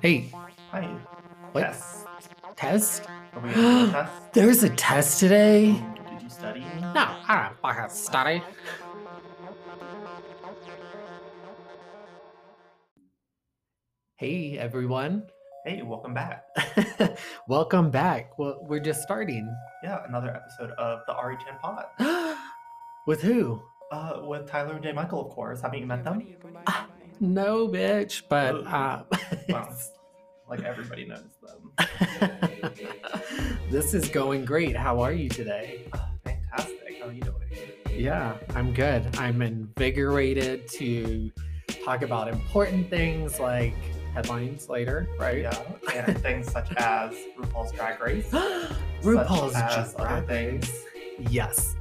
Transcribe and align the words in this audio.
Hey, 0.00 0.30
Hi. 0.70 0.82
what? 1.52 1.60
Yes. 1.60 2.04
Test? 2.56 3.02
Are 3.34 3.40
we 3.40 3.52
gonna 3.52 3.88
a 3.88 3.92
test? 3.92 4.32
There's 4.32 4.62
a 4.62 4.70
test 4.70 5.20
today? 5.20 5.70
Ooh, 5.70 5.94
Did 6.10 6.22
you 6.22 6.30
study? 6.30 6.60
No, 6.80 6.92
I 6.96 7.48
don't 7.48 7.60
fucking 7.60 7.90
study. 7.94 8.42
Hey, 14.16 14.58
everyone. 14.58 15.24
Hey, 15.64 15.82
welcome 15.82 16.14
back. 16.14 16.44
Welcome 17.48 17.90
back. 17.90 18.38
Well, 18.38 18.58
we're 18.62 18.80
just 18.80 19.02
starting. 19.02 19.54
Yeah, 19.82 20.00
another 20.08 20.34
episode 20.34 20.70
of 20.78 21.00
the 21.06 21.12
RE10 21.12 21.60
Pod. 21.60 21.84
With 23.06 23.20
who? 23.22 23.62
Uh, 23.90 24.20
with 24.24 24.46
Tyler 24.46 24.74
and 24.74 24.82
J. 24.82 24.92
Michael, 24.92 25.24
of 25.26 25.30
course. 25.32 25.62
Haven't 25.62 25.78
you 25.80 25.86
met 25.86 26.04
them? 26.04 26.22
No, 27.20 27.68
bitch, 27.68 28.22
but 28.28 28.66
uh, 28.66 29.02
Well, 29.48 29.76
like 30.48 30.62
everybody 30.62 31.04
knows 31.04 31.24
them. 31.42 32.70
this 33.70 33.94
is 33.94 34.08
going 34.08 34.44
great. 34.44 34.76
How 34.76 35.00
are 35.00 35.12
you 35.12 35.28
today? 35.28 35.84
Fantastic. 36.24 37.00
How 37.00 37.08
are 37.08 37.12
you 37.12 37.22
doing? 37.22 37.34
Yeah, 37.92 38.36
I'm 38.54 38.72
good. 38.72 39.16
I'm 39.16 39.42
invigorated 39.42 40.68
to 40.72 41.30
talk 41.84 42.02
about 42.02 42.28
important 42.28 42.88
things 42.88 43.40
like 43.40 43.74
headlines 44.14 44.68
later, 44.68 45.08
right? 45.18 45.42
Yeah, 45.42 45.62
and 45.92 46.18
things 46.18 46.50
such 46.50 46.72
as 46.76 47.12
RuPaul's 47.38 47.72
Drag 47.72 48.00
Race. 48.00 48.30
RuPaul's 49.02 49.54
such 49.54 49.76
as 49.76 49.94
Drag 49.94 50.12
other 50.12 50.26
things. 50.26 50.84
Yes. 51.30 51.74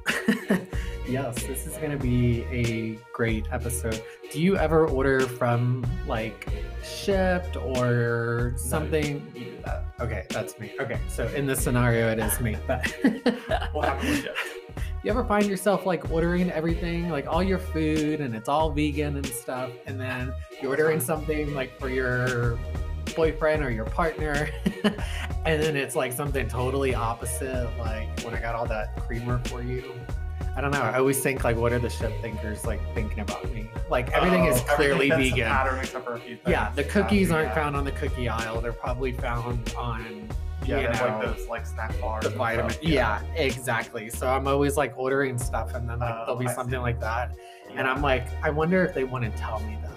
Yes, 1.08 1.42
this 1.44 1.66
is 1.66 1.78
going 1.78 1.92
to 1.92 1.98
be 1.98 2.44
a 2.52 3.00
great 3.14 3.46
episode. 3.50 4.04
Do 4.30 4.42
you 4.42 4.58
ever 4.58 4.88
order 4.88 5.22
from 5.22 5.86
like 6.06 6.50
Shipt 6.84 7.56
or 7.56 8.54
something? 8.58 9.26
You 9.34 9.46
do. 9.46 9.72
Okay, 10.02 10.26
that's 10.30 10.60
me. 10.60 10.74
Okay, 10.82 11.00
so 11.08 11.26
in 11.30 11.46
this 11.46 11.64
scenario, 11.64 12.12
it 12.12 12.20
is 12.20 12.41
me. 12.41 12.58
But 12.68 12.86
What 13.72 13.88
happened 13.88 14.10
with 14.10 14.26
you? 14.26 14.32
you 15.04 15.10
ever 15.10 15.24
find 15.24 15.46
yourself 15.46 15.86
like 15.86 16.12
ordering 16.12 16.52
everything, 16.52 17.10
like 17.10 17.26
all 17.26 17.42
your 17.42 17.60
food, 17.60 18.20
and 18.20 18.36
it's 18.36 18.49
all 18.49 18.70
vegan 18.71 19.16
and 19.16 19.26
stuff, 19.26 19.71
and 19.86 19.98
then 19.99 20.34
you're 20.62 20.71
ordering 20.71 20.98
uh-huh. 20.98 21.05
something 21.05 21.54
like 21.54 21.80
for 21.80 21.88
your 21.88 22.60
boyfriend 23.16 23.64
or 23.64 23.71
your 23.71 23.86
partner, 23.86 24.49
and 24.84 25.64
then 25.64 25.77
it's 25.77 25.96
like 25.96 26.12
something 26.12 26.49
totally 26.49 26.94
opposite, 26.94 27.70
like 27.80 28.20
when 28.24 28.34
I 28.34 28.42
got 28.42 28.55
all 28.55 28.66
that 28.68 28.99
creamer 29.08 29.40
for 29.46 29.64
you. 29.64 29.94
I 30.58 30.62
don't 30.62 30.72
know. 30.72 30.82
I 30.82 30.98
always 30.98 31.20
think 31.20 31.44
like, 31.44 31.55
what 31.55 31.72
are 31.72 31.77
the 31.77 31.90
ship 31.90 32.12
thinkers 32.20 32.66
like 32.66 32.80
thinking 32.96 33.20
about 33.20 33.48
me? 33.54 33.70
Like 33.91 34.10
everything 34.12 34.46
is 34.46 34.60
Oh, 34.68 34.76
clearly 34.76 35.12
everything 35.12 35.36
vegan. 35.36 35.48
Pattern 35.52 35.80
except 35.80 36.04
for 36.04 36.16
a 36.16 36.20
few 36.20 36.36
things. 36.36 36.48
Yeah, 36.48 36.72
the 36.74 36.84
cookies 36.84 37.30
Uh, 37.30 37.36
aren't 37.36 37.49
yeah. 37.49 37.54
found 37.55 37.76
on 37.76 37.86
the 37.86 37.91
cookie 37.91 38.27
aisle. 38.27 38.60
They're 38.60 38.74
probably 38.74 39.12
found 39.12 39.72
on 39.77 40.27
Yeah, 40.66 40.77
you 40.80 40.84
know, 40.90 41.05
like 41.05 41.38
those 41.38 41.48
like 41.48 41.66
snack 41.68 41.94
bars. 42.02 42.24
the 42.24 42.32
vitamin. 42.32 42.72
stuff, 42.72 42.84
Yeah. 42.84 43.22
exactly. 43.36 44.10
So 44.10 44.27
I'm 44.27 44.48
always 44.48 44.77
like 44.77 44.98
ordering 44.98 45.38
stuff, 45.38 45.76
and 45.76 45.88
then 45.88 45.99
like, 45.99 46.10
Oh, 46.12 46.24
there'll 46.26 46.40
be 46.40 46.48
I 46.48 46.54
something 46.54 46.74
see. 46.74 46.77
like 46.80 46.99
that, 47.02 47.36
and 47.76 47.88
I'm 47.88 48.02
like, 48.02 48.26
I 48.44 48.49
wonder 48.49 48.84
if 48.84 48.96
they 48.96 49.04
want 49.04 49.26
to 49.26 49.30
tell 49.40 49.60
me 49.60 49.77
that. 49.84 49.92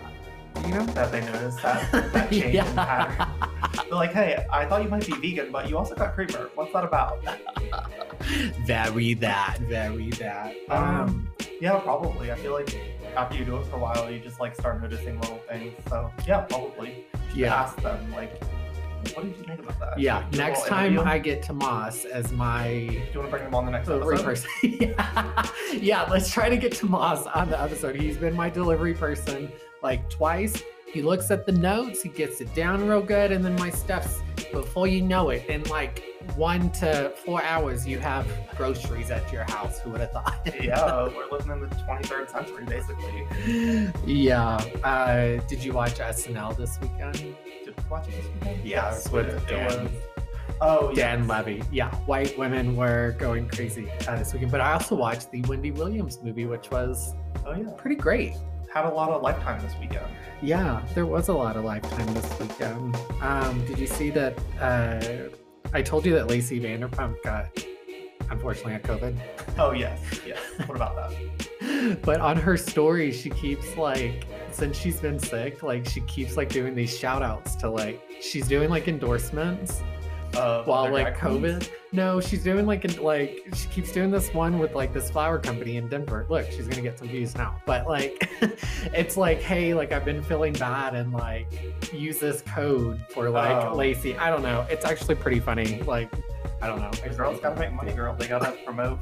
You 0.67 0.75
know? 0.75 0.87
that 0.87 1.11
they 1.11 1.21
noticed 1.21 1.63
that, 1.63 1.91
that 2.13 2.31
change 2.31 2.55
in 2.55 2.65
pattern. 2.75 3.29
They're 3.75 3.95
like, 3.95 4.13
hey, 4.13 4.47
I 4.53 4.67
thought 4.67 4.83
you 4.83 4.89
might 4.89 5.07
be 5.07 5.13
vegan, 5.15 5.51
but 5.51 5.69
you 5.69 5.77
also 5.77 5.95
got 5.95 6.15
creamer. 6.15 6.51
What's 6.55 6.73
that 6.73 6.85
about? 6.85 7.25
Very 8.65 9.15
that. 9.15 9.59
Very 9.61 10.11
that. 10.11 10.55
Um. 10.69 10.85
Um, 10.85 11.31
yeah, 11.61 11.79
probably. 11.79 12.33
I 12.33 12.37
feel 12.37 12.53
like 12.53 12.75
after 13.17 13.37
you 13.37 13.45
do 13.45 13.57
it 13.59 13.67
for 13.67 13.77
a 13.77 13.79
while, 13.79 14.11
you 14.11 14.19
just 14.19 14.41
like 14.41 14.55
start 14.55 14.81
noticing 14.81 15.21
little 15.21 15.41
things. 15.49 15.75
So 15.89 16.11
yeah, 16.27 16.41
probably. 16.43 17.05
Yeah. 17.35 17.55
Ask 17.55 17.77
them 17.83 18.13
like, 18.13 18.43
what 19.15 19.25
did 19.25 19.37
you 19.37 19.45
think 19.45 19.61
about 19.61 19.79
that? 19.81 19.99
Yeah. 19.99 20.27
A 20.27 20.37
Next 20.37 20.67
time 20.67 20.93
interview. 20.93 21.11
I 21.11 21.19
get 21.19 21.43
Tomas 21.43 22.05
as 22.07 22.33
my 22.33 22.69
Do 22.69 22.93
you 22.93 23.21
want 23.21 23.27
to 23.27 23.31
bring 23.31 23.45
them 23.45 23.55
on 23.55 23.67
the 23.67 23.73
next 23.73 23.89
delivery 23.89 24.17
episode? 24.17 24.25
person. 24.25 24.51
yeah. 24.81 25.47
yeah, 25.73 26.03
let's 26.05 26.31
try 26.31 26.49
to 26.49 26.57
get 26.57 26.73
Tomas 26.73 27.27
on 27.27 27.51
the 27.51 27.61
episode. 27.61 27.95
He's 27.95 28.17
been 28.17 28.35
my 28.35 28.49
delivery 28.49 28.95
person 28.95 29.53
like 29.83 30.09
twice. 30.11 30.63
He 30.87 31.03
looks 31.03 31.31
at 31.31 31.47
the 31.47 31.53
notes, 31.53 32.03
he 32.03 32.09
gets 32.09 32.41
it 32.41 32.53
down 32.55 32.87
real 32.89 33.01
good, 33.03 33.31
and 33.31 33.45
then 33.45 33.55
my 33.57 33.71
stuff's 33.71 34.21
before 34.53 34.89
you 34.89 35.03
know 35.03 35.31
it, 35.31 35.47
in 35.47 35.63
like 35.65 36.03
one 36.35 36.71
to 36.73 37.11
four 37.25 37.41
hours, 37.45 37.87
you 37.87 38.01
have 38.01 38.27
groceries 38.57 39.11
at 39.13 39.33
your 39.33 39.45
house. 39.45 39.79
Who 39.81 39.91
would 39.91 40.01
have 40.01 40.11
thought? 40.11 40.41
yeah, 40.61 41.05
we're 41.05 41.31
living 41.31 41.53
in 41.53 41.61
the 41.61 41.67
23rd 41.77 42.29
century, 42.31 42.65
basically. 42.65 43.89
yeah. 44.05 44.57
Uh, 44.83 45.41
did 45.47 45.63
you 45.63 45.73
watch 45.73 45.95
SNL 45.99 46.57
this 46.57 46.81
weekend? 46.81 47.15
Did 47.15 47.37
we 47.77 47.85
watch 47.89 48.09
it 48.09 48.13
this 48.17 48.27
weekend? 48.35 48.65
Yeah, 48.65 48.91
Yes, 48.91 49.09
with 49.11 49.27
it 49.29 49.47
Dan. 49.49 49.67
was- 49.85 49.91
Oh, 50.63 50.93
Dan 50.95 51.21
yes. 51.21 51.29
Levy. 51.29 51.63
Yeah, 51.73 51.95
white 52.05 52.37
women 52.37 52.77
were 52.77 53.15
going 53.19 53.49
crazy 53.49 53.91
uh, 54.07 54.17
this 54.17 54.33
weekend. 54.35 54.51
But 54.53 54.61
I 54.61 54.73
also 54.75 54.95
watched 54.95 55.31
the 55.31 55.41
Wendy 55.43 55.71
Williams 55.71 56.21
movie, 56.23 56.45
which 56.45 56.71
was 56.71 57.15
Oh 57.47 57.53
yeah, 57.55 57.71
pretty 57.79 57.97
great. 57.97 58.35
Had 58.73 58.85
a 58.85 58.89
lot 58.89 59.11
of 59.11 59.23
lifetime 59.23 59.61
this 59.63 59.75
weekend. 59.81 60.07
Yeah, 60.43 60.83
there 60.95 61.07
was 61.07 61.29
a 61.29 61.35
lot 61.35 61.57
of 61.57 61.65
lifetime 61.65 62.13
this 62.15 62.39
weekend. 62.39 62.97
Um, 63.21 63.65
did 63.67 63.79
you 63.79 63.87
see 63.87 64.11
that? 64.11 64.39
Uh, 64.61 65.29
I 65.73 65.83
told 65.83 66.07
you 66.07 66.15
that 66.15 66.29
Lacey 66.29 66.61
Vanderpump 66.61 67.23
got, 67.23 67.47
unfortunately, 68.31 68.79
got 68.79 69.01
COVID. 69.01 69.17
Oh 69.59 69.73
yes, 69.73 70.01
yes. 70.27 70.39
What 70.67 70.77
about 70.77 70.97
that? 70.97 72.01
but 72.03 72.21
on 72.21 72.37
her 72.37 72.57
story, 72.57 73.13
she 73.13 73.31
keeps 73.31 73.77
like, 73.77 74.27
since 74.53 74.77
she's 74.77 75.01
been 75.01 75.19
sick, 75.19 75.63
like 75.63 75.87
she 75.87 76.01
keeps 76.03 76.37
like 76.37 76.49
doing 76.49 76.75
these 76.75 76.97
shout 76.97 77.23
outs 77.23 77.57
to 77.57 77.69
like, 77.69 78.01
she's 78.21 78.47
doing 78.49 78.71
like 78.71 78.89
endorsements 78.89 79.83
Uh, 80.37 80.63
while 80.65 80.91
like 80.91 81.19
drag 81.19 81.19
queens? 81.19 81.65
COVID. 81.69 81.71
No, 81.93 82.21
she's 82.21 82.45
doing 82.45 82.67
like 82.67 82.85
an- 82.85 83.03
like 83.03 83.49
she 83.55 83.67
keeps 83.69 83.91
doing 83.93 84.11
this 84.11 84.33
one 84.33 84.59
with 84.59 84.75
like 84.75 84.93
this 84.93 85.11
flower 85.11 85.39
company 85.39 85.77
in 85.77 85.89
Denver. 85.89 86.25
Look, 86.29 86.47
she's 86.51 86.69
gonna 86.69 86.83
get 86.83 86.99
some 86.99 87.09
views 87.09 87.35
now. 87.37 87.61
But 87.67 87.89
like, 87.89 88.31
it's 88.95 89.17
like, 89.17 89.41
hey, 89.41 89.75
like 89.75 89.91
I've 89.93 90.05
been 90.05 90.23
feeling 90.23 90.53
bad 90.53 90.95
and 90.95 91.13
like 91.13 91.93
use 91.93 92.19
this 92.21 92.43
code 92.43 93.01
for 93.11 93.29
like 93.29 93.67
Oh. 93.67 93.75
Lacey. 93.75 94.17
I 94.17 94.31
don't 94.31 94.43
know. 94.43 94.65
It's 94.71 94.85
actually 94.85 95.17
pretty 95.17 95.41
funny. 95.41 95.83
Like, 95.83 96.11
I 96.63 96.67
don't 96.67 96.81
know. 96.81 96.91
Girls 97.17 97.41
gotta 97.41 97.59
make 97.59 97.73
money, 97.73 97.93
girl. 97.93 98.15
They 98.15 98.29
gotta 98.29 98.53
promote. 98.65 98.99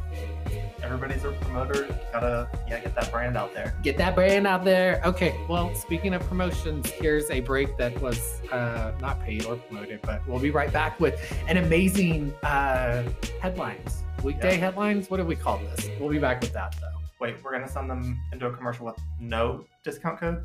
Everybody's 0.83 1.25
a 1.25 1.33
promoter. 1.33 1.89
Gotta 2.13 2.49
yeah, 2.69 2.79
get 2.81 2.95
that 2.95 3.11
brand 3.11 3.37
out 3.37 3.53
there. 3.53 3.75
Get 3.83 3.97
that 3.99 4.15
brand 4.15 4.47
out 4.47 4.65
there. 4.65 5.01
Okay, 5.05 5.37
well, 5.49 5.75
speaking 5.75 6.15
of 6.15 6.23
promotions, 6.29 6.89
here's 6.91 7.29
a 7.31 7.41
break 7.41 7.77
that 7.79 8.01
was 8.01 8.41
uh, 8.53 8.93
not 9.01 9.21
paid 9.21 9.45
or 9.45 9.57
promoted, 9.57 10.01
but 10.03 10.27
we'll 10.29 10.39
be 10.39 10.51
right 10.51 10.73
back 10.73 11.01
with 11.01 11.21
an 11.49 11.57
amazing 11.57 12.33
uh, 12.45 13.03
headlines. 13.41 14.05
Weekday 14.23 14.55
Yeah. 14.55 14.61
headlines? 14.67 15.11
What 15.11 15.17
do 15.19 15.25
we 15.25 15.37
call 15.37 15.59
this? 15.59 15.89
We'll 16.01 16.11
be 16.11 16.19
back 16.19 16.41
with 16.41 16.53
that 16.53 16.77
though. 16.81 16.87
Wait, 17.21 17.37
we're 17.43 17.51
gonna 17.53 17.69
send 17.69 17.91
them 17.91 18.17
into 18.33 18.47
a 18.47 18.53
commercial 18.57 18.87
with 18.87 18.97
no 19.21 19.65
discount 19.85 20.21
code. 20.21 20.45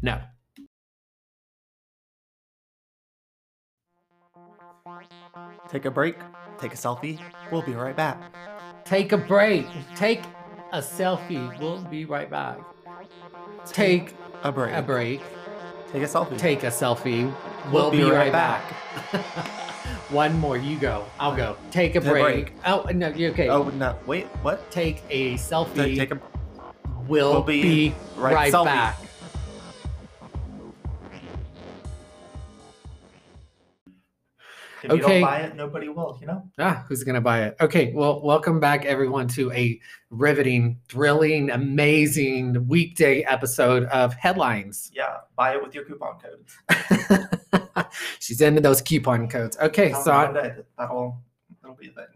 No. 0.00 0.20
Take 5.68 5.84
a 5.84 5.90
break. 5.90 6.16
Take 6.58 6.72
a 6.72 6.76
selfie. 6.76 7.20
We'll 7.50 7.62
be 7.62 7.72
right 7.72 7.96
back. 7.96 8.20
Take 8.84 9.12
a 9.12 9.18
break. 9.18 9.66
Take 9.94 10.22
a 10.72 10.78
selfie. 10.78 11.58
We'll 11.58 11.82
be 11.82 12.04
right 12.04 12.30
back. 12.30 12.58
Take 13.66 14.14
a 14.42 14.52
break. 14.52 14.74
a 14.74 14.82
break. 14.82 15.20
Take 15.92 16.02
a 16.02 16.06
selfie. 16.06 16.38
Take 16.38 16.62
a 16.62 16.68
selfie. 16.68 17.32
We'll, 17.72 17.90
be, 17.90 18.02
right 18.04 18.32
back. 18.32 18.62
One 20.10 20.38
more. 20.38 20.56
You 20.56 20.78
go. 20.78 21.04
I'll 21.18 21.34
go. 21.36 21.56
Take 21.70 21.96
a 21.96 22.00
Take 22.00 22.10
break. 22.10 22.24
break. 22.24 22.52
Oh, 22.64 22.86
no. 22.94 23.08
you 23.08 23.30
okay. 23.30 23.48
Oh 23.48 23.64
no! 23.64 23.98
Wait, 24.06 24.26
what? 24.42 24.70
Take 24.70 25.02
a 25.10 25.34
selfie. 25.34 25.74
Take, 25.74 25.98
take 25.98 26.10
a 26.12 26.20
We'll, 27.08 27.32
We'll 27.32 27.42
be, 27.42 27.62
be 27.62 27.94
right, 28.16 28.52
right 28.52 28.64
back. 28.64 28.98
If 34.82 34.92
you 34.92 34.98
Okay. 35.02 35.20
don't 35.20 35.28
buy 35.28 35.38
it, 35.40 35.56
nobody 35.56 35.88
will. 35.88 36.18
You 36.20 36.26
know. 36.26 36.42
Ah, 36.58 36.84
who's 36.88 37.02
gonna 37.02 37.20
buy 37.20 37.44
it? 37.44 37.56
Okay, 37.60 37.92
well, 37.94 38.20
welcome 38.22 38.60
back 38.60 38.84
everyone 38.84 39.26
to 39.28 39.50
a 39.52 39.80
riveting, 40.10 40.78
thrilling, 40.88 41.50
amazing 41.50 42.66
weekday 42.68 43.22
episode 43.22 43.84
of 43.84 44.12
Headlines. 44.14 44.90
Yeah, 44.94 45.16
buy 45.36 45.54
it 45.54 45.62
with 45.62 45.74
your 45.74 45.84
coupon 45.84 46.18
codes. 46.18 47.86
She's 48.20 48.40
into 48.40 48.60
those 48.60 48.82
coupon 48.82 49.28
codes. 49.28 49.56
Okay, 49.58 49.90
Tell 49.90 50.02
so 50.02 50.12
I- 50.12 50.32
that- 50.32 50.66
that'll 50.78 51.22
that'll 51.62 51.76
be 51.76 51.88
a 51.88 51.90
thing. 51.92 52.06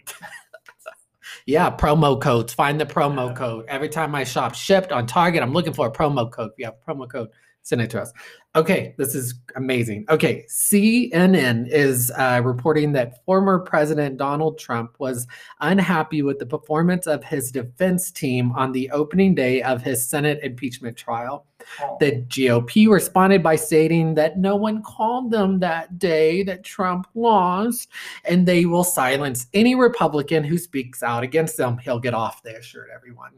yeah, 1.46 1.70
promo 1.74 2.20
codes. 2.20 2.52
Find 2.52 2.80
the 2.80 2.86
promo 2.86 3.34
code 3.34 3.64
every 3.68 3.88
time 3.88 4.14
I 4.14 4.24
shop 4.24 4.54
Shipt 4.54 4.92
on 4.92 5.06
Target. 5.06 5.42
I'm 5.42 5.52
looking 5.52 5.72
for 5.72 5.86
a 5.86 5.90
promo 5.92 6.30
code. 6.30 6.50
If 6.52 6.58
you 6.58 6.64
have 6.66 6.74
a 6.86 6.90
promo 6.92 7.08
code, 7.10 7.28
send 7.62 7.80
it 7.80 7.90
to 7.90 8.02
us. 8.02 8.12
Okay, 8.56 8.97
this 8.99 9.14
is 9.14 9.35
amazing. 9.55 10.06
Okay, 10.08 10.44
CNN 10.49 11.69
is 11.70 12.11
uh, 12.19 12.41
reporting 12.44 12.91
that 12.93 13.25
former 13.25 13.61
President 13.61 14.17
Donald 14.17 14.58
Trump 14.58 14.97
was 14.99 15.29
unhappy 15.61 16.23
with 16.23 16.41
the 16.41 16.47
performance 16.47 17.06
of 17.06 17.23
his 17.23 17.52
defense 17.52 18.11
team 18.11 18.50
on 18.52 18.73
the 18.73 18.91
opening 18.91 19.37
day 19.37 19.62
of 19.62 19.82
his 19.82 20.05
Senate 20.05 20.41
impeachment 20.43 20.97
trial. 20.97 21.47
Oh, 21.81 21.97
The 22.00 22.23
GOP 22.23 22.88
responded 22.88 23.41
by 23.41 23.55
stating 23.55 24.14
that 24.14 24.37
no 24.37 24.56
one 24.56 24.82
called 24.82 25.31
them 25.31 25.61
that 25.61 26.00
day 26.00 26.43
that 26.43 26.64
Trump 26.64 27.06
lost, 27.14 27.88
and 28.25 28.46
they 28.46 28.64
will 28.64 28.82
silence 28.82 29.46
any 29.55 29.76
Republican 29.76 30.43
who 30.43 30.58
speaks 30.58 31.05
out 31.05 31.23
against 31.23 31.56
them. 31.56 31.79
He'll 31.79 32.00
get 32.00 32.14
off, 32.14 32.43
they 32.43 32.56
assured 32.56 32.88
everyone. 32.93 33.31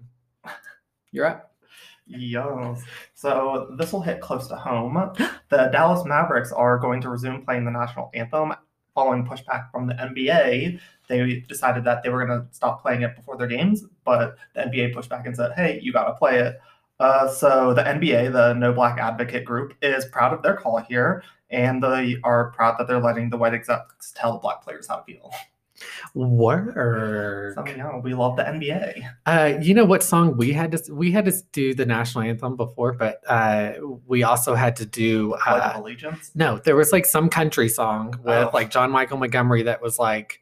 You're 1.12 1.26
up. 1.26 1.51
Yes. 2.06 2.82
So 3.14 3.74
this 3.78 3.92
will 3.92 4.02
hit 4.02 4.20
close 4.20 4.48
to 4.48 4.56
home. 4.56 4.94
The 5.48 5.68
Dallas 5.72 6.04
Mavericks 6.04 6.52
are 6.52 6.78
going 6.78 7.00
to 7.02 7.08
resume 7.08 7.44
playing 7.44 7.64
the 7.64 7.70
national 7.70 8.10
anthem 8.14 8.52
following 8.94 9.26
pushback 9.26 9.70
from 9.70 9.86
the 9.86 9.94
NBA. 9.94 10.80
They 11.08 11.40
decided 11.48 11.84
that 11.84 12.02
they 12.02 12.10
were 12.10 12.24
going 12.24 12.40
to 12.40 12.54
stop 12.54 12.82
playing 12.82 13.02
it 13.02 13.16
before 13.16 13.36
their 13.36 13.46
games, 13.46 13.84
but 14.04 14.36
the 14.54 14.62
NBA 14.62 14.94
pushed 14.94 15.08
back 15.08 15.26
and 15.26 15.36
said, 15.36 15.52
"Hey, 15.52 15.80
you 15.82 15.92
got 15.92 16.04
to 16.04 16.14
play 16.14 16.38
it." 16.38 16.60
Uh, 17.00 17.28
so 17.28 17.74
the 17.74 17.82
NBA, 17.82 18.32
the 18.32 18.54
No 18.54 18.72
Black 18.72 18.98
Advocate 18.98 19.44
Group, 19.44 19.74
is 19.82 20.04
proud 20.06 20.32
of 20.32 20.42
their 20.42 20.56
call 20.56 20.78
here, 20.78 21.22
and 21.50 21.82
they 21.82 22.18
are 22.24 22.52
proud 22.52 22.76
that 22.78 22.88
they're 22.88 23.00
letting 23.00 23.30
the 23.30 23.36
white 23.36 23.54
execs 23.54 24.12
tell 24.14 24.34
the 24.34 24.38
black 24.38 24.62
players 24.62 24.86
how 24.88 24.96
to 24.98 25.04
feel. 25.04 25.32
Word. 26.14 27.54
So 27.54 27.66
yeah, 27.66 27.96
we 27.98 28.14
love 28.14 28.36
the 28.36 28.42
NBA. 28.44 29.02
Uh, 29.26 29.58
you 29.60 29.74
know 29.74 29.84
what 29.84 30.02
song 30.02 30.36
we 30.36 30.52
had 30.52 30.72
to 30.72 30.94
we 30.94 31.10
had 31.12 31.24
to 31.26 31.32
do 31.52 31.74
the 31.74 31.86
national 31.86 32.24
anthem 32.24 32.56
before, 32.56 32.92
but 32.92 33.20
uh, 33.26 33.72
we 34.06 34.22
also 34.22 34.54
had 34.54 34.76
to 34.76 34.86
do 34.86 35.34
uh, 35.46 35.72
Allegiance. 35.76 36.30
no. 36.34 36.58
There 36.58 36.76
was 36.76 36.92
like 36.92 37.06
some 37.06 37.28
country 37.28 37.68
song 37.68 38.10
with 38.24 38.32
Oh. 38.48 38.50
like 38.52 38.70
John 38.70 38.90
Michael 38.90 39.18
Montgomery 39.18 39.62
that 39.64 39.80
was 39.82 39.98
like 39.98 40.40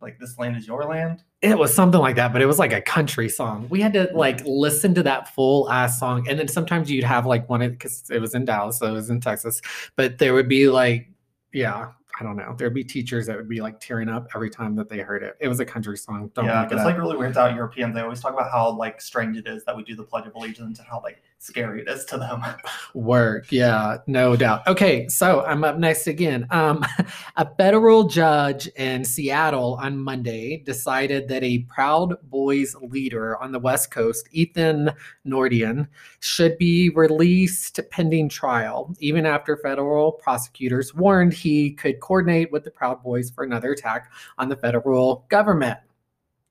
Like 0.00 0.18
this 0.18 0.38
land 0.38 0.56
is 0.56 0.66
your 0.66 0.84
land. 0.84 1.22
it 1.42 1.56
was 1.58 1.72
something 1.74 2.00
like 2.00 2.16
that, 2.16 2.32
but 2.32 2.40
it 2.42 2.46
was 2.46 2.58
like 2.58 2.72
a 2.72 2.80
country 2.80 3.28
song. 3.28 3.66
We 3.70 3.80
had 3.80 3.92
to 3.94 4.08
like 4.14 4.40
listen 4.44 4.94
to 4.94 5.02
that 5.04 5.34
full 5.34 5.70
ass 5.70 5.98
song, 6.00 6.26
and 6.28 6.38
then 6.38 6.48
sometimes 6.48 6.90
you'd 6.90 7.04
have 7.04 7.26
like 7.26 7.48
one 7.48 7.60
because 7.68 8.10
it 8.10 8.20
was 8.20 8.34
in 8.34 8.44
Dallas, 8.44 8.78
so 8.78 8.86
it 8.86 8.92
was 8.92 9.10
in 9.10 9.20
Texas, 9.20 9.60
but 9.96 10.18
there 10.18 10.34
would 10.34 10.48
be 10.48 10.68
like 10.68 11.08
yeah. 11.52 11.88
I 12.20 12.24
don't 12.24 12.36
know. 12.36 12.54
There'd 12.58 12.74
be 12.74 12.82
teachers 12.82 13.26
that 13.26 13.36
would 13.36 13.48
be 13.48 13.60
like 13.60 13.78
tearing 13.78 14.08
up 14.08 14.28
every 14.34 14.50
time 14.50 14.74
that 14.76 14.88
they 14.88 14.98
heard 14.98 15.22
it. 15.22 15.36
It 15.40 15.48
was 15.48 15.60
a 15.60 15.64
country 15.64 15.96
song. 15.96 16.30
Don't 16.34 16.46
yeah, 16.46 16.62
look 16.62 16.72
it 16.72 16.76
like 16.76 16.98
really 16.98 17.16
weirds 17.16 17.36
out 17.36 17.54
Europeans. 17.54 17.94
They 17.94 18.00
always 18.00 18.20
talk 18.20 18.32
about 18.32 18.50
how 18.50 18.70
like 18.70 19.00
strange 19.00 19.36
it 19.36 19.46
is 19.46 19.64
that 19.64 19.76
we 19.76 19.84
do 19.84 19.94
the 19.94 20.02
Pledge 20.02 20.26
of 20.26 20.34
Allegiance 20.34 20.78
and 20.78 20.88
how 20.88 21.00
like 21.02 21.22
is 21.40 22.04
to 22.06 22.18
them. 22.18 22.42
Work, 22.94 23.50
yeah, 23.50 23.98
no 24.06 24.36
doubt. 24.36 24.66
Okay, 24.66 25.08
so 25.08 25.44
I'm 25.44 25.64
up 25.64 25.78
next 25.78 26.06
again. 26.06 26.46
Um, 26.50 26.84
a 27.36 27.48
federal 27.56 28.04
judge 28.04 28.66
in 28.76 29.04
Seattle 29.04 29.78
on 29.80 29.98
Monday 29.98 30.58
decided 30.58 31.28
that 31.28 31.42
a 31.42 31.60
Proud 31.60 32.16
Boys 32.24 32.74
leader 32.82 33.40
on 33.42 33.52
the 33.52 33.58
West 33.58 33.90
Coast, 33.90 34.28
Ethan 34.32 34.90
Nordean, 35.26 35.88
should 36.20 36.58
be 36.58 36.90
released 36.90 37.80
pending 37.90 38.28
trial, 38.28 38.94
even 38.98 39.26
after 39.26 39.56
federal 39.56 40.12
prosecutors 40.12 40.94
warned 40.94 41.32
he 41.32 41.72
could 41.72 42.00
coordinate 42.00 42.52
with 42.52 42.64
the 42.64 42.70
Proud 42.70 43.02
Boys 43.02 43.30
for 43.30 43.44
another 43.44 43.72
attack 43.72 44.10
on 44.38 44.48
the 44.48 44.56
federal 44.56 45.24
government. 45.28 45.78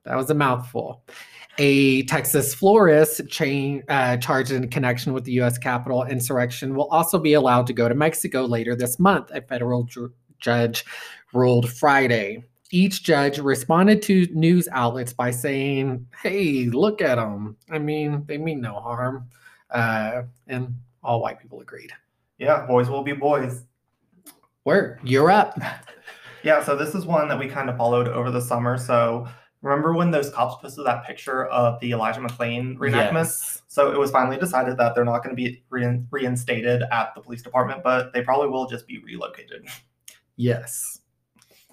That 0.08 0.16
was 0.18 0.30
a 0.30 0.34
mouthful 0.34 1.04
a 1.58 2.04
Texas 2.04 2.54
florist 2.54 3.28
chain 3.30 3.84
uh, 3.90 4.18
charged 4.18 4.52
in 4.52 4.70
connection 4.70 5.14
with 5.14 5.24
the 5.24 5.32
U.S. 5.34 5.58
Capitol 5.58 6.04
insurrection 6.04 6.76
will 6.76 6.88
also 6.90 7.18
be 7.18 7.34
allowed 7.34 7.68
to 7.68 7.74
go 7.74 7.90
to 7.90 7.96
Mexico 7.96 8.46
later 8.46 8.76
this 8.76 9.00
month. 9.00 9.32
A 9.32 9.42
federal 9.42 9.84
ju- 9.84 10.14
judge 10.40 10.86
ruled 11.34 11.72
Friday. 11.72 12.44
Each 12.70 13.02
judge 13.02 13.40
responded 13.40 14.02
to 14.04 14.28
news 14.34 14.68
outlets 14.72 15.14
by 15.14 15.32
saying, 15.32 16.06
"Hey, 16.22 16.66
look 16.66 17.02
at 17.02 17.16
them. 17.16 17.56
I 17.72 17.80
mean, 17.80 18.24
they 18.28 18.38
mean 18.38 18.62
no 18.62 18.76
harm," 18.76 19.28
uh, 19.72 20.24
and 20.48 20.76
all 21.02 21.22
white 21.22 21.40
people 21.40 21.62
agreed. 21.62 21.92
yeah, 22.38 22.66
boys 22.68 22.90
will 22.90 23.04
be 23.04 23.14
boys. 23.14 23.64
Where 24.64 25.00
you're 25.04 25.32
up? 25.32 25.58
Yeah, 26.44 26.64
so 26.64 26.78
this 26.78 26.96
is 26.96 27.06
one 27.06 27.28
that 27.28 27.40
we 27.40 27.50
kind 27.50 27.70
of 27.70 27.76
followed 27.76 28.08
over 28.08 28.32
the 28.32 28.40
summer. 28.40 28.78
So 28.78 29.28
remember 29.68 29.94
when 29.94 30.12
those 30.12 30.30
cops 30.30 30.62
posted 30.62 30.86
that 30.86 31.06
picture 31.06 31.46
of 31.46 31.80
the 31.80 31.92
Elijah 31.92 32.20
McClain 32.20 32.78
reenactment? 32.78 33.14
Yes. 33.14 33.62
So 33.68 33.92
it 33.92 34.00
was 34.00 34.12
finally 34.12 34.38
decided 34.38 34.78
that 34.78 34.96
they're 34.96 35.06
not 35.06 35.24
going 35.24 35.36
to 35.36 35.42
be 35.42 35.64
rein- 35.70 36.08
reinstated 36.10 36.84
at 36.92 37.14
the 37.14 37.22
police 37.22 37.42
department, 37.42 37.84
but 37.84 38.14
they 38.14 38.22
probably 38.22 38.48
will 38.48 38.68
just 38.68 38.88
be 38.88 39.00
relocated. 39.00 39.68
Yes. 40.36 41.02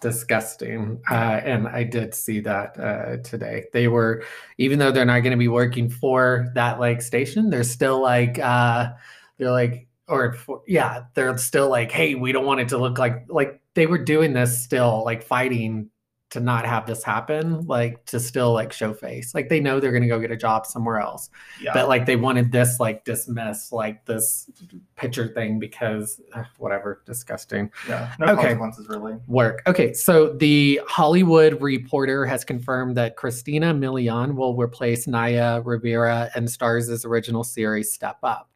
Disgusting. 0.01 1.01
Uh, 1.11 1.41
and 1.45 1.69
I 1.69 1.85
did 1.85 2.15
see 2.15 2.41
that 2.41 2.79
uh, 2.79 3.17
today. 3.23 3.65
They 3.73 3.89
were, 3.89 4.25
even 4.59 4.79
though 4.79 4.91
they're 4.91 5.05
not 5.05 5.21
going 5.21 5.31
to 5.31 5.39
be 5.39 5.49
working 5.49 5.89
for 5.89 6.49
that 6.55 6.79
like 6.79 7.01
station, 7.01 7.49
they're 7.49 7.65
still 7.65 8.03
like, 8.03 8.39
uh, 8.39 8.91
they're 9.39 9.51
like, 9.51 9.87
or 10.07 10.35
for, 10.35 10.63
yeah, 10.67 11.05
they're 11.15 11.39
still 11.39 11.71
like, 11.71 11.91
hey, 11.91 12.15
we 12.15 12.33
don't 12.33 12.45
want 12.45 12.61
it 12.61 12.69
to 12.69 12.79
look 12.79 12.99
like, 12.99 13.25
like 13.29 13.63
they 13.73 13.87
were 13.87 13.97
doing 13.97 14.35
this 14.35 14.63
still, 14.63 15.03
like 15.05 15.23
fighting 15.23 15.89
to 16.35 16.41
not 16.41 16.67
have 16.67 16.87
this 16.87 17.03
happen, 17.03 17.67
like 17.67 18.05
to 18.07 18.21
still 18.21 18.53
like 18.53 18.73
show 18.73 18.93
face. 18.93 19.35
Like 19.35 19.49
they 19.49 19.61
know 19.61 19.81
they're 19.81 19.91
going 19.93 20.03
to 20.03 20.09
go 20.09 20.21
get 20.21 20.31
a 20.31 20.37
job 20.37 20.67
somewhere 20.67 21.01
else 21.01 21.31
Yeah. 21.61 21.73
but 21.75 21.89
like 21.89 22.07
they 22.07 22.17
wanted 22.17 22.53
this 22.53 22.79
like 22.79 23.05
dismiss 23.05 23.73
like 23.73 24.05
this 24.05 24.51
picture 24.97 25.29
thing 25.29 25.59
because 25.59 26.21
uh, 26.35 26.45
whatever 26.59 27.03
disgusting 27.07 27.71
yeah. 27.89 28.13
No 28.19 28.27
Okay. 28.27 28.43
consequences 28.43 28.89
really. 28.89 29.15
work 29.27 29.63
okay 29.67 29.93
so 29.93 30.33
the 30.35 30.81
hollywood 30.87 31.61
reporter 31.63 32.27
has 32.27 32.45
confirmed 32.45 32.97
that 32.97 33.17
christina 33.17 33.73
milian 33.75 34.35
will 34.35 34.57
replace 34.57 35.07
naya 35.07 35.61
rivera 35.63 36.31
in 36.37 36.45
Starz' 36.45 37.05
original 37.05 37.45
series 37.45 37.93
step 37.93 38.19
up 38.23 38.51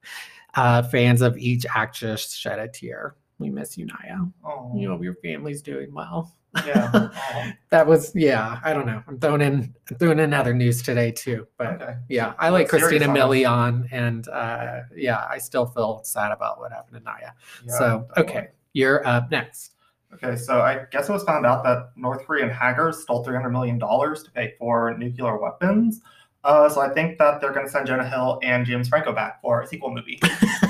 uh, 0.54 0.82
fans 0.82 1.22
of 1.22 1.36
each 1.38 1.64
actress 1.74 2.32
shed 2.32 2.58
a 2.58 2.68
tear 2.68 3.14
we 3.38 3.50
miss 3.50 3.76
you 3.78 3.86
naya 3.86 4.18
Oh, 4.44 4.72
you 4.76 4.88
hope 4.88 5.02
your 5.02 5.14
family's 5.22 5.62
doing 5.62 5.92
well 5.92 6.34
yeah. 6.66 7.08
That 7.70 7.86
was 7.86 8.12
yeah 8.14 8.60
i 8.64 8.72
don't 8.72 8.86
know 8.86 9.02
i'm 9.06 9.20
throwing 9.20 9.42
in 9.42 9.74
I'm 9.90 9.96
throwing 9.98 10.18
in 10.18 10.32
other 10.32 10.54
news 10.54 10.80
today 10.80 11.10
too 11.10 11.46
but 11.58 11.82
okay. 11.82 11.96
yeah, 12.08 12.34
I 12.38 12.48
like 12.48 12.68
Christina. 12.68 13.06
Milian, 13.06 13.88
and 13.90 14.28
uh, 14.28 14.80
yeah, 14.94 15.26
I 15.28 15.38
still 15.38 15.66
feel 15.66 16.02
sad 16.04 16.32
about 16.32 16.58
what 16.58 16.72
happened 16.72 16.98
to 16.98 17.02
Naya. 17.02 17.32
Yeah, 17.66 17.78
so, 17.78 18.08
okay, 18.16 18.48
you're 18.72 19.06
up 19.06 19.30
next. 19.30 19.74
Okay, 20.14 20.36
so 20.36 20.60
I 20.60 20.86
guess 20.90 21.08
it 21.08 21.12
was 21.12 21.24
found 21.24 21.44
out 21.44 21.64
that 21.64 21.90
North 21.96 22.24
Korean 22.24 22.48
hackers 22.48 23.02
stole 23.02 23.24
$300 23.24 23.52
million 23.52 23.78
to 23.78 24.30
pay 24.34 24.54
for 24.58 24.96
nuclear 24.96 25.38
weapons. 25.38 26.00
Uh, 26.44 26.68
so 26.68 26.80
I 26.80 26.88
think 26.88 27.18
that 27.18 27.40
they're 27.40 27.52
going 27.52 27.66
to 27.66 27.72
send 27.72 27.86
Jonah 27.86 28.08
Hill 28.08 28.38
and 28.42 28.64
James 28.64 28.88
Franco 28.88 29.12
back 29.12 29.42
for 29.42 29.60
a 29.60 29.66
sequel 29.66 29.92
movie. 29.92 30.18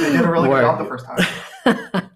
They 0.00 0.10
did 0.10 0.24
a 0.24 0.30
really 0.30 0.48
good 0.48 0.60
job 0.60 0.78
the 0.78 0.84
first 0.86 1.06
time. 1.06 2.10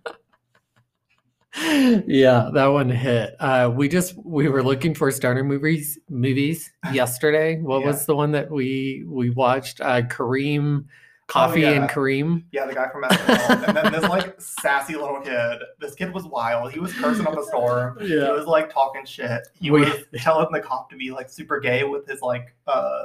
yeah, 2.07 2.51
that 2.55 2.67
one 2.67 2.91
hit. 2.91 3.35
Uh, 3.39 3.71
we 3.75 3.89
just 3.89 4.15
we 4.25 4.49
were 4.49 4.63
looking 4.63 4.95
for 4.95 5.11
starter 5.11 5.45
movies 5.45 5.99
movies 6.09 6.71
yesterday. 6.93 7.61
What 7.61 7.85
was 7.85 8.07
the 8.07 8.17
one 8.17 8.33
that 8.33 8.51
we 8.51 9.05
we 9.07 9.31
watched? 9.31 9.81
Uh, 9.81 10.03
Kareem, 10.03 10.87
Coffee 11.29 11.61
yeah. 11.61 11.73
and 11.73 11.91
Kareem. 11.91 12.45
Yeah, 12.53 12.65
the 12.67 12.75
guy 12.75 12.89
from 12.89 13.05
SNL. 13.05 13.69
and 13.69 13.77
then 13.77 13.93
this 13.93 14.03
like 14.09 14.41
sassy 14.41 14.95
little 14.97 15.21
kid. 15.21 15.59
This 15.79 15.95
kid 15.95 16.13
was 16.13 16.25
wild. 16.25 16.73
He 16.73 16.81
was 16.81 16.93
cursing 16.95 17.27
up 17.27 17.37
a 17.39 17.45
storm. 17.45 17.99
He 18.01 18.17
was 18.17 18.47
like 18.47 18.73
talking 18.73 19.05
shit. 19.05 19.47
He 19.61 19.71
We- 19.71 19.83
was 19.83 19.93
telling 20.17 20.49
the 20.51 20.61
cop 20.61 20.89
to 20.91 20.97
be 20.97 21.11
like 21.11 21.29
super 21.29 21.61
gay 21.61 21.85
with 21.85 22.09
his 22.09 22.23
like 22.23 22.55
uh 22.67 23.05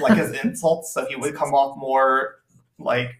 like 0.00 0.18
his 0.18 0.32
insults, 0.42 0.92
so 0.92 1.06
he 1.06 1.14
would 1.16 1.34
come 1.36 1.54
off 1.54 1.78
more 1.78 2.40
like 2.78 3.16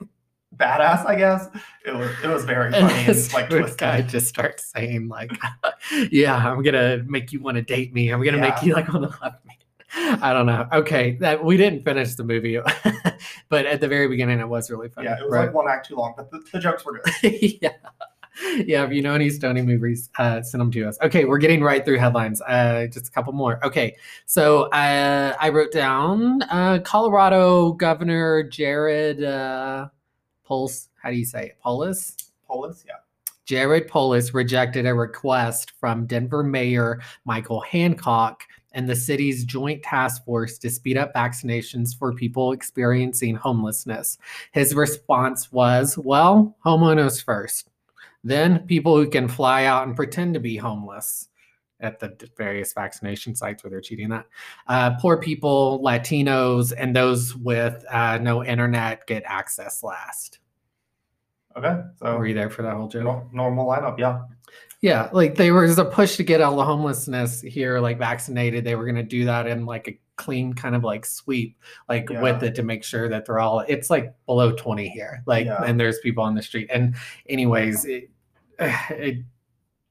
badass, 0.57 1.07
I 1.07 1.15
guess. 1.15 1.47
It 1.87 1.95
was 1.95 2.11
it 2.25 2.27
was 2.27 2.45
very 2.45 2.73
funny 2.73 2.93
and 2.93 3.07
this 3.09 3.33
like 3.33 3.47
stupid 3.47 3.79
guy 3.79 4.03
just 4.03 4.27
starts 4.27 4.65
saying 4.67 5.07
like, 5.09 5.31
"Yeah, 6.11 6.35
I'm 6.35 6.63
gonna 6.65 7.05
make 7.07 7.33
you 7.33 7.41
want 7.41 7.55
to 7.57 7.63
date 7.63 7.95
me. 7.95 8.11
I'm 8.11 8.21
gonna 8.23 8.39
make 8.39 8.63
you 8.65 8.75
like 8.75 8.93
want 8.93 9.11
to 9.13 9.19
love 9.23 9.35
me." 9.47 9.59
I 9.97 10.33
don't 10.33 10.47
know. 10.47 10.67
Okay, 10.73 11.13
that 11.21 11.45
we 11.45 11.57
didn't 11.57 11.85
finish 11.85 12.15
the 12.17 12.25
movie, 12.25 12.59
but 13.49 13.67
at 13.67 13.81
the 13.81 13.89
very 13.89 14.09
beginning, 14.09 14.41
it 14.41 14.49
was 14.49 14.71
really 14.71 14.89
funny. 14.89 15.09
Yeah, 15.09 15.19
it 15.19 15.25
was 15.25 15.33
right? 15.33 15.47
like 15.47 15.55
one 15.55 15.69
act 15.69 15.87
too 15.87 15.97
long, 15.97 16.15
but 16.17 16.31
the, 16.31 16.43
the 16.53 16.59
jokes 16.59 16.85
were 16.85 17.01
good. 17.01 17.39
yeah. 17.63 17.71
Yeah, 18.57 18.85
if 18.85 18.93
you 18.93 19.01
know 19.01 19.15
any 19.15 19.31
Stony 19.31 19.63
movies, 19.63 20.11
uh, 20.19 20.43
send 20.43 20.61
them 20.61 20.73
to 20.73 20.89
us. 20.89 20.99
Okay, 21.01 21.25
we're 21.25 21.39
getting 21.39 21.63
right 21.63 21.85
through 21.85 21.99
headlines. 21.99 22.41
Uh, 22.43 22.89
just 22.91 23.09
a 23.09 23.11
couple 23.13 23.33
more. 23.33 23.65
Okay, 23.65 23.97
so 24.27 24.65
uh, 24.71 25.37
I 25.39 25.51
wrote 25.51 25.71
down 25.71 26.43
uh, 26.43 26.81
Colorado 26.85 27.73
Governor 27.75 28.43
Jared 28.43 29.23
uh, 29.23 29.89
Polis. 30.45 30.89
How 31.01 31.11
do 31.11 31.17
you 31.17 31.25
say 31.25 31.47
it? 31.47 31.59
Polis? 31.61 32.17
Polis, 32.49 32.85
yeah. 32.87 32.95
Jared 33.45 33.89
Polis 33.89 34.35
rejected 34.35 34.87
a 34.87 34.95
request 34.95 35.73
from 35.79 36.07
Denver 36.07 36.43
Mayor 36.43 37.01
Michael 37.25 37.61
Hancock 37.61 38.43
and 38.75 38.89
the 38.89 38.97
city's 38.97 39.45
joint 39.45 39.83
task 39.83 40.25
force 40.25 40.59
to 40.59 40.69
speed 40.69 40.97
up 40.99 41.15
vaccinations 41.15 41.97
for 41.97 42.13
people 42.13 42.53
experiencing 42.53 43.35
homelessness. 43.37 44.19
His 44.53 44.75
response 44.75 45.51
was, 45.53 45.97
well, 45.97 46.57
homeowners 46.65 47.25
first, 47.25 47.71
then 48.23 48.61
people 48.67 48.97
who 48.97 49.09
can 49.09 49.29
fly 49.29 49.65
out 49.65 49.87
and 49.87 49.97
pretend 49.97 50.35
to 50.35 50.41
be 50.41 50.57
homeless 50.57 51.29
at 51.81 51.99
the 52.01 52.17
various 52.37 52.73
vaccination 52.73 53.35
sites 53.35 53.63
where 53.63 53.71
they're 53.71 53.81
cheating 53.81 54.09
that. 54.09 54.27
Uh, 54.67 54.93
poor 54.99 55.19
people, 55.19 55.81
Latinos, 55.85 56.73
and 56.77 56.95
those 56.97 57.35
with 57.37 57.85
uh, 57.91 58.19
no 58.19 58.45
internet 58.45 59.07
get 59.07 59.23
access 59.27 59.83
last. 59.83 60.39
Okay, 61.57 61.83
so 61.97 62.19
Were 62.19 62.27
you 62.27 62.35
there 62.35 62.51
for 62.51 62.63
that 62.63 62.75
whole 62.75 62.89
joke? 62.89 63.33
normal 63.33 63.67
lineup, 63.67 63.99
yeah. 63.99 64.23
Yeah, 64.85 65.09
like 65.15 65.37
there 65.37 65.55
was 65.55 65.79
a 65.79 65.85
push 65.87 66.17
to 66.17 66.23
get 66.23 66.43
all 66.43 66.57
the 66.57 66.65
homelessness 66.65 67.41
here, 67.41 67.81
like 67.81 67.97
vaccinated. 67.97 68.65
They 68.65 68.75
were 68.75 68.85
going 68.85 68.97
to 68.97 69.03
do 69.03 69.25
that 69.25 69.47
in 69.47 69.65
like 69.65 69.89
a 69.89 69.99
clean 70.17 70.53
kind 70.53 70.75
of 70.77 70.85
like 70.85 71.07
sweep, 71.07 71.57
like 71.89 72.11
with 72.11 72.43
it 72.43 72.55
to 72.57 72.63
make 72.63 72.85
sure 72.85 73.09
that 73.09 73.25
they're 73.25 73.39
all. 73.39 73.61
It's 73.61 73.89
like 73.89 74.15
below 74.27 74.53
twenty 74.53 74.91
here, 74.91 75.23
like, 75.25 75.47
Yeah. 75.47 75.63
and 75.65 75.81
there's 75.81 76.01
people 76.01 76.23
on 76.23 76.35
the 76.35 76.43
street. 76.43 76.69
And 76.71 76.97
anyways, 77.31 77.87
it, 77.87 78.11
it, 78.59 79.25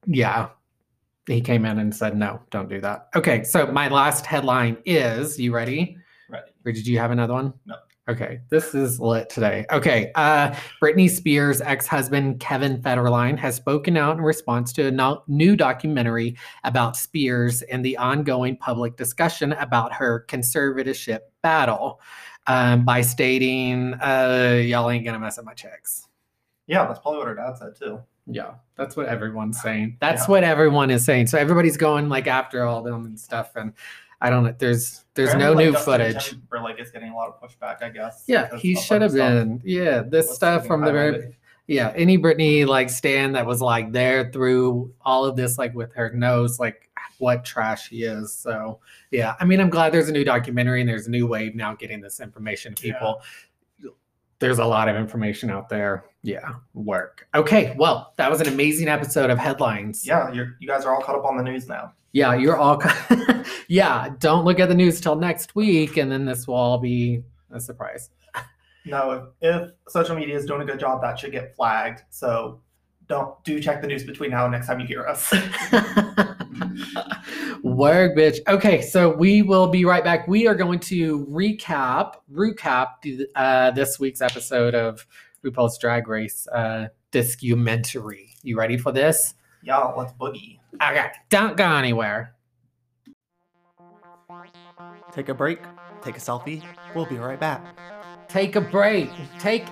yeah, 0.05 0.50
he 1.25 1.41
came 1.41 1.65
in 1.65 1.79
and 1.79 1.95
said 1.95 2.15
no, 2.15 2.39
don't 2.51 2.69
do 2.69 2.79
that. 2.81 3.07
Okay, 3.15 3.43
so 3.43 3.65
my 3.65 3.88
last 3.88 4.27
headline 4.27 4.77
is: 4.85 5.39
You 5.39 5.55
ready? 5.55 5.97
Ready. 6.29 6.51
Or 6.67 6.71
did 6.71 6.85
you 6.85 7.00
have 7.00 7.09
another 7.09 7.33
one? 7.33 7.51
No. 7.65 7.77
Okay, 8.10 8.41
this 8.50 8.75
is 8.75 9.00
lit 9.00 9.29
today. 9.29 9.65
Okay, 9.72 10.12
uh, 10.15 10.53
Britney 10.81 11.10
Spears' 11.10 11.62
ex-husband 11.62 12.41
Kevin 12.41 12.81
Federline 12.81 13.38
has 13.39 13.55
spoken 13.55 13.95
out 13.95 14.17
in 14.17 14.22
response 14.22 14.74
to 14.74 14.88
a 14.88 14.91
no- 14.91 15.24
new 15.29 15.55
documentary 15.55 16.36
about 16.65 16.98
Spears 16.98 17.62
and 17.62 17.83
the 17.86 17.95
ongoing 17.95 18.57
public 18.57 18.98
discussion 18.98 19.53
about 19.53 19.93
her 19.93 20.25
conservatorship 20.27 21.19
battle 21.43 22.01
um, 22.48 22.83
by 22.83 23.00
stating, 23.00 23.93
uh, 24.01 24.60
"Y'all 24.65 24.89
ain't 24.89 25.05
gonna 25.05 25.19
mess 25.19 25.38
up 25.38 25.45
my 25.45 25.53
checks." 25.53 26.10
Yeah, 26.67 26.86
that's 26.86 27.00
probably 27.00 27.19
what 27.19 27.27
her 27.29 27.36
dad 27.36 27.57
said 27.57 27.74
too. 27.79 28.01
Yeah, 28.25 28.55
that's 28.75 28.98
what 28.98 29.05
everyone's 29.05 29.62
saying. 29.62 29.95
That's 30.01 30.24
Yeah. 30.24 30.31
what 30.31 30.43
everyone 30.43 30.89
is 30.89 31.05
saying. 31.05 31.27
So 31.27 31.38
everybody's 31.38 31.77
going 31.77 32.10
like 32.10 32.27
after 32.27 32.65
all 32.65 32.81
them 32.83 33.05
and 33.05 33.17
stuff, 33.17 33.55
and 33.55 33.72
I 34.24 34.30
don't 34.30 34.44
know. 34.46 34.56
There's 34.58 35.03
there's 35.15 35.36
no 35.36 35.51
Apparently, 35.51 35.65
new 35.65 35.72
like, 35.72 35.77
Justin 35.77 36.13
footage. 36.13 36.30
Timberlake 36.30 36.80
is 36.80 36.92
getting 36.92 37.12
a 37.12 37.15
lot 37.15 37.27
of 37.27 37.42
pushback, 37.42 37.84
I 37.84 37.89
guess. 37.89 38.24
Yeah, 38.25 38.56
he 38.58 38.74
should 38.75 39.01
have 39.01 39.13
been. 39.13 39.62
Yeah, 39.63 40.01
this 40.01 40.34
stuff 40.34 40.65
from 40.65 40.82
the 40.82 40.92
very 40.92 41.38
yeah, 41.68 41.94
any 41.96 42.18
Britney 42.18 42.65
like 42.65 42.89
stand 42.89 43.36
that 43.36 43.46
was 43.46 43.62
like 43.62 43.92
there 43.92 44.32
through 44.32 44.94
all 45.01 45.25
of 45.25 45.36
this, 45.36 45.58
like 45.58 45.74
with 45.75 45.94
her 45.94 46.12
knows 46.13 46.60
like 46.60 46.89
what 47.20 47.46
trash 47.46 47.89
he 47.89 48.03
is. 48.03 48.34
So 48.34 48.80
yeah, 49.12 49.36
I 49.39 49.46
mean, 49.46 49.60
I'm 49.60 49.70
glad 49.70 49.92
there's 49.94 50.10
a 50.10 50.13
new 50.13 50.24
documentary 50.24 50.80
and 50.82 50.89
there's 50.89 51.08
a 51.08 51.12
new 51.12 51.27
wave 51.27 51.53
now 51.53 51.74
getting 51.75 52.01
this 52.01 52.20
information 52.20 52.74
to 52.75 52.88
Yeah. 52.88 52.94
people. 52.94 53.22
There's 54.39 54.60
a 54.60 54.65
lot 54.65 54.89
of 54.89 54.96
information 54.98 55.50
out 55.50 55.70
there. 55.70 56.06
Yeah, 56.22 56.53
work. 56.74 57.27
Okay, 57.36 57.75
well, 57.77 58.13
that 58.18 58.30
was 58.30 58.42
an 58.42 58.48
amazing 58.48 58.88
episode 58.89 59.30
of 59.30 59.38
headlines. 59.38 60.06
Yeah, 60.06 60.32
you're, 60.34 60.56
you 60.60 60.68
guys 60.68 60.86
are 60.86 60.94
all 60.94 61.01
caught 61.01 61.15
up 61.15 61.24
on 61.25 61.38
the 61.38 61.44
news 61.44 61.68
now. 61.68 61.94
Yeah, 62.13 62.36
you're 62.36 62.58
all. 62.58 62.82
yeah, 63.67 64.10
don't 64.20 64.46
look 64.46 64.60
at 64.60 64.70
the 64.70 64.75
news 64.75 65.01
till 65.01 65.15
next 65.15 65.55
week, 65.55 65.98
and 65.98 66.12
then 66.12 66.25
this 66.25 66.48
will 66.48 66.55
all 66.55 66.77
be 66.77 67.24
a 67.51 67.60
surprise. 67.60 68.12
No, 68.86 69.29
if, 69.41 69.53
if 69.53 69.72
social 69.88 70.15
media 70.15 70.38
is 70.38 70.46
doing 70.46 70.62
a 70.62 70.65
good 70.65 70.79
job, 70.79 71.01
that 71.01 71.17
should 71.17 71.32
get 71.32 71.55
flagged. 71.55 72.03
So 72.10 72.62
don't 73.08 73.43
do 73.43 73.60
check 73.60 73.82
the 73.82 73.88
news 73.88 74.03
between 74.03 74.32
now 74.32 74.46
and 74.46 74.51
next 74.51 74.67
time 74.67 74.79
you 74.79 74.86
hear 74.86 75.08
us. 75.08 75.32
Work, 77.63 78.15
bitch. 78.15 78.38
Okay, 78.48 78.82
so 78.82 79.15
we 79.15 79.41
will 79.41 79.67
be 79.67 79.86
right 79.86 80.03
back. 80.03 80.27
We 80.27 80.48
are 80.48 80.55
going 80.55 80.79
to 80.82 81.25
recap, 81.27 82.15
recap 82.32 82.88
the, 83.01 83.27
uh, 83.36 83.72
this 83.72 84.00
week's 84.00 84.22
episode 84.22 84.75
of 84.75 85.05
RuPaul's 85.43 85.77
Drag 85.77 86.08
Race 86.08 86.48
uh, 86.48 86.88
Discumentary. 87.12 88.36
You 88.43 88.58
ready 88.58 88.77
for 88.77 88.91
this? 88.91 89.34
Yeah, 89.63 89.91
let's 89.98 90.13
boogie. 90.13 90.60
Okay, 90.75 91.08
don't 91.29 91.58
go 91.58 91.65
anywhere. 91.65 92.36
Take 95.12 95.29
a 95.29 95.34
break, 95.34 95.60
take 96.01 96.17
a 96.17 96.20
selfie. 96.20 96.63
We'll 96.96 97.05
be 97.05 97.17
right 97.17 97.39
back. 97.39 97.63
Take 98.27 98.55
a 98.55 98.62
break. 98.62 99.10
Take 99.38 99.65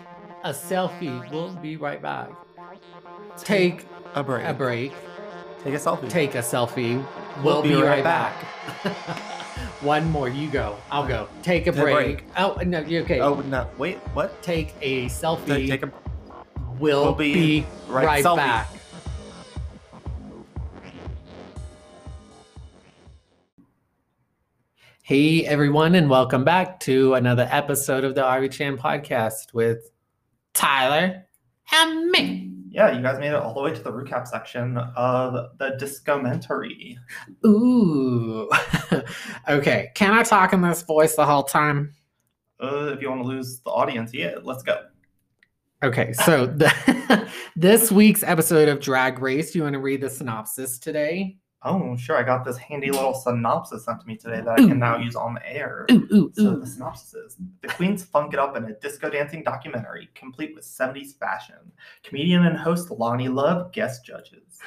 a 0.43 0.51
selfie. 0.51 1.31
We'll 1.31 1.55
be 1.55 1.77
right 1.77 2.01
back. 2.01 2.29
Take 3.37 3.85
a 4.13 4.23
break. 4.23 4.45
a 4.45 4.53
break. 4.53 4.93
Take 5.63 5.73
a 5.73 5.77
selfie. 5.77 6.09
Take 6.09 6.35
a 6.35 6.39
selfie. 6.39 7.03
We'll, 7.43 7.61
be, 7.61 7.73
right, 7.73 8.03
back. 8.03 8.33
One 9.81 10.09
more. 10.11 10.29
You 10.29 10.49
go. 10.49 10.77
I'll 10.91 11.07
go. 11.07 11.27
Take 11.41 11.67
a 11.67 11.71
Take 11.71 11.81
break. 11.81 12.17
break. 12.17 12.25
Oh 12.37 12.55
no. 12.65 12.81
you 12.81 13.01
okay. 13.01 13.19
Oh 13.19 13.41
no! 13.41 13.67
Wait, 13.77 13.97
what? 14.13 14.41
Take 14.43 14.75
a 14.81 15.05
selfie. 15.05 15.47
Take, 15.47 15.69
take 15.69 15.83
a 15.83 15.91
we'll, 16.79 17.03
we'll 17.03 17.15
be, 17.15 17.33
be 17.33 17.65
right, 17.87 18.23
right 18.23 18.35
back. 18.35 18.69
Hey 25.03 25.47
everyone, 25.47 25.95
and 25.95 26.11
welcome 26.11 26.43
back 26.43 26.79
to 26.81 27.15
another 27.15 27.47
episode 27.49 28.03
of 28.03 28.13
the 28.13 28.23
Ari 28.23 28.49
Chan 28.49 28.77
podcast 28.77 29.51
with 29.51 29.89
Tyler 30.53 31.25
and 31.73 32.11
me. 32.11 32.53
Yeah, 32.69 32.95
you 32.95 33.01
guys 33.01 33.19
made 33.19 33.29
it 33.29 33.33
all 33.33 33.55
the 33.55 33.61
way 33.61 33.73
to 33.73 33.81
the 33.81 33.91
recap 33.91 34.27
section 34.27 34.77
of 34.77 35.57
the 35.57 35.75
discomentary. 35.79 36.99
Ooh. 37.43 38.47
okay, 39.49 39.89
can 39.95 40.13
I 40.13 40.21
talk 40.21 40.53
in 40.53 40.61
this 40.61 40.83
voice 40.83 41.15
the 41.15 41.25
whole 41.25 41.43
time? 41.43 41.95
Uh, 42.61 42.93
if 42.93 43.01
you 43.01 43.09
want 43.09 43.23
to 43.23 43.27
lose 43.27 43.59
the 43.61 43.71
audience, 43.71 44.13
yeah, 44.13 44.35
let's 44.43 44.61
go. 44.61 44.83
Okay, 45.81 46.13
so 46.13 46.45
the, 46.45 47.27
this 47.55 47.91
week's 47.91 48.21
episode 48.21 48.69
of 48.69 48.79
Drag 48.79 49.17
Race, 49.17 49.55
you 49.55 49.63
want 49.63 49.73
to 49.73 49.79
read 49.79 50.01
the 50.01 50.11
synopsis 50.11 50.77
today? 50.77 51.37
Oh, 51.63 51.95
sure. 51.95 52.17
I 52.17 52.23
got 52.23 52.43
this 52.43 52.57
handy 52.57 52.89
little 52.89 53.13
synopsis 53.13 53.85
sent 53.85 54.01
to 54.01 54.07
me 54.07 54.17
today 54.17 54.41
that 54.41 54.49
I 54.49 54.55
can 54.55 54.79
now 54.79 54.97
use 54.97 55.15
on 55.15 55.35
the 55.35 55.47
air. 55.47 55.85
Ooh, 55.91 56.07
ooh, 56.11 56.31
So 56.33 56.55
the 56.55 56.65
synopsis 56.65 57.13
is 57.13 57.37
The 57.61 57.67
Queens 57.67 58.03
funk 58.03 58.33
it 58.33 58.39
up 58.39 58.57
in 58.57 58.63
a 58.65 58.73
disco 58.73 59.09
dancing 59.11 59.43
documentary, 59.43 60.09
complete 60.15 60.55
with 60.55 60.63
70s 60.63 61.17
fashion. 61.19 61.55
Comedian 62.03 62.45
and 62.47 62.57
host 62.57 62.89
Loni 62.89 63.31
Love 63.31 63.71
guest 63.73 64.03
judges. 64.03 64.57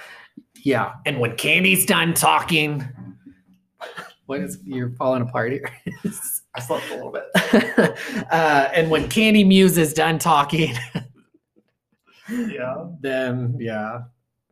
Yeah, 0.63 0.93
and 1.05 1.19
when 1.19 1.33
Kandy's 1.33 1.85
done 1.85 2.15
talking, 2.15 2.85
what 4.27 4.41
is 4.41 4.59
you're 4.65 4.91
falling 4.91 5.23
apart 5.23 5.53
here? 5.53 5.69
I 6.55 6.61
slept 6.61 6.89
a 6.91 6.95
little 6.95 7.11
bit. 7.11 7.25
uh, 8.31 8.69
and 8.73 8.89
when 8.91 9.09
Kandy 9.09 9.45
Muse 9.47 9.77
is 9.77 9.93
done 9.93 10.19
talking, 10.21 10.75
Yeah. 12.31 12.87
then 13.01 13.57
yeah, 13.59 14.03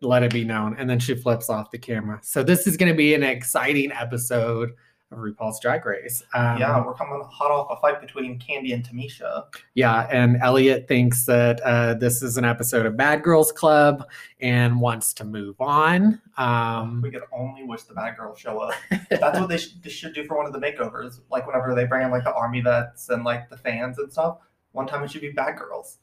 let 0.02 0.22
it 0.22 0.32
be 0.32 0.44
known. 0.44 0.76
And 0.78 0.88
then 0.88 0.98
she 0.98 1.14
flips 1.14 1.48
off 1.50 1.70
the 1.70 1.78
camera. 1.78 2.20
So 2.22 2.42
this 2.42 2.66
is 2.66 2.76
going 2.76 2.90
to 2.90 2.96
be 2.96 3.14
an 3.14 3.22
exciting 3.22 3.92
episode 3.92 4.72
of 5.10 5.18
RuPaul's 5.18 5.60
Drag 5.60 5.84
Race. 5.84 6.22
Um, 6.34 6.58
yeah, 6.58 6.82
we're 6.84 6.94
coming 6.94 7.22
hot 7.30 7.50
off 7.50 7.68
a 7.70 7.76
fight 7.80 8.00
between 8.00 8.38
Kandy 8.38 8.72
and 8.72 8.82
Tamisha. 8.82 9.44
Yeah, 9.74 10.08
and 10.10 10.38
Elliott 10.40 10.88
thinks 10.88 11.26
that 11.26 11.60
uh, 11.60 11.94
this 11.94 12.22
is 12.22 12.38
an 12.38 12.44
episode 12.46 12.86
of 12.86 12.96
Bad 12.96 13.22
Girls 13.22 13.52
Club 13.52 14.08
and 14.40 14.80
wants 14.80 15.12
to 15.14 15.24
move 15.24 15.60
on. 15.60 16.20
Um, 16.38 17.02
We 17.02 17.10
could 17.10 17.24
only 17.30 17.64
wish 17.64 17.82
the 17.82 17.94
bad 17.94 18.16
girls 18.16 18.38
show 18.38 18.58
up. 18.60 18.74
That's 19.10 19.38
what 19.38 19.48
they, 19.50 19.58
sh- 19.58 19.74
they 19.82 19.90
should 19.90 20.14
do 20.14 20.24
for 20.24 20.36
one 20.36 20.46
of 20.46 20.52
the 20.54 20.58
makeovers. 20.58 21.20
Like 21.30 21.46
whenever 21.46 21.74
they 21.74 21.84
bring 21.84 22.06
in 22.06 22.10
like 22.10 22.24
the 22.24 22.34
army 22.34 22.62
vets 22.62 23.10
and 23.10 23.22
like 23.22 23.50
the 23.50 23.56
fans 23.58 23.98
and 23.98 24.10
stuff. 24.10 24.38
One 24.72 24.86
time 24.86 25.04
it 25.04 25.10
should 25.10 25.20
be 25.20 25.30
bad 25.32 25.58
girls. 25.58 25.98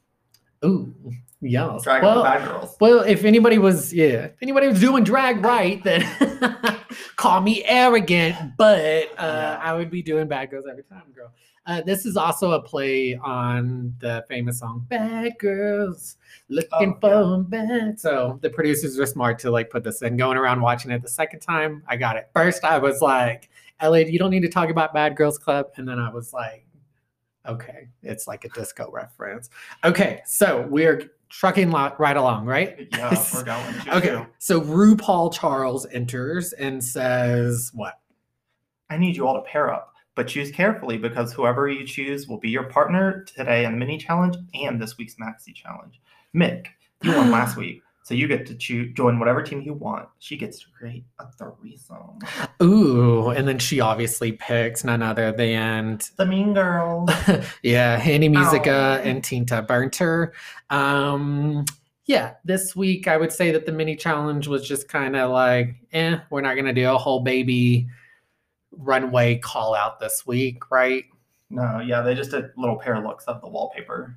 Ooh, 0.64 0.94
yeah. 1.40 1.78
Drag 1.82 2.02
Well, 2.02 2.22
bad 2.22 2.46
girls. 2.46 2.76
well, 2.80 3.00
if 3.00 3.24
anybody 3.24 3.58
was, 3.58 3.92
yeah, 3.94 4.24
if 4.26 4.36
anybody 4.42 4.68
was 4.68 4.80
doing 4.80 5.04
drag 5.04 5.44
right, 5.44 5.82
then 5.84 6.06
call 7.16 7.40
me 7.40 7.64
arrogant, 7.64 8.36
but 8.56 9.08
uh. 9.18 9.58
I 9.62 9.74
would 9.74 9.90
be 9.90 10.02
doing 10.02 10.28
Bad 10.28 10.50
Girls 10.50 10.66
every 10.70 10.84
time, 10.84 11.04
girl. 11.14 11.32
Uh, 11.66 11.82
this 11.82 12.04
is 12.06 12.16
also 12.16 12.52
a 12.52 12.62
play 12.62 13.14
on 13.16 13.94
the 14.00 14.24
famous 14.28 14.58
song 14.58 14.84
"Bad 14.88 15.38
Girls 15.38 16.16
Looking 16.48 16.96
Oh, 17.02 17.42
for 17.42 17.42
Bad." 17.44 18.00
So 18.00 18.38
the 18.42 18.50
producers 18.50 18.98
were 18.98 19.06
smart 19.06 19.38
to 19.40 19.50
like 19.50 19.70
put 19.70 19.84
this 19.84 20.02
in. 20.02 20.16
Going 20.16 20.36
around 20.38 20.62
watching 20.62 20.90
it 20.90 21.02
the 21.02 21.08
second 21.08 21.40
time, 21.40 21.82
I 21.86 21.96
got 21.96 22.16
it. 22.16 22.28
First, 22.34 22.64
I 22.64 22.78
was 22.78 23.00
like, 23.02 23.50
"Elliott, 23.78 24.08
you 24.10 24.18
don't 24.18 24.30
need 24.30 24.40
to 24.40 24.48
talk 24.48 24.70
about 24.70 24.92
Bad 24.94 25.16
Girls 25.16 25.38
Club," 25.38 25.66
and 25.76 25.86
then 25.86 25.98
I 25.98 26.10
was 26.10 26.32
like, 26.32 26.66
"Okay, 27.46 27.88
it's 28.02 28.26
like 28.26 28.44
a 28.44 28.48
disco 28.50 28.90
reference." 28.92 29.50
Okay, 29.84 30.22
so 30.26 30.66
we're 30.68 31.10
trucking 31.28 31.70
lo- 31.70 31.94
right 31.98 32.16
along, 32.16 32.46
right? 32.46 32.88
Yeah, 32.92 33.24
we're 33.34 33.44
going. 33.44 33.74
Choo-choo. 33.74 33.90
Okay, 33.96 34.26
so 34.38 34.60
RuPaul 34.60 35.32
Charles 35.32 35.86
enters 35.86 36.52
and 36.54 36.82
says, 36.82 37.70
"What?" 37.74 37.98
I 38.90 38.96
need 38.96 39.16
you 39.16 39.26
all 39.26 39.34
to 39.34 39.42
pair 39.42 39.72
up, 39.72 39.94
but 40.16 40.26
choose 40.26 40.50
carefully 40.50 40.98
because 40.98 41.32
whoever 41.32 41.68
you 41.68 41.86
choose 41.86 42.26
will 42.26 42.38
be 42.38 42.50
your 42.50 42.64
partner 42.64 43.24
today 43.24 43.64
in 43.64 43.72
the 43.72 43.78
mini 43.78 43.98
challenge 43.98 44.36
and 44.54 44.80
this 44.82 44.98
week's 44.98 45.14
maxi 45.14 45.54
challenge. 45.54 46.00
Mick, 46.34 46.66
you 47.02 47.12
won 47.14 47.30
last 47.30 47.56
week, 47.56 47.82
So 48.10 48.16
you 48.16 48.26
get 48.26 48.44
to 48.46 48.56
choose, 48.56 48.92
join 48.94 49.20
whatever 49.20 49.40
team 49.40 49.62
you 49.62 49.72
want. 49.72 50.08
She 50.18 50.36
gets 50.36 50.58
to 50.58 50.66
create 50.76 51.04
a 51.20 51.26
threesome. 51.30 52.18
Ooh, 52.60 53.28
and 53.28 53.46
then 53.46 53.60
she 53.60 53.78
obviously 53.78 54.32
picks 54.32 54.82
none 54.82 55.00
other 55.00 55.30
than 55.30 56.00
The 56.16 56.26
Mean 56.26 56.52
Girls. 56.52 57.08
yeah, 57.62 57.96
Handy 57.98 58.28
Musica 58.28 58.98
Ow. 59.00 59.08
and 59.08 59.22
Tinta 59.22 59.64
Burnter. 59.64 60.32
Um, 60.70 61.64
yeah, 62.06 62.34
this 62.44 62.74
week 62.74 63.06
I 63.06 63.16
would 63.16 63.30
say 63.30 63.52
that 63.52 63.64
the 63.64 63.70
mini 63.70 63.94
challenge 63.94 64.48
was 64.48 64.66
just 64.66 64.88
kind 64.88 65.14
of 65.14 65.30
like, 65.30 65.76
eh, 65.92 66.18
we're 66.30 66.40
not 66.40 66.56
gonna 66.56 66.72
do 66.72 66.90
a 66.90 66.98
whole 66.98 67.20
baby 67.20 67.86
runway 68.72 69.38
call 69.38 69.76
out 69.76 70.00
this 70.00 70.26
week, 70.26 70.68
right? 70.72 71.04
no, 71.50 71.80
yeah, 71.80 72.00
they 72.00 72.14
just 72.14 72.30
did 72.30 72.50
little 72.56 72.76
pair 72.76 73.00
looks 73.00 73.24
of 73.26 73.40
the 73.40 73.48
wallpaper. 73.48 74.16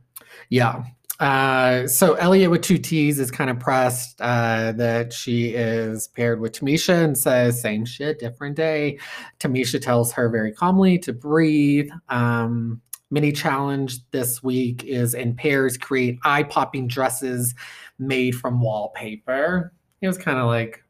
Yeah. 0.50 0.83
Uh, 1.20 1.88
so 1.88 2.15
Elliott 2.15 2.51
with 2.51 2.62
two 2.63 2.77
T's 2.77 3.20
is 3.20 3.32
kind 3.32 3.50
of 3.50 3.60
pressed 3.60 4.20
uh, 4.20 4.72
that 4.74 5.13
she 5.13 5.50
is 5.50 6.08
paired 6.08 6.39
with 6.39 6.53
Tamisha 6.53 7.03
and 7.03 7.17
says, 7.17 7.62
same 7.62 7.86
shit, 7.86 8.20
different 8.20 8.55
day. 8.55 8.98
Tamisha 9.39 9.79
tells 9.79 10.12
her 10.13 10.27
very 10.29 10.51
calmly 10.51 10.98
to 11.00 11.13
breathe. 11.13 11.89
Um, 12.10 12.82
mini 13.12 13.32
challenge 13.32 14.00
this 14.10 14.41
week 14.41 14.84
is 14.84 15.13
in 15.13 15.36
pairs 15.36 15.77
create 15.77 16.17
eye 16.24 16.43
popping 16.43 16.88
dresses 16.88 17.53
made 18.00 18.36
from 18.36 18.60
wallpaper. 18.60 19.72
It 20.01 20.08
was 20.08 20.17
kind 20.17 20.39
of 20.39 20.48
like, 20.48 20.84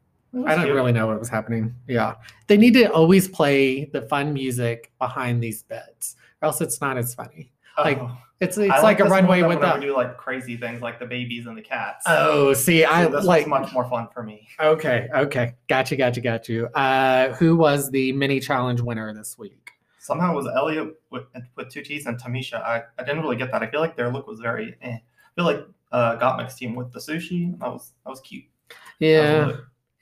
I 0.46 0.56
don't 0.56 0.64
cute. 0.64 0.74
really 0.74 0.92
know 0.92 1.06
what 1.06 1.20
was 1.20 1.28
happening. 1.28 1.74
Yeah. 1.86 2.14
They 2.48 2.56
need 2.56 2.74
to 2.74 2.90
always 2.90 3.28
play 3.28 3.84
the 3.84 4.02
fun 4.02 4.32
music 4.32 4.90
behind 4.98 5.42
these 5.42 5.62
bits, 5.62 6.16
or 6.42 6.46
else 6.46 6.60
it's 6.60 6.80
not 6.80 6.96
as 6.96 7.14
funny. 7.14 7.52
Like, 7.78 7.98
Oh, 7.98 8.16
It's 8.40 8.58
it's 8.58 8.72
I 8.72 8.80
like 8.82 9.00
a 9.00 9.04
runway 9.04 9.42
with 9.42 9.60
we 9.60 9.80
do 9.80 9.94
like 9.96 10.16
crazy 10.16 10.56
things 10.56 10.82
like 10.82 10.98
the 10.98 11.06
babies 11.06 11.46
and 11.46 11.56
the 11.56 11.62
cats. 11.62 12.04
Oh, 12.06 12.52
see, 12.52 12.82
So 12.82 12.88
I 12.90 13.06
this 13.06 13.24
like. 13.24 13.46
much 13.46 13.72
more 13.72 13.88
fun 13.88 14.08
for 14.12 14.22
me. 14.22 14.48
Okay, 14.60 15.08
okay, 15.14 15.54
gotcha, 15.68 15.96
gotcha, 15.96 16.20
got 16.20 16.48
you. 16.48 16.66
Uh, 16.74 17.32
who 17.34 17.56
was 17.56 17.90
the 17.90 18.12
mini 18.12 18.40
challenge 18.40 18.80
winner 18.80 19.12
this 19.14 19.38
week? 19.38 19.70
Somehow 19.98 20.32
it 20.32 20.36
was 20.36 20.46
Elliott 20.54 21.00
with, 21.10 21.24
with 21.56 21.70
two 21.70 21.80
T's 21.82 22.04
and 22.06 22.20
Tamisha. 22.20 22.60
I, 22.62 22.82
I 22.98 23.04
didn't 23.04 23.22
really 23.22 23.36
get 23.36 23.50
that. 23.52 23.62
I 23.62 23.70
feel 23.70 23.80
like 23.80 23.96
their 23.96 24.10
look 24.12 24.26
was 24.26 24.38
very. 24.40 24.76
Eh. 24.82 24.92
I 24.96 25.00
feel 25.34 25.44
like 25.46 25.66
uh, 25.92 26.16
Gottmik's 26.18 26.56
team 26.56 26.74
with 26.74 26.92
the 26.92 26.98
sushi. 26.98 27.58
That 27.60 27.72
was 27.72 27.92
that 28.04 28.10
was 28.10 28.20
cute. 28.20 28.44
That 28.68 28.76
was 28.76 28.76
Yeah, 29.00 29.38
really- 29.46 29.54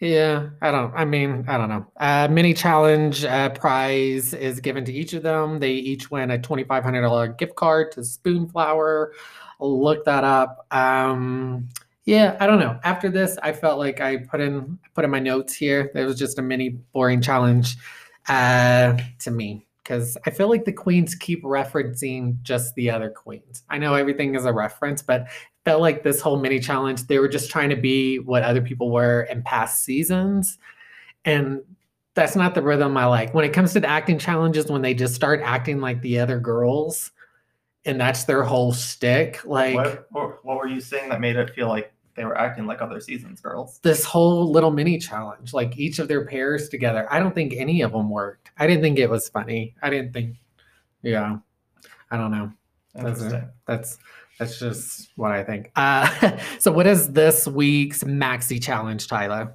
yeah. 0.03 0.51
I 0.61 0.73
don't. 0.73 0.93
I 0.95 1.05
mean, 1.05 1.45
I 1.47 1.57
don't 1.57 1.69
know. 1.69 1.87
Uh, 1.97 2.27
mini 2.29 2.55
challenge 2.55 3.25
uh, 3.25 3.51
prize 3.51 4.35
is 4.35 4.59
given 4.59 4.85
to 4.87 4.93
each 4.93 5.13
of 5.13 5.23
them. 5.23 5.61
They 5.61 5.71
each 5.71 6.11
win 6.11 6.33
a 6.33 6.39
twenty 6.41 6.65
five 6.65 6.83
hundred 6.83 7.03
dollar 7.03 7.29
gift 7.29 7.55
card 7.55 7.93
to 7.93 8.01
Spoonflower. 8.01 9.13
Look 9.61 10.05
that 10.05 10.25
up. 10.25 10.67
Um, 10.73 11.69
yeah, 12.05 12.37
I 12.41 12.49
don't 12.49 12.59
know. 12.59 12.81
After 12.83 13.09
this, 13.09 13.39
I 13.45 13.53
felt 13.53 13.79
like 13.79 14.01
I 14.01 14.17
put 14.17 14.41
in 14.41 14.77
put 14.93 15.05
in 15.05 15.11
my 15.11 15.21
notes 15.21 15.55
here. 15.55 15.93
There 15.95 16.05
was 16.05 16.19
just 16.19 16.37
a 16.37 16.43
mini 16.43 16.71
boring 16.93 17.23
challenge 17.23 17.77
uh, 18.29 18.99
to 19.21 19.31
me 19.31 19.65
because 19.85 20.19
I 20.27 20.31
feel 20.31 20.49
like 20.49 20.65
the 20.65 20.73
queens 20.73 21.15
keep 21.15 21.45
referencing 21.45 22.43
just 22.43 22.75
the 22.75 22.91
other 22.91 23.09
queens. 23.09 23.63
I 23.69 23.79
know 23.79 23.95
everything 23.95 24.35
is 24.35 24.47
a 24.47 24.53
reference, 24.53 25.01
but 25.01 25.29
felt 25.65 25.81
like 25.81 26.03
this 26.03 26.21
whole 26.21 26.39
mini 26.39 26.59
challenge 26.59 27.07
they 27.07 27.19
were 27.19 27.29
just 27.29 27.51
trying 27.51 27.71
to 27.71 27.77
be 27.77 28.19
what 28.19 28.43
other 28.43 28.61
people 28.61 28.91
were 28.91 29.23
in 29.23 29.43
past 29.43 29.85
seasons, 29.85 30.59
and 31.25 31.61
that's 32.15 32.37
not 32.37 32.55
the 32.55 32.63
rhythm 32.63 32.97
I 32.97 33.07
like. 33.07 33.33
When 33.33 33.45
it 33.45 33.53
comes 33.53 33.73
to 33.73 33.81
the 33.81 33.89
acting 33.89 34.19
challenges, 34.19 34.67
when 34.67 34.83
they 34.83 34.95
just 34.95 35.15
start 35.15 35.41
acting 35.43 35.81
like 35.81 36.03
the 36.03 36.19
other 36.19 36.39
girls, 36.39 37.11
and 37.85 38.01
that's 38.01 38.25
their 38.25 38.43
whole 38.43 38.73
stick, 38.73 39.45
like. 39.45 39.75
what, 39.75 40.07
what 40.11 40.45
what 40.45 40.57
were 40.59 40.69
you 40.69 40.81
saying 40.81 41.09
that 41.11 41.21
made 41.21 41.37
it 41.37 41.51
feel 41.55 41.69
like 41.69 41.93
they 42.15 42.25
were 42.25 42.37
acting 42.37 42.67
like 42.67 42.83
other 42.83 43.01
seasons 43.01 43.41
girls? 43.41 43.79
this 43.83 44.05
whole 44.05 44.51
little 44.51 44.71
mini 44.71 44.99
challenge, 44.99 45.55
like 45.55 45.79
each 45.79 45.99
of 45.99 46.09
their 46.09 46.27
pairs 46.27 46.69
together. 46.69 47.07
I 47.11 47.19
don't 47.19 47.35
think 47.35 47.55
any 47.57 47.83
of 47.83 47.93
them 47.93 48.11
worked. 48.11 48.51
I 48.59 48.67
didn't 48.67 48.83
think 48.83 48.99
it 48.99 49.09
was 49.09 49.29
funny. 49.29 49.75
I 49.81 49.91
didn't 49.91 50.13
think, 50.13 50.37
yeah, 51.03 51.39
I 52.11 52.17
don't 52.17 52.31
know. 52.31 52.53
That's 52.95 53.23
it. 53.23 53.45
That's 53.67 53.99
that's 54.39 54.59
just 54.59 55.11
what 55.17 55.31
I 55.31 55.45
think. 55.45 55.71
Uh, 55.77 56.39
so, 56.59 56.73
what 56.73 56.87
is 56.87 57.13
this 57.13 57.47
week's 57.47 58.05
maxi 58.05 58.63
challenge, 58.63 59.09
Tyler? 59.09 59.55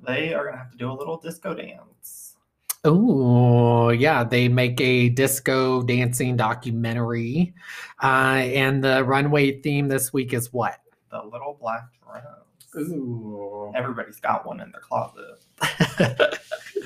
They 0.00 0.34
are 0.34 0.46
gonna 0.46 0.58
have 0.58 0.70
to 0.72 0.76
do 0.76 0.90
a 0.90 0.94
little 0.94 1.16
disco 1.16 1.54
dance. 1.54 2.36
Oh, 2.84 3.90
yeah, 3.90 4.24
they 4.24 4.48
make 4.48 4.80
a 4.80 5.08
disco 5.08 5.82
dancing 5.82 6.36
documentary, 6.36 7.54
uh, 8.02 8.42
and 8.42 8.82
the 8.82 9.04
runway 9.04 9.60
theme 9.60 9.86
this 9.86 10.12
week 10.12 10.32
is 10.32 10.52
what? 10.52 10.80
The 11.10 11.22
little 11.22 11.56
black 11.60 11.84
dress. 12.02 12.24
Ooh. 12.76 13.72
Everybody's 13.74 14.20
got 14.20 14.46
one 14.46 14.60
in 14.60 14.72
their 14.72 14.80
closet. 14.80 16.40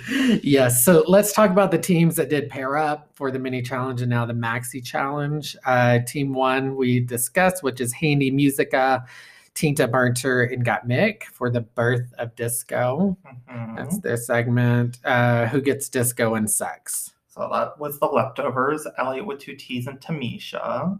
yes. 0.42 0.84
So 0.84 1.04
let's 1.06 1.32
talk 1.32 1.50
about 1.50 1.70
the 1.70 1.78
teams 1.78 2.16
that 2.16 2.28
did 2.28 2.48
pair 2.48 2.76
up 2.76 3.10
for 3.14 3.30
the 3.30 3.38
mini 3.38 3.62
challenge 3.62 4.00
and 4.02 4.10
now 4.10 4.26
the 4.26 4.32
maxi 4.32 4.84
challenge. 4.84 5.56
Uh, 5.64 6.00
team 6.06 6.32
one 6.32 6.76
we 6.76 7.00
discussed, 7.00 7.62
which 7.62 7.80
is 7.80 7.92
Handy 7.92 8.30
Musica, 8.30 9.04
Tinta 9.54 9.88
Burnter, 9.88 10.42
and 10.52 10.64
Gottmik 10.64 11.24
for 11.24 11.50
the 11.50 11.60
birth 11.62 12.12
of 12.18 12.34
disco. 12.36 13.16
Mhm. 13.50 13.76
That's 13.76 13.98
their 14.00 14.16
segment. 14.16 14.98
Uh, 15.04 15.46
who 15.46 15.60
gets 15.60 15.88
disco 15.88 16.34
and 16.34 16.50
sex? 16.50 17.12
So 17.28 17.48
that 17.52 17.78
was 17.78 17.98
the 18.00 18.06
leftovers. 18.06 18.86
Elliott 18.98 19.26
with 19.26 19.38
two 19.40 19.54
T's 19.54 19.86
and 19.86 20.00
Tamisha. 20.00 20.98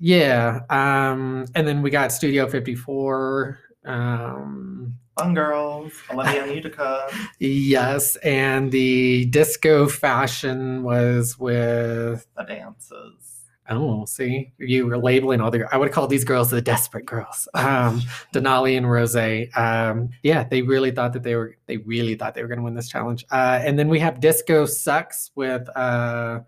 Yeah. 0.00 0.60
Um, 0.70 1.46
and 1.54 1.66
then 1.66 1.82
we 1.82 1.90
got 1.90 2.12
Studio 2.12 2.48
54. 2.48 3.58
Um, 3.88 4.94
Fun 5.18 5.34
girls. 5.34 5.92
Olivia 6.12 6.44
and 6.44 6.54
Utica. 6.54 7.08
yes. 7.40 8.14
And 8.16 8.70
the 8.70 9.24
disco 9.26 9.88
fashion 9.88 10.84
was 10.84 11.38
with 11.38 12.26
The 12.36 12.44
dances. 12.44 13.38
Oh, 13.70 14.06
see, 14.06 14.52
you 14.56 14.86
were 14.86 14.96
labeling 14.96 15.42
all 15.42 15.50
the. 15.50 15.68
I 15.70 15.76
would 15.76 15.92
call 15.92 16.06
these 16.06 16.24
girls 16.24 16.48
the 16.50 16.62
desperate 16.62 17.04
girls. 17.04 17.48
Um, 17.52 18.00
Denali 18.34 18.78
and 18.78 18.90
Rose. 18.90 19.14
Um, 19.54 20.08
yeah, 20.22 20.44
they 20.44 20.62
really 20.62 20.90
thought 20.90 21.12
that 21.12 21.22
they 21.22 21.34
were. 21.34 21.56
They 21.66 21.76
really 21.78 22.14
thought 22.14 22.34
they 22.34 22.40
were 22.40 22.48
going 22.48 22.60
to 22.60 22.64
win 22.64 22.74
this 22.74 22.88
challenge. 22.88 23.26
Uh, 23.30 23.60
and 23.62 23.78
then 23.78 23.88
we 23.88 23.98
have 23.98 24.20
Disco 24.20 24.64
Sucks 24.64 25.32
with 25.34 25.68
uh, 25.76 26.40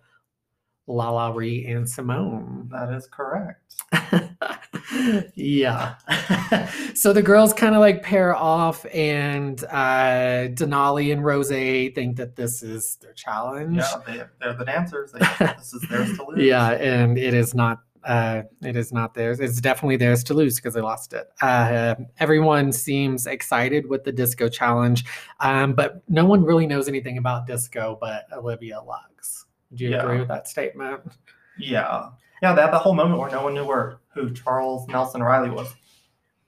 LaLa 0.90 1.34
Ri 1.34 1.66
and 1.66 1.86
Symone. 1.86 2.68
That 2.70 2.92
is 2.92 3.06
correct. 3.06 3.60
yeah. 5.34 5.96
so 6.94 7.12
the 7.12 7.22
girls 7.22 7.52
kind 7.52 7.74
of 7.74 7.80
like 7.80 8.02
pair 8.02 8.34
off, 8.34 8.84
and 8.92 9.62
uh, 9.64 10.48
Denali 10.52 11.12
and 11.12 11.24
Rose 11.24 11.48
think 11.48 12.16
that 12.16 12.36
this 12.36 12.62
is 12.62 12.96
their 13.00 13.12
challenge. 13.12 13.76
Yeah, 13.76 14.00
they, 14.06 14.22
they're 14.40 14.54
the 14.54 14.64
dancers. 14.64 15.12
They, 15.12 15.20
this 15.56 15.72
is 15.72 15.86
theirs 15.88 16.16
to 16.16 16.24
lose. 16.28 16.44
Yeah, 16.44 16.70
and 16.72 17.16
it 17.16 17.34
is 17.34 17.54
not. 17.54 17.80
Uh, 18.02 18.44
it 18.62 18.76
is 18.76 18.94
not 18.94 19.12
theirs. 19.12 19.40
It's 19.40 19.60
definitely 19.60 19.98
theirs 19.98 20.24
to 20.24 20.34
lose 20.34 20.56
because 20.56 20.72
they 20.72 20.80
lost 20.80 21.12
it. 21.12 21.28
Uh, 21.42 21.96
everyone 22.18 22.72
seems 22.72 23.26
excited 23.26 23.86
with 23.86 24.04
the 24.04 24.12
disco 24.12 24.48
challenge, 24.48 25.04
um, 25.40 25.74
but 25.74 26.02
no 26.08 26.24
one 26.24 26.42
really 26.42 26.66
knows 26.66 26.88
anything 26.88 27.18
about 27.18 27.46
disco 27.46 27.98
but 28.00 28.24
Olivia 28.32 28.80
Lux. 28.80 29.39
Do 29.74 29.84
you 29.84 29.90
Yeah. 29.90 30.02
agree 30.02 30.18
with 30.18 30.28
that 30.28 30.48
statement? 30.48 31.00
Yeah. 31.58 32.10
Yeah, 32.42 32.54
they 32.54 32.62
had 32.62 32.72
that 32.72 32.80
whole 32.82 32.94
moment 32.94 33.20
where 33.20 33.30
no 33.30 33.42
one 33.44 33.54
knew 33.54 33.64
where 33.64 33.98
who 34.14 34.32
Charles 34.32 34.88
Nelson 34.88 35.22
Reilly 35.22 35.50
was. 35.50 35.72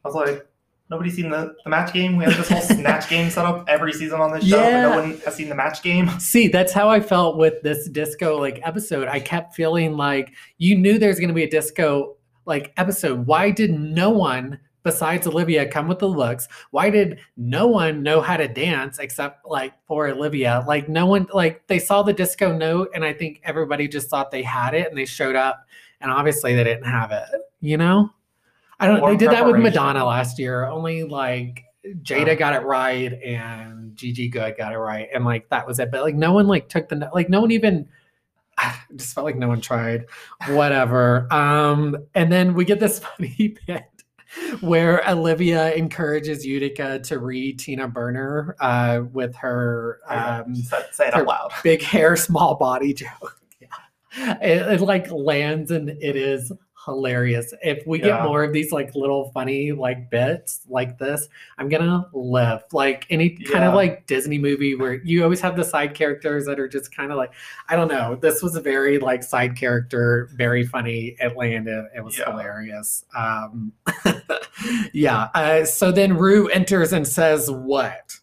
I 0.05 0.09
was 0.09 0.15
like, 0.15 0.47
nobody's 0.91 1.15
seen 1.15 1.31
the, 1.31 1.55
the 1.65 1.71
match 1.71 1.93
game. 1.93 2.17
We 2.17 2.25
have 2.25 2.37
this 2.37 2.49
whole 2.49 2.61
snatch 2.63 3.09
game 3.09 3.31
set 3.31 3.45
up 3.45 3.67
every 3.69 3.93
season 3.93 4.21
on 4.21 4.33
this 4.33 4.45
show, 4.49 4.57
but 4.59 4.69
Yeah. 4.73 4.83
no 4.83 4.91
one 4.91 5.19
has 5.25 5.35
seen 5.37 5.49
the 5.49 5.55
match 5.55 5.83
game. 5.83 6.09
See, 6.19 6.49
that's 6.49 6.73
how 6.73 6.89
I 6.89 7.01
felt 7.01 7.37
with 7.37 7.63
this 7.63 7.89
disco 7.89 8.39
like 8.39 8.61
episode. 8.65 9.07
I 9.07 9.21
kept 9.21 9.55
feeling 9.55 9.97
like 9.97 10.33
you 10.59 10.77
knew 10.77 10.99
there's 10.99 11.19
going 11.19 11.29
to 11.29 11.35
be 11.35 11.45
a 11.45 11.51
disco 11.51 12.17
like 12.47 12.73
episode. 12.77 13.27
Why 13.27 13.51
did 13.51 13.71
no 13.73 14.11
one 14.11 14.59
besides 14.83 15.27
Olivia 15.27 15.67
come 15.67 15.89
with 15.89 15.99
the 15.99 16.09
looks? 16.09 16.49
Why 16.71 16.91
did 16.91 17.19
no 17.37 17.67
one 17.67 18.03
know 18.03 18.21
how 18.21 18.37
to 18.37 18.49
dance 18.49 18.99
except 18.99 19.47
like 19.47 19.75
for 19.87 20.09
Olivia? 20.09 20.65
Like 20.67 20.89
no 20.89 21.07
one 21.07 21.27
like 21.33 21.67
they 21.67 21.79
saw 21.79 22.03
the 22.03 22.13
disco 22.13 22.57
note 22.57 22.91
and 22.95 23.05
I 23.05 23.13
think 23.13 23.41
everybody 23.45 23.89
just 23.89 24.09
thought 24.11 24.31
they 24.31 24.43
had 24.43 24.75
it 24.75 24.89
and 24.89 24.97
they 24.97 25.05
showed 25.05 25.37
up 25.37 25.67
and 26.01 26.11
obviously 26.11 26.55
they 26.55 26.65
didn't 26.65 26.85
have 26.85 27.13
it, 27.13 27.25
you 27.61 27.77
know? 27.77 28.11
I 28.81 28.89
don't 28.89 29.01
they 29.07 29.17
did 29.17 29.31
that 29.31 29.47
with. 29.47 29.61
Madonna 29.61 30.05
last 30.05 30.39
year. 30.41 30.67
Only 30.67 31.05
like 31.05 31.65
Jaida 32.03 32.33
Oh. 32.33 32.37
got 32.37 32.55
it 32.55 32.65
right 32.65 33.13
and 33.23 33.95
Gigi 33.95 34.29
Goode 34.29 34.57
got 34.57 34.73
it 34.73 34.79
right, 34.79 35.09
and 35.15 35.25
like 35.25 35.49
that 35.51 35.67
was 35.67 35.79
it. 35.79 35.91
But 35.93 36.03
like 36.03 36.17
no 36.17 36.33
one 36.33 36.49
like 36.49 36.69
took 36.69 36.89
the 36.89 37.09
like 37.15 37.29
no 37.29 37.41
one 37.41 37.53
even. 37.53 37.89
I 38.59 38.77
just 38.97 39.15
felt 39.15 39.25
like 39.25 39.37
no 39.37 39.49
one 39.49 39.61
tried. 39.61 40.07
Whatever. 40.49 41.33
Um, 41.33 41.97
and 42.15 42.31
then 42.33 42.55
we 42.55 42.65
get 42.65 42.81
this 42.81 42.99
funny 43.19 43.57
bit 43.67 43.85
where 44.61 45.09
Olivia 45.09 45.73
encourages 45.75 46.45
Utica 46.47 46.99
to 47.01 47.19
read 47.19 47.59
Tina 47.59 47.89
Burner 47.89 48.57
uh, 48.61 49.03
with 49.13 49.35
her 49.37 50.01
um, 50.09 50.55
say- 50.55 50.85
say 50.93 51.09
it 51.09 51.15
her- 51.15 51.21
out 51.21 51.27
loud. 51.27 51.53
big 51.63 51.83
hair, 51.83 52.17
small 52.17 52.55
body 52.55 52.95
joke. 53.05 53.41
Yeah. 53.61 54.39
It, 54.41 54.81
it 54.81 54.81
like 54.81 55.11
lands 55.11 55.71
and 55.71 55.89
it 55.91 56.17
is 56.17 56.53
hilarious. 56.85 57.55
If 57.63 57.87
we 57.87 58.01
Yeah. 58.01 58.07
get 58.19 58.23
more 58.25 58.43
of 58.45 58.53
these 58.53 58.73
like 58.73 58.95
little 58.95 59.31
funny 59.33 59.73
like 59.73 60.11
bits 60.11 60.63
like 60.69 60.99
this, 60.99 61.29
I'm 61.59 61.69
gonna 61.69 62.07
live. 62.13 62.63
Like 62.73 63.07
any 63.11 63.31
kind 63.31 63.65
of 63.65 63.75
like 63.75 64.07
Disney 64.07 64.39
movie 64.39 64.75
where 64.75 64.95
you 64.95 65.23
always 65.23 65.41
have 65.41 65.57
the 65.57 65.65
side 65.65 65.95
characters 65.95 66.47
that 66.47 66.59
are 66.59 66.69
just 66.69 66.95
kind 66.95 67.11
of 67.13 67.19
like 67.19 67.33
I 67.69 67.77
don't 67.77 67.89
know. 67.89 68.17
This 68.17 68.43
was 68.43 68.57
a 68.57 68.61
very 68.61 68.99
like 68.99 69.23
side 69.23 69.57
character, 69.57 70.29
very 70.35 70.65
funny. 70.67 71.17
It 71.21 71.37
landed. 71.37 71.87
It 71.97 72.03
was 72.05 72.19
Yeah. 72.19 72.31
hilarious. 72.31 73.05
Um, 73.17 73.73
yeah. 74.93 75.29
Uh, 75.35 75.65
so 75.65 75.93
then 75.93 76.17
Ru 76.17 76.49
enters 76.49 76.93
and 76.93 77.07
says, 77.07 77.51
"What? 77.51 78.17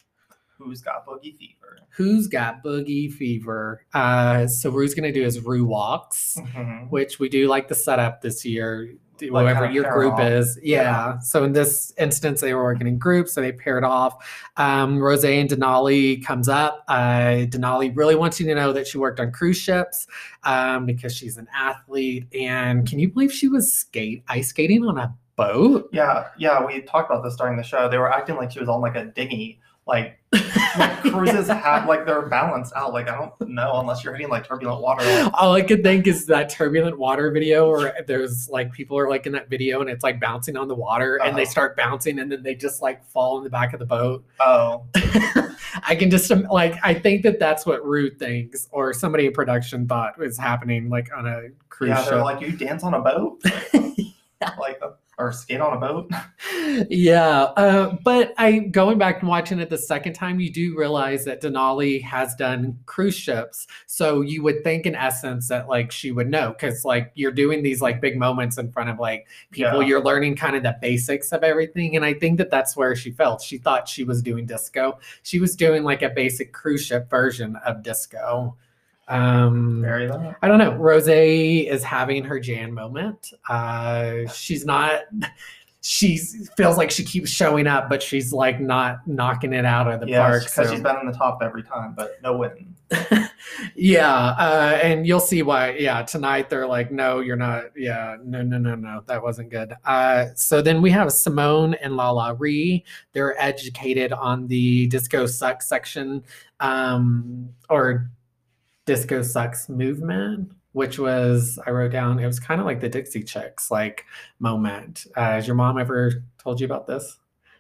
Who's 0.58 0.82
got 0.82 1.06
boogie 1.06 1.38
fever? 1.38 1.59
Who's 2.00 2.28
got 2.28 2.64
boogie 2.64 3.12
fever?" 3.12 3.86
Uh, 3.94 4.48
so 4.48 4.70
Ru's 4.72 4.94
gonna 4.96 5.12
do 5.12 5.22
his 5.22 5.40
Ru 5.46 5.66
walks 5.66 6.38
Mhm. 6.40 6.90
which 6.90 7.20
we 7.20 7.28
do 7.30 7.48
like 7.50 7.68
the 7.68 7.76
setup 7.76 8.22
this 8.22 8.44
year. 8.46 8.90
Like 9.22 9.54
kinda 9.54 9.74
your 9.74 9.92
group 9.92 10.14
off. 10.14 10.22
is, 10.22 10.58
yeah. 10.64 10.82
Yeah. 10.82 11.20
So 11.20 11.44
in 11.44 11.52
this 11.52 11.92
instance, 11.98 12.40
they 12.40 12.54
were 12.54 12.64
working 12.64 12.88
in 12.88 12.98
groups, 12.98 13.34
so 13.34 13.42
they 13.42 13.52
paired 13.52 13.84
off. 13.84 14.16
Um, 14.56 14.98
Rose 14.98 15.26
and 15.26 15.50
Denali 15.50 16.24
comes 16.26 16.48
up. 16.48 16.86
Uh, 16.88 17.44
Denali 17.46 17.92
really 17.94 18.16
wants 18.16 18.40
you 18.40 18.46
to 18.48 18.56
know 18.56 18.72
that 18.72 18.88
she 18.88 18.98
worked 18.98 19.20
on 19.20 19.34
cruise 19.34 19.58
ships 19.58 20.08
um, 20.46 20.86
because 20.86 21.14
she's 21.14 21.36
an 21.38 21.48
athlete. 21.54 22.28
And 22.34 22.88
can 22.88 22.98
you 22.98 23.10
believe 23.10 23.34
she 23.34 23.50
was 23.50 23.74
skate 23.74 24.24
ice 24.30 24.48
skating 24.48 24.86
on 24.86 24.98
a 24.98 25.14
boat? 25.36 25.90
Yeah, 25.92 26.28
yeah, 26.38 26.66
we 26.66 26.80
talked 26.84 27.12
about 27.12 27.22
this 27.22 27.36
during 27.36 27.58
the 27.58 27.64
show. 27.64 27.90
They 27.90 27.98
were 27.98 28.10
acting 28.10 28.38
like 28.38 28.52
she 28.52 28.62
was 28.62 28.70
on 28.70 28.80
like 28.80 28.96
a 28.96 29.04
dinghy. 29.04 29.60
Like, 29.89 30.19
like 30.78 31.02
cruises 31.02 31.47
have 31.47 31.88
like 31.88 32.06
they're 32.06 32.21
balanced 32.21 32.73
out. 32.75 32.93
Like 32.93 33.10
I 33.10 33.15
don't 33.15 33.49
know 33.49 33.80
unless 33.80 34.04
you're 34.04 34.13
hitting 34.13 34.30
like 34.30 34.47
turbulent 34.47 34.82
water. 34.84 35.04
All 35.34 35.54
I 35.54 35.63
could 35.63 35.82
think 35.82 36.06
is 36.06 36.28
that 36.28 36.49
turbulent 36.49 36.99
water 36.99 37.32
video, 37.32 37.67
or 37.67 37.91
there's 38.06 38.47
like 38.49 38.71
people 38.71 38.99
are 38.99 39.10
like 39.10 39.25
in 39.25 39.32
that 39.32 39.49
video 39.49 39.82
and 39.82 39.89
it's 39.89 40.04
like 40.04 40.19
bouncing 40.19 40.56
on 40.58 40.67
the 40.67 40.75
water, 40.75 41.19
and 41.23 41.36
they 41.36 41.45
start 41.45 41.75
bouncing, 41.75 42.19
and 42.19 42.32
then 42.32 42.43
they 42.43 42.54
just 42.54 42.84
like 42.84 43.04
fall 43.04 43.39
in 43.39 43.43
the 43.43 43.49
back 43.49 43.73
of 43.73 43.80
the 43.80 43.86
boat. 43.88 44.23
oh, 44.39 44.86
I 45.84 45.95
can 45.95 46.12
just 46.12 46.30
like 46.30 46.75
I 46.84 46.93
think 46.93 47.23
that 47.23 47.39
that's 47.39 47.65
what 47.65 47.84
Ru 47.84 48.12
thinks, 48.12 48.67
or 48.71 48.93
somebody 48.93 49.25
in 49.25 49.34
production 49.34 49.88
thought 49.88 50.19
was 50.19 50.38
happening, 50.38 50.89
like 50.89 51.10
on 51.17 51.25
a 51.25 51.47
cruise 51.69 51.89
yeah, 51.89 52.02
they're 52.04 52.13
ship. 52.13 52.23
like 52.23 52.41
you 52.41 52.52
dance 52.52 52.84
on 52.84 52.93
a 52.93 53.02
boat, 53.02 53.41
like 54.60 54.80
uh, 54.84 54.91
or 55.19 55.32
skate 55.34 55.60
on 55.62 55.75
a 55.75 55.79
boat. 55.79 56.10
yeah, 56.89 57.41
uh, 57.58 57.97
but 58.03 58.34
I 58.38 58.60
going 58.60 58.97
back 58.97 59.19
and 59.19 59.29
watching 59.29 59.60
it 59.60 59.69
the 59.69 59.77
second 59.77 60.13
time, 60.13 60.39
you 60.39 60.51
do 60.51 60.75
realize 60.77 61.25
that 61.25 61.41
Denali 61.41 62.01
has 62.01 62.34
done 62.36 62.79
cruise 62.86 63.15
ships, 63.15 63.67
so 63.86 64.21
you 64.21 64.41
would 64.43 64.63
think 64.63 64.86
in 64.86 64.95
essence 64.95 65.47
that 65.49 65.67
like 65.67 65.91
she 65.91 66.12
would 66.12 66.29
know 66.29 66.49
because 66.51 66.86
like 66.86 67.12
you're 67.15 67.32
doing 67.32 67.62
these 67.62 67.82
like 67.82 68.01
big 68.01 68.17
moments 68.17 68.58
in 68.58 68.71
front 68.71 68.89
of 68.89 68.97
like 68.99 69.27
people, 69.51 69.82
Yeah. 69.82 69.88
you're 69.88 70.03
learning 70.03 70.36
kind 70.38 70.55
of 70.55 70.63
the 70.63 70.75
basics 70.82 71.32
of 71.32 71.43
everything, 71.43 71.95
and 71.95 72.05
I 72.05 72.13
think 72.13 72.38
that 72.38 72.49
that's 72.49 72.75
where 72.75 72.95
she 72.95 73.12
felt. 73.12 73.41
She 73.41 73.58
thought 73.58 73.88
she 73.88 74.03
was 74.03 74.21
doing 74.21 74.45
disco. 74.45 74.99
She 75.23 75.39
was 75.39 75.55
doing 75.55 75.84
like 75.84 76.01
a 76.01 76.10
basic 76.10 76.53
cruise 76.53 76.86
ship 76.86 77.10
version 77.10 77.58
of 77.65 77.84
disco. 77.84 78.55
Um, 79.10 79.82
Marry 79.82 80.08
that. 80.08 80.38
I 80.41 80.48
don't 80.48 80.60
know. 80.60 80.74
Rose 80.76 81.08
is 81.08 81.84
having 81.84 82.24
her 82.24 82.39
Jan 82.39 82.74
moment. 82.74 83.34
Uh, 83.50 84.28
she's 84.34 84.65
not. 84.65 85.02
She 85.82 86.17
feels 86.58 86.78
like 86.78 86.91
she 86.91 87.04
keeps 87.06 87.30
showing 87.32 87.65
up, 87.65 87.89
but 87.89 88.04
she's 88.04 88.34
like 88.34 88.60
not 88.60 89.08
knocking 89.08 89.54
it 89.54 89.63
out 89.65 89.89
of 89.91 90.02
the 90.02 90.08
Yeah, 90.10 90.19
park. 90.28 90.41
because 90.41 90.54
so- 90.67 90.72
she's 90.72 90.82
been 90.82 90.98
in 90.98 91.08
the 91.08 91.17
top 91.17 91.39
every 91.41 91.63
time, 91.63 91.93
but 91.95 92.19
no 92.22 92.36
win. 92.38 92.76
yeah, 93.76 94.15
uh, 94.38 94.80
and 94.84 95.06
you'll 95.08 95.19
see 95.19 95.41
why. 95.41 95.72
Yeah, 95.72 96.02
tonight 96.04 96.50
they're 96.50 96.67
like, 96.67 96.91
no, 96.91 97.19
you're 97.19 97.36
not. 97.36 97.65
Yeah, 97.76 98.17
no, 98.24 98.41
no, 98.41 98.58
no, 98.58 98.76
no, 98.76 99.04
that 99.08 99.22
wasn't 99.24 99.50
good. 99.52 99.74
Uh, 99.86 100.28
so 100.36 100.62
then 100.62 100.82
we 100.82 100.91
have 100.91 101.08
Symone 101.10 101.78
and 101.82 101.93
LaLa 101.93 102.36
Ri. 102.39 102.84
They're 103.13 103.39
educated 103.41 104.12
on 104.12 104.48
the 104.48 104.88
disco 104.88 105.26
sucks 105.28 105.67
section, 105.67 106.24
um, 106.60 107.50
or 107.69 108.10
disco 108.89 109.21
sucks 109.21 109.69
movement, 109.69 110.52
which 110.71 110.97
was 110.97 111.60
I 111.67 111.69
wrote 111.69 111.91
down. 111.91 112.17
It 112.17 112.25
was 112.25 112.39
kind 112.39 112.60
of 112.60 112.65
like 112.65 112.80
the 112.80 112.89
Dixie 112.89 113.21
Chicks 113.21 113.69
like 113.69 114.04
moment. 114.39 115.06
Uh, 115.15 115.34
has 115.34 115.45
your 115.45 115.56
mom 115.56 115.78
ever 115.78 116.23
told 116.39 116.60
you 116.60 116.65
about 116.65 116.88
this? 116.88 117.19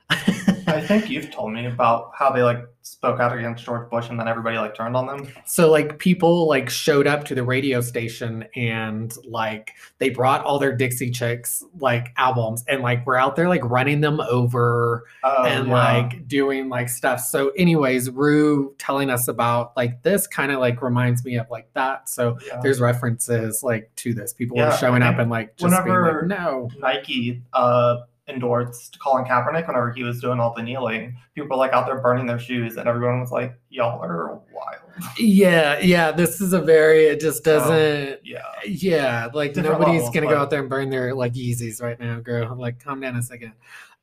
I 0.69 0.81
think 0.81 1.09
you've 1.09 1.31
told 1.31 1.53
me 1.53 1.65
about 1.65 2.11
how 2.17 2.31
they 2.31 2.41
like 2.43 2.63
spoke 2.81 3.19
out 3.19 3.37
against 3.37 3.63
George 3.63 3.87
Bush 3.89 4.09
and 4.09 4.19
then 4.19 4.27
everybody 4.27 4.57
like 4.57 4.73
turned 4.73 4.95
on 4.95 5.05
them. 5.05 5.27
So 5.45 5.69
like 5.69 5.99
people 5.99 6.47
like 6.47 6.69
showed 6.69 7.05
up 7.05 7.25
to 7.25 7.35
the 7.35 7.43
radio 7.43 7.81
station 7.81 8.45
and 8.55 9.13
like 9.27 9.73
they 9.99 10.09
brought 10.09 10.43
all 10.43 10.57
their 10.57 10.75
Dixie 10.75 11.11
Chicks 11.11 11.63
like 11.79 12.13
albums 12.17 12.63
and 12.67 12.81
like 12.81 13.05
we're 13.05 13.17
out 13.17 13.35
there 13.35 13.47
like 13.47 13.63
running 13.63 14.01
them 14.01 14.19
over 14.21 15.03
Oh, 15.23 15.43
and 15.43 15.67
yeah. 15.67 15.73
like 15.73 16.27
doing 16.27 16.69
like 16.69 16.89
stuff. 16.89 17.19
So 17.19 17.49
anyways, 17.49 18.09
Rue 18.09 18.73
telling 18.79 19.09
us 19.09 19.27
about 19.27 19.75
like 19.77 20.01
this 20.01 20.25
kind 20.25 20.51
of 20.51 20.59
like 20.59 20.81
reminds 20.81 21.23
me 21.23 21.35
of 21.37 21.47
like 21.51 21.69
that. 21.73 22.09
So 22.09 22.37
Yeah. 22.47 22.59
there's 22.63 22.79
references 22.79 23.61
like 23.61 23.91
to 23.97 24.13
this. 24.13 24.33
People 24.33 24.57
Yeah, 24.57 24.69
were 24.71 24.77
showing 24.77 25.03
up 25.03 25.19
and 25.19 25.29
like 25.29 25.57
just 25.57 25.71
being 25.83 25.95
whenever- 25.95 26.27
like, 26.27 26.39
no. 26.39 26.69
Nike 26.79 27.43
uh, 27.53 27.97
endorsed 28.29 28.97
Colin 28.99 29.25
Kaepernick 29.25 29.67
whenever 29.67 29.91
he 29.91 30.03
was 30.03 30.21
doing 30.21 30.39
all 30.39 30.53
the 30.55 30.61
kneeling. 30.63 31.17
People 31.35 31.49
were 31.49 31.55
like 31.57 31.73
out 31.73 31.85
there 31.87 31.99
burning 31.99 32.25
their 32.25 32.39
shoes, 32.39 32.77
and 32.77 32.87
everyone 32.87 33.19
was 33.19 33.31
like, 33.31 33.53
"Y'all 33.69 34.01
are 34.03 34.39
wild." 34.53 35.03
Yeah, 35.17 35.79
yeah. 35.79 36.11
This 36.11 36.39
is 36.41 36.53
a 36.53 36.59
very 36.61 37.05
it 37.05 37.19
just 37.19 37.47
Oh. 37.47 37.51
doesn't 37.59 38.19
Yeah, 38.23 38.41
Yeah, 38.65 39.29
like 39.33 39.53
Different 39.53 39.79
nobody's 39.79 40.01
levels, 40.01 40.13
gonna 40.15 40.27
go 40.27 40.37
out 40.37 40.49
there 40.49 40.59
and 40.61 40.69
burn 40.69 40.89
their 40.89 41.13
like 41.15 41.33
Yeezys 41.33 41.81
right 41.81 41.99
now, 41.99 42.19
girl. 42.19 42.55
Like, 42.55 42.83
calm 42.83 42.99
down 43.01 43.15
a 43.15 43.21
second. 43.23 43.53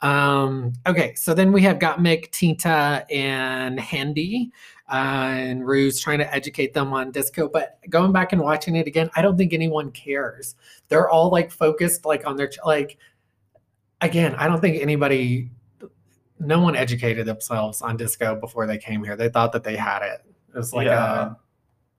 Um, 0.03 0.73
okay, 0.87 1.15
so 1.15 1.33
then 1.35 1.53
we 1.53 1.63
have 1.63 1.79
got 1.79 1.99
Gottmik, 1.99 2.31
Tinta, 2.31 3.05
and 3.11 3.79
Handy. 3.81 4.51
Uh, 4.89 5.35
and 5.37 5.67
Ru's 5.67 5.99
trying 6.01 6.19
to 6.19 6.33
educate 6.35 6.73
them 6.73 6.93
on 6.93 7.11
disco, 7.11 7.49
but 7.49 7.79
going 7.91 8.13
back 8.13 8.33
and 8.33 8.41
watching 8.41 8.77
it 8.77 8.87
again, 8.87 9.11
I 9.17 9.23
don't 9.23 9.37
think 9.37 9.53
anyone 9.53 9.91
cares. 9.91 10.55
They're 10.89 11.09
all 11.11 11.31
like 11.31 11.51
focused 11.51 12.05
like 12.05 12.27
on 12.27 12.37
their 12.37 12.49
ch- 12.49 12.59
like. 12.65 12.99
Again, 14.01 14.35
I 14.35 14.47
don't 14.47 14.61
think 14.61 14.83
anybody, 14.83 15.51
no 16.39 16.61
one 16.61 16.77
educated 16.77 17.27
themselves 17.27 17.81
on 17.83 17.97
disco 17.97 18.39
before 18.39 18.67
they 18.67 18.79
came 18.79 19.03
here. 19.03 19.17
They 19.17 19.29
thought 19.29 19.53
that 19.53 19.65
they 19.65 19.77
had 19.77 20.03
it. 20.03 20.23
It 20.55 20.57
was 20.57 20.73
like 20.73 20.87
yeah. 20.87 21.33
a 21.33 21.37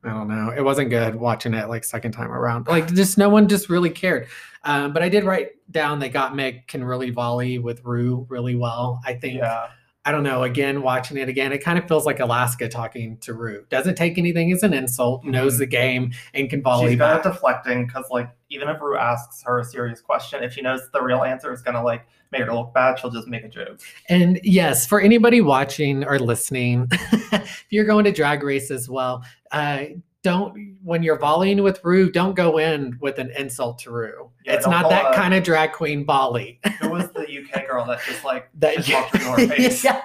I 0.04 0.10
don't 0.10 0.28
know. 0.28 0.54
It 0.56 0.62
wasn't 0.62 0.90
good 0.90 1.16
watching 1.16 1.54
it 1.54 1.70
like 1.70 1.84
second 1.84 2.12
time 2.12 2.32
around. 2.32 2.68
Like 2.68 2.94
just 2.94 3.18
no 3.18 3.30
one 3.30 3.48
just 3.48 3.70
really 3.70 3.90
cared. 3.90 4.28
Um, 4.64 4.94
but 4.94 5.02
I 5.02 5.10
did 5.10 5.24
write 5.24 5.50
down 5.72 6.00
that 6.00 6.14
Gottmik 6.14 6.68
can 6.68 6.84
really 6.84 7.10
volley 7.10 7.60
with 7.60 7.84
Ru 7.84 8.26
really 8.30 8.56
well. 8.56 9.02
I 9.06 9.14
think 9.14 9.40
yeah, 9.40 9.68
I 10.08 10.12
don't 10.14 10.24
know. 10.24 10.44
Again, 10.44 10.82
watching 10.84 11.18
it 11.18 11.28
again, 11.28 11.52
it 11.52 11.58
kind 11.58 11.78
of 11.78 11.86
feels 11.86 12.06
like 12.06 12.22
Alaska 12.22 12.70
talking 12.70 13.18
to 13.18 13.34
Ru. 13.34 13.66
Doesn't 13.70 13.96
take 13.96 14.18
anything 14.18 14.54
as 14.54 14.64
an 14.64 14.74
insult, 14.74 15.26
knows 15.26 15.56
Mhm. 15.56 15.60
the 15.60 15.66
game, 15.66 16.12
and 16.34 16.50
can 16.50 16.62
volley 16.62 16.92
she's 16.92 17.00
back. 17.00 17.24
deflecting 17.24 17.86
because 17.86 18.06
like 18.10 18.30
even 18.50 18.70
if 18.70 18.80
Ru 18.80 18.96
asks 18.98 19.44
her 19.44 19.60
a 19.60 19.66
serious 19.66 20.00
question, 20.00 20.44
if 20.44 20.54
she 20.54 20.62
knows 20.62 20.80
the 20.94 21.02
real 21.04 21.24
answer 21.24 21.52
is 21.52 21.62
gonna 21.62 21.84
like 21.84 22.06
make 22.32 22.44
her 22.44 22.54
look 22.54 22.74
bad, 22.74 22.98
she'll 22.98 23.12
just 23.12 23.28
make 23.28 23.44
a 23.44 23.50
joke. 23.50 23.82
And 24.08 24.40
yes, 24.44 24.88
for 24.88 25.02
anybody 25.02 25.42
watching 25.42 26.06
or 26.06 26.20
listening, 26.20 26.88
if 27.34 27.66
you're 27.70 27.84
going 27.84 28.06
to 28.06 28.12
drag 28.14 28.44
race 28.44 28.72
as 28.72 28.88
well, 28.90 29.26
uh, 29.52 29.84
don't 30.24 30.78
when 30.84 31.04
you're 31.04 31.20
volleying 31.20 31.62
with 31.64 31.80
Ru, 31.84 32.10
don't 32.12 32.34
go 32.36 32.58
in 32.58 32.98
with 33.02 33.18
an 33.20 33.32
insult 33.38 33.80
to 33.80 33.92
Ru. 33.92 34.30
Yeah, 34.46 34.54
it's 34.54 34.66
don't 34.66 34.90
that 34.90 35.14
kind 35.16 35.34
of 35.34 35.44
drag 35.44 35.74
queen 35.74 36.06
volley. 36.06 36.60
Who 36.82 36.90
was 36.90 37.10
the 37.12 37.27
UK 37.54 37.68
girl 37.68 37.86
that 37.86 38.00
just 38.06 38.24
like 38.24 38.50
that 38.60 38.78
just 38.78 38.92
walked 38.94 39.16
into 39.16 39.26
her 39.28 39.48
face? 39.56 39.84
Yeah. 39.84 40.02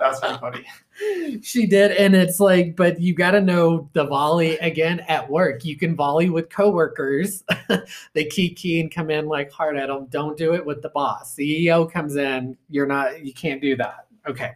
That's 0.00 0.18
pretty 0.18 0.38
funny. 0.38 1.40
she 1.42 1.66
did 1.66 1.92
and 1.92 2.14
it's 2.14 2.40
like 2.40 2.74
but 2.76 3.00
you 3.00 3.14
got 3.14 3.32
to 3.32 3.40
know 3.40 3.88
the 3.92 4.04
volley 4.04 4.58
again 4.58 5.00
at 5.08 5.28
work. 5.30 5.64
You 5.64 5.76
can 5.76 5.94
volley 5.96 6.28
with 6.30 6.48
coworkers. 6.50 7.44
They 8.14 8.24
kiki 8.26 8.80
and 8.80 8.90
come 8.92 9.10
in 9.10 9.26
like 9.26 9.50
hard 9.50 9.76
at 9.76 9.88
them 9.88 10.06
don't 10.10 10.36
do 10.36 10.54
it 10.54 10.64
with 10.64 10.82
the 10.82 10.90
boss. 10.90 11.34
Ceo 11.36 11.90
comes 11.90 12.16
in. 12.16 12.56
You're 12.68 12.86
not 12.86 13.24
you 13.24 13.32
can't 13.32 13.60
do 13.62 13.76
that. 13.76 14.06
Okay. 14.26 14.52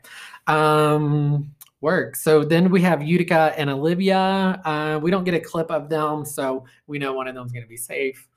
Um 0.46 1.52
work. 1.80 2.16
So 2.16 2.42
then 2.44 2.70
we 2.70 2.80
have 2.82 3.02
utica 3.02 3.54
and 3.56 3.70
olivia. 3.70 4.61
Uh 4.64 4.98
we 5.00 5.11
don't 5.11 5.24
get 5.24 5.35
a 5.35 5.40
clip 5.40 5.70
of 5.70 5.88
them 5.88 6.24
so 6.24 6.64
we 6.87 6.98
know 6.98 7.12
one 7.12 7.28
of 7.28 7.35
them's 7.35 7.52
going 7.52 7.64
to 7.64 7.68
be 7.68 7.76
safe 7.76 8.28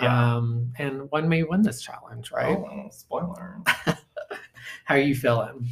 Yeah. 0.00 0.36
um 0.36 0.72
and 0.78 1.10
one 1.10 1.28
may 1.28 1.42
win 1.42 1.62
this 1.62 1.80
challenge 1.82 2.30
right 2.30 2.56
Oh, 2.56 2.88
spoiler. 2.90 3.60
how 4.84 4.94
are 4.94 4.98
you 4.98 5.14
feeling 5.14 5.66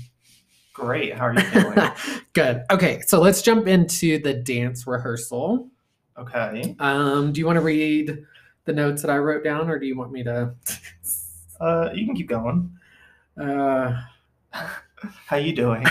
Great. 0.73 1.15
How 1.15 1.27
are 1.27 1.35
you 1.35 1.41
feeling? 1.41 1.79
Good. 2.33 2.65
Okay, 2.69 3.01
so 3.07 3.21
let's 3.21 3.43
jump 3.43 3.69
into 3.69 4.19
the 4.19 4.35
dance 4.35 4.89
rehearsal. 4.89 5.69
okay. 6.19 6.75
Um, 6.81 7.33
do 7.33 7.39
you 7.39 7.47
want 7.47 7.59
to 7.59 7.61
read 7.65 8.25
the 8.65 8.73
notes 8.73 9.01
that 9.03 9.11
I 9.13 9.19
wrote 9.19 9.45
down, 9.45 9.71
or 9.71 9.79
do 9.79 9.87
you 9.87 9.97
want 9.97 10.11
me 10.11 10.25
to? 10.25 10.53
Uh, 11.61 11.91
you 11.95 12.07
can 12.07 12.17
keep 12.17 12.29
going. 12.29 12.73
Uh, 13.41 14.01
How 14.53 15.37
you 15.37 15.55
doing? 15.55 15.87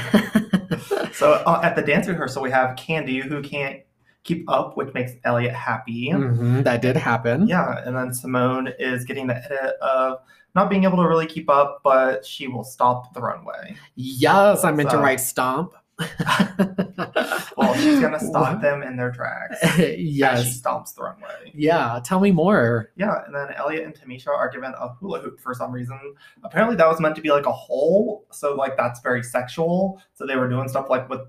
So 1.13 1.31
uh, 1.31 1.61
at 1.63 1.77
the 1.77 1.81
dance 1.81 2.09
rehearsal, 2.09 2.43
we 2.43 2.51
have 2.51 2.75
Kandy, 2.75 3.21
who 3.23 3.41
can't 3.41 3.79
keep 4.23 4.49
up, 4.49 4.77
which 4.77 4.93
makes 4.93 5.11
Elliott 5.23 5.53
happy. 5.53 6.09
Mhm, 6.09 6.63
that 6.63 6.81
did 6.81 6.95
happen. 6.95 7.47
Yeah, 7.47 7.81
and 7.85 7.95
then 7.95 8.09
Symone 8.09 8.73
is 8.79 9.03
getting 9.03 9.27
the 9.27 9.35
edit 9.35 9.75
of 9.81 10.19
not 10.55 10.69
being 10.69 10.83
able 10.83 10.97
to 10.97 11.07
really 11.07 11.25
keep 11.25 11.49
up, 11.49 11.81
but 11.83 12.25
she 12.25 12.47
will 12.47 12.63
stop 12.63 13.13
the 13.13 13.21
runway. 13.21 13.75
Yes, 13.95 14.63
I 14.63 14.71
meant 14.71 14.89
to 14.91 14.97
write 14.97 15.19
stomp. 15.19 15.73
Well, 17.55 17.73
she's 17.75 17.99
gonna 17.99 18.19
stop 18.31 18.61
them 18.61 18.83
in 18.83 18.95
their 18.97 19.11
tracks 19.11 19.57
as 19.63 19.75
she 19.75 19.95
yes. 19.97 20.59
stomps 20.61 20.95
the 20.95 21.03
runway. 21.03 21.51
Yeah. 21.53 21.99
Tell 22.03 22.19
me 22.19 22.31
more. 22.31 22.89
Yeah, 22.95 23.23
and 23.25 23.33
then 23.33 23.49
Elliott 23.55 23.85
and 23.85 23.93
Tamisha 23.93 24.27
are 24.29 24.49
given 24.49 24.73
a 24.77 24.89
hula 24.89 25.19
hoop 25.19 25.39
for 25.39 25.53
some 25.53 25.71
reason. 25.71 25.99
Apparently, 26.43 26.75
that 26.77 26.87
was 26.87 26.99
meant 26.99 27.15
to 27.15 27.21
be 27.21 27.31
like 27.31 27.45
a 27.45 27.51
hole, 27.51 28.25
so 28.31 28.55
like 28.55 28.75
that's 28.77 28.99
very 29.01 29.23
sexual. 29.23 30.01
So 30.13 30.25
they 30.25 30.35
were 30.35 30.49
doing 30.49 30.67
stuff 30.67 30.89
like 30.89 31.09
with 31.09 31.21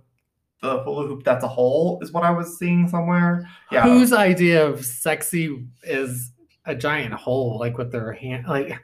the 0.65 0.83
hula 0.83 1.07
hoop 1.07 1.25
that's 1.25 1.45
a 1.45 1.49
hole, 1.49 1.99
is 2.03 2.13
what 2.13 2.25
I 2.25 2.31
was 2.31 2.59
seeing 2.59 2.89
somewhere. 2.89 3.49
Yeah, 3.71 3.83
Whose 3.83 4.13
idea 4.13 4.67
of 4.67 4.85
sexy 4.85 5.67
is 5.83 6.33
a 6.67 6.75
giant 6.75 7.15
hole, 7.15 7.59
like 7.59 7.77
with 7.79 7.93
their 7.93 8.13
hand? 8.13 8.47
Like, 8.49 8.79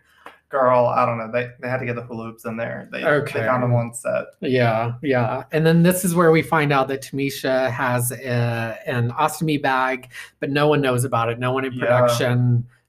girl, 0.51 0.87
I 0.87 1.07
don't 1.07 1.17
know. 1.19 1.31
They 1.33 1.49
they 1.61 1.69
had 1.69 1.79
to 1.79 1.87
get 1.87 1.95
the 1.97 2.03
hula 2.03 2.25
hoops 2.27 2.45
in 2.45 2.57
there. 2.57 2.89
They 2.93 3.05
Okay. 3.05 3.41
they 3.41 3.47
found 3.47 3.63
them 3.63 3.73
on 3.73 3.95
set. 3.95 4.25
yeah, 4.41 4.93
yeah. 5.03 5.45
And 5.53 5.65
then 5.65 5.83
this 5.83 6.05
is 6.05 6.15
where 6.15 6.31
we 6.31 6.43
find 6.43 6.73
out 6.73 6.89
that 6.89 7.03
Tamisha 7.03 7.71
has 7.71 8.11
a, 8.13 8.79
an 8.87 9.11
ostomy 9.13 9.63
bag, 9.63 10.11
but 10.41 10.51
no 10.51 10.67
one 10.69 10.81
knows 10.81 11.05
about 11.05 11.29
it. 11.31 11.39
No 11.39 11.53
one 11.53 11.65
in 11.65 11.73
Yeah. 11.73 12.07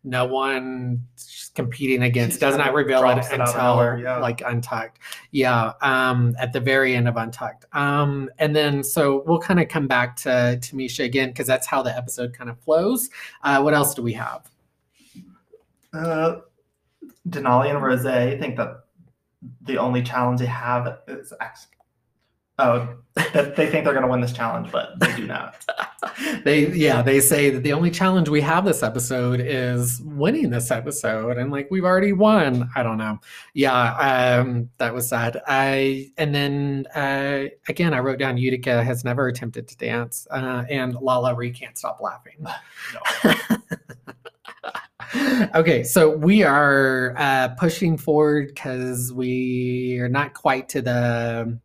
No 0.03 0.25
one 0.25 1.05
competing 1.53 2.03
against. 2.03 2.39
Does 2.39 2.57
not 2.57 2.73
reveal 2.73 2.99
it 2.99 3.01
drops 3.01 3.31
it 3.31 3.39
out 3.39 3.49
until 3.49 3.99
yeah. 3.99 4.17
like 4.17 4.41
Untucked. 4.41 4.99
Yeah. 5.31 5.73
Um, 5.81 6.35
at 6.39 6.53
the 6.53 6.59
very 6.59 6.95
end 6.95 7.07
of 7.07 7.17
Untucked. 7.17 7.65
Um, 7.73 8.29
and 8.39 8.55
then 8.55 8.83
so 8.83 9.23
we'll 9.27 9.39
kind 9.39 9.59
of 9.59 9.67
come 9.67 9.87
back 9.87 10.15
to 10.17 10.29
Tamisha 10.61 11.03
again 11.03 11.29
because 11.29 11.47
that's 11.47 11.67
how 11.67 11.81
the 11.81 11.95
episode 11.95 12.33
kind 12.33 12.49
of 12.49 12.59
flows. 12.61 13.09
Uh, 13.43 13.61
what 13.61 13.73
else 13.73 13.93
do 13.93 14.01
we 14.01 14.13
have? 14.13 14.49
Uh, 15.93 16.37
Denali 17.29 17.69
and 17.69 17.81
Rose 17.81 18.03
think 18.39 18.55
that 18.57 18.85
the 19.61 19.77
only 19.77 20.01
challenge 20.01 20.39
they 20.39 20.45
have 20.47 20.99
is. 21.07 21.33
Oh, 22.61 22.95
that 23.15 23.55
they 23.55 23.69
think 23.69 23.83
they're 23.83 23.93
going 23.93 24.05
to 24.05 24.07
win 24.07 24.21
this 24.21 24.31
challenge, 24.31 24.71
but 24.71 24.99
they 24.99 25.15
do 25.15 25.25
not. 25.25 25.55
they 26.43 26.67
yeah 26.67 27.01
they 27.01 27.19
say 27.19 27.49
that 27.49 27.63
the 27.63 27.73
only 27.73 27.89
challenge 27.91 28.29
we 28.29 28.39
have 28.41 28.65
this 28.65 28.83
episode 28.83 29.39
is 29.39 29.99
winning 30.03 30.49
this 30.49 30.71
episode 30.71 31.37
and 31.37 31.51
like 31.51 31.67
we've 31.71 31.83
already 31.83 32.13
won. 32.13 32.69
I 32.75 32.83
don't 32.83 32.97
know. 32.97 33.19
Yeah 33.53 34.39
um 34.39 34.69
that 34.77 34.93
was 34.93 35.09
sad. 35.09 35.41
I 35.47 36.11
and 36.17 36.33
then 36.33 36.85
uh 36.95 37.45
again 37.67 37.93
i 37.93 37.99
wrote 37.99 38.19
down 38.19 38.37
utica 38.37 38.83
has 38.83 39.03
never 39.03 39.27
attempted 39.27 39.67
to 39.69 39.77
dance 39.77 40.27
uh 40.31 40.63
and 40.69 40.95
lala 40.95 41.35
Ri 41.35 41.51
can't 41.51 41.77
stop 41.77 41.99
laughing. 42.01 42.45
Okay 45.53 45.83
so 45.83 46.15
we 46.15 46.43
are 46.43 47.13
uh 47.17 47.49
pushing 47.59 47.97
forward 47.97 48.47
because 48.47 49.11
we 49.11 49.99
are 49.99 50.07
not 50.07 50.33
quite 50.33 50.69
to 50.69 50.81
the 50.81 51.59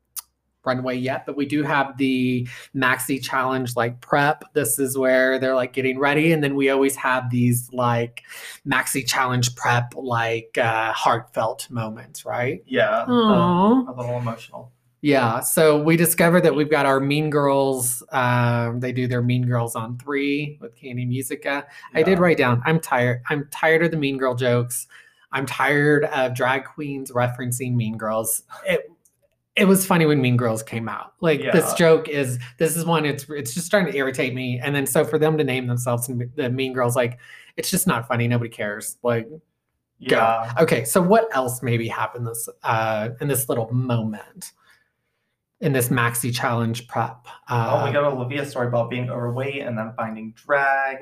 runway 0.67 0.97
yet 0.97 1.25
but 1.25 1.37
we 1.37 1.47
do 1.47 1.63
have 1.63 1.97
the 1.97 2.47
maxi 2.75 3.23
challenge 3.23 3.77
like 3.77 4.01
prep. 4.01 4.45
This 4.53 4.79
is 4.79 4.99
where 4.99 5.39
they're 5.39 5.55
like 5.55 5.73
getting 5.73 5.99
ready 5.99 6.33
and 6.33 6.43
then 6.43 6.55
we 6.57 6.69
always 6.71 6.97
have 6.97 7.31
these 7.31 7.71
like 7.73 8.23
maxi 8.67 9.07
challenge 9.07 9.55
prep 9.55 9.93
like 9.97 10.59
uh 10.59 10.93
heartfelt 10.93 11.71
moments 11.71 12.25
right? 12.25 12.63
Yeah, 12.67 13.05
a, 13.07 13.11
a 13.11 13.95
little 13.97 14.19
emotional. 14.19 14.73
yeah 15.03 15.41
so 15.41 15.81
we 15.83 15.97
discovered 15.97 16.41
that 16.41 16.55
we've 16.55 16.71
got 16.71 16.87
our 16.87 17.01
mean 17.01 17.31
girls 17.31 18.03
um 18.13 18.81
they 18.81 18.93
do 18.93 19.07
their 19.07 19.23
mean 19.23 19.47
girls 19.47 19.77
on 19.77 19.97
three 19.99 20.59
with 20.61 20.75
candy 20.75 21.05
musica. 21.05 21.67
I 21.95 22.03
did 22.03 22.19
write 22.19 22.39
down 22.39 22.63
i'm 22.65 22.81
tired 22.81 23.23
i'm 23.31 23.47
tired 23.51 23.85
of 23.85 23.91
the 23.91 23.97
mean 23.97 24.17
girl 24.19 24.35
jokes. 24.35 24.87
I'm 25.33 25.45
tired 25.45 26.05
of 26.07 26.35
drag 26.35 26.65
queens 26.65 27.11
referencing 27.11 27.75
mean 27.75 27.99
girls. 27.99 28.45
It 28.67 28.91
it 29.57 29.65
was 29.67 29.87
funny 29.87 30.05
when 30.05 30.21
Mean 30.21 30.37
Girls 30.37 30.63
came 30.63 30.89
out. 30.89 31.15
Like 31.21 31.41
this 31.41 31.73
joke 31.75 32.09
is 32.09 32.39
this 32.59 32.77
is 32.77 32.85
one 32.85 33.07
it's 33.07 33.27
it's 33.31 33.55
just 33.55 33.67
starting 33.67 33.91
to 33.91 33.99
irritate 33.99 34.35
me. 34.35 34.61
And 34.63 34.75
then 34.75 34.87
so 34.87 35.05
for 35.05 35.19
them 35.19 35.39
to 35.39 35.45
name 35.45 35.67
themselves 35.67 36.09
and 36.09 36.31
the 36.37 36.51
Mean 36.51 36.75
Girls, 36.75 36.95
like 36.95 37.19
it's 37.57 37.71
just 37.71 37.87
not 37.87 38.07
funny. 38.07 38.29
Nobody 38.29 38.51
cares. 38.51 38.99
Like 39.03 39.27
Yeah, 39.99 40.53
okay, 40.61 40.85
so 40.85 41.01
what 41.01 41.35
else 41.35 41.63
maybe 41.63 41.89
happened 41.89 42.27
this 42.27 42.49
uh 42.63 43.11
in 43.21 43.29
this 43.29 43.49
little 43.49 43.73
moment 43.73 44.53
in 45.61 45.73
this 45.73 45.89
maxi 45.89 46.35
challenge 46.35 46.87
prep? 46.87 47.27
Uh, 47.49 47.81
oh, 47.81 47.87
we 47.87 47.93
got 47.93 48.05
Olivia's 48.05 48.51
story 48.51 48.69
about 48.69 48.91
being 48.91 49.09
overweight 49.09 49.63
and 49.63 49.77
then 49.77 49.95
finding 49.97 50.33
drag 50.33 50.99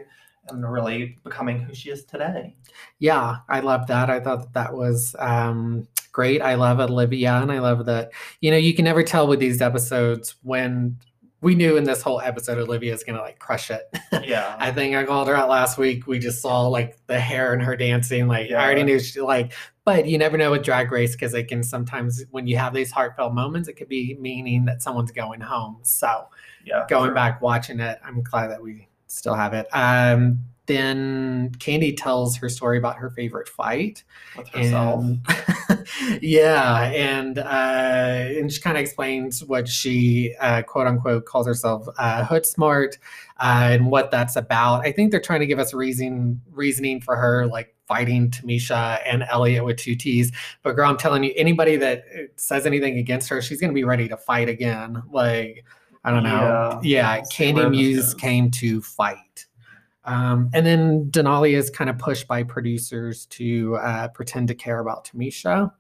and 0.48 0.70
really 0.70 1.18
becoming 1.24 1.58
who 1.60 1.74
she 1.74 1.90
is 1.90 2.04
today. 2.04 2.54
yeah, 3.00 3.38
I 3.48 3.60
love 3.60 3.88
that. 3.88 4.10
I 4.10 4.20
thought 4.20 4.42
that 4.42 4.52
that 4.52 4.74
was 4.74 5.16
um 5.18 5.88
great. 6.14 6.40
I 6.40 6.54
love 6.54 6.80
Olivia 6.80 7.34
and 7.34 7.52
I 7.52 7.58
love 7.58 7.84
that 7.84 8.12
you 8.40 8.50
know 8.50 8.56
you 8.56 8.72
can 8.72 8.86
never 8.86 9.02
tell 9.02 9.26
with 9.26 9.40
these 9.40 9.60
episodes 9.60 10.36
when 10.42 10.96
we 11.42 11.54
knew 11.54 11.76
in 11.76 11.84
this 11.84 12.00
whole 12.00 12.22
episode 12.22 12.56
Olivia 12.56 12.94
is 12.94 13.04
gonna 13.04 13.20
like 13.20 13.38
crush 13.38 13.70
it. 13.70 13.82
Yeah, 14.24 14.56
I 14.58 14.70
think 14.70 14.94
I 14.94 15.04
called 15.04 15.28
her 15.28 15.34
out 15.34 15.50
last 15.50 15.76
week. 15.76 16.06
We 16.06 16.18
just 16.18 16.40
saw 16.40 16.66
like 16.68 16.96
the 17.08 17.20
hair 17.20 17.52
and 17.52 17.62
her 17.62 17.76
dancing. 17.76 18.26
Like 18.26 18.50
I 18.50 18.64
already 18.64 18.84
knew 18.84 18.98
she 18.98 19.20
like, 19.20 19.52
but 19.84 20.06
you 20.06 20.16
never 20.16 20.38
know 20.38 20.52
with 20.52 20.62
drag 20.62 20.90
race 20.90 21.12
because 21.12 21.34
it 21.34 21.48
can 21.48 21.62
sometimes 21.62 22.24
when 22.30 22.46
you 22.46 22.56
have 22.56 22.72
these 22.72 22.90
heartfelt 22.90 23.34
moments, 23.34 23.68
it 23.68 23.74
could 23.74 23.88
be 23.88 24.16
meaning 24.18 24.64
that 24.64 24.82
someone's 24.82 25.10
going 25.10 25.42
home. 25.42 25.80
So 25.82 26.28
yeah. 26.64 26.86
going 26.88 27.08
true. 27.08 27.14
back 27.14 27.42
watching 27.42 27.80
it, 27.80 27.98
I'm 28.02 28.22
glad 28.22 28.50
that 28.50 28.62
we 28.62 28.88
still 29.08 29.34
have 29.34 29.52
it. 29.52 29.66
Um, 29.72 30.38
then 30.66 31.50
Kandy 31.58 31.94
tells 31.96 32.36
her 32.36 32.48
story 32.48 32.78
about 32.78 32.96
her 32.96 33.10
favorite 33.10 33.48
fight. 33.48 34.02
with 34.36 34.48
herself. 34.48 35.04
And 35.04 36.22
yeah, 36.22 36.84
and 36.84 37.38
uh, 37.38 38.38
and 38.38 38.52
she 38.52 38.60
kind 38.60 38.76
of 38.76 38.82
explains 38.82 39.44
what 39.44 39.68
she 39.68 40.34
uh, 40.40 40.62
quote 40.62 40.86
unquote 40.86 41.26
calls 41.26 41.46
herself 41.46 41.86
uh, 41.98 42.24
hood 42.24 42.46
smart 42.46 42.98
uh, 43.38 43.68
and 43.72 43.90
what 43.90 44.10
that's 44.10 44.36
about. 44.36 44.86
I 44.86 44.92
think 44.92 45.10
they're 45.10 45.20
trying 45.20 45.40
to 45.40 45.46
give 45.46 45.58
us 45.58 45.74
reason 45.74 46.40
reasoning 46.52 47.00
for 47.00 47.16
her 47.16 47.46
like 47.46 47.74
fighting 47.86 48.30
Tamisha 48.30 49.00
and 49.04 49.24
Elliott 49.30 49.64
with 49.64 49.76
two 49.76 49.94
T's. 49.94 50.32
But 50.62 50.76
girl, 50.76 50.88
I'm 50.88 50.96
telling 50.96 51.24
you, 51.24 51.32
anybody 51.36 51.76
that 51.76 52.04
uh, 52.14 52.22
says 52.36 52.64
anything 52.64 52.98
against 52.98 53.28
her, 53.28 53.42
she's 53.42 53.60
gonna 53.60 53.74
be 53.74 53.84
ready 53.84 54.08
to 54.08 54.16
fight 54.16 54.48
again. 54.48 55.02
Like 55.10 55.64
I 56.04 56.10
don't 56.10 56.22
know. 56.22 56.80
Yeah, 56.82 57.16
Yeah, 57.16 57.20
Kandy 57.22 57.70
Muse 57.70 58.14
came 58.14 58.50
to 58.52 58.80
fight. 58.82 59.43
Um, 60.04 60.50
and 60.52 60.66
then 60.66 61.10
Denali 61.10 61.56
is 61.56 61.70
kind 61.70 61.88
of 61.88 61.98
pushed 61.98 62.28
by 62.28 62.42
producers 62.42 63.26
to 63.26 63.76
uh, 63.76 64.08
pretend 64.08 64.48
to 64.48 64.54
care 64.54 64.80
about 64.80 65.06
Tamisha. 65.06 65.72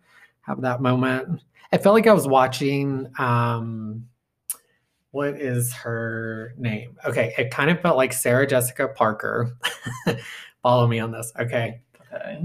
Have 0.42 0.60
that 0.62 0.80
moment. 0.80 1.42
I 1.72 1.78
felt 1.78 1.94
like 1.94 2.06
I 2.06 2.12
was 2.12 2.26
watching. 2.26 3.08
Um, 3.18 4.06
what 5.10 5.40
is 5.40 5.72
her 5.72 6.54
name? 6.58 6.96
Okay, 7.06 7.34
it 7.38 7.50
kind 7.50 7.70
of 7.70 7.80
felt 7.80 7.96
like 7.96 8.12
Sarah 8.12 8.46
Jessica 8.46 8.88
Parker. 8.88 9.56
Follow 10.62 10.86
me 10.86 10.98
on 10.98 11.12
this. 11.12 11.32
Okay. 11.38 11.80
Okay. 12.12 12.40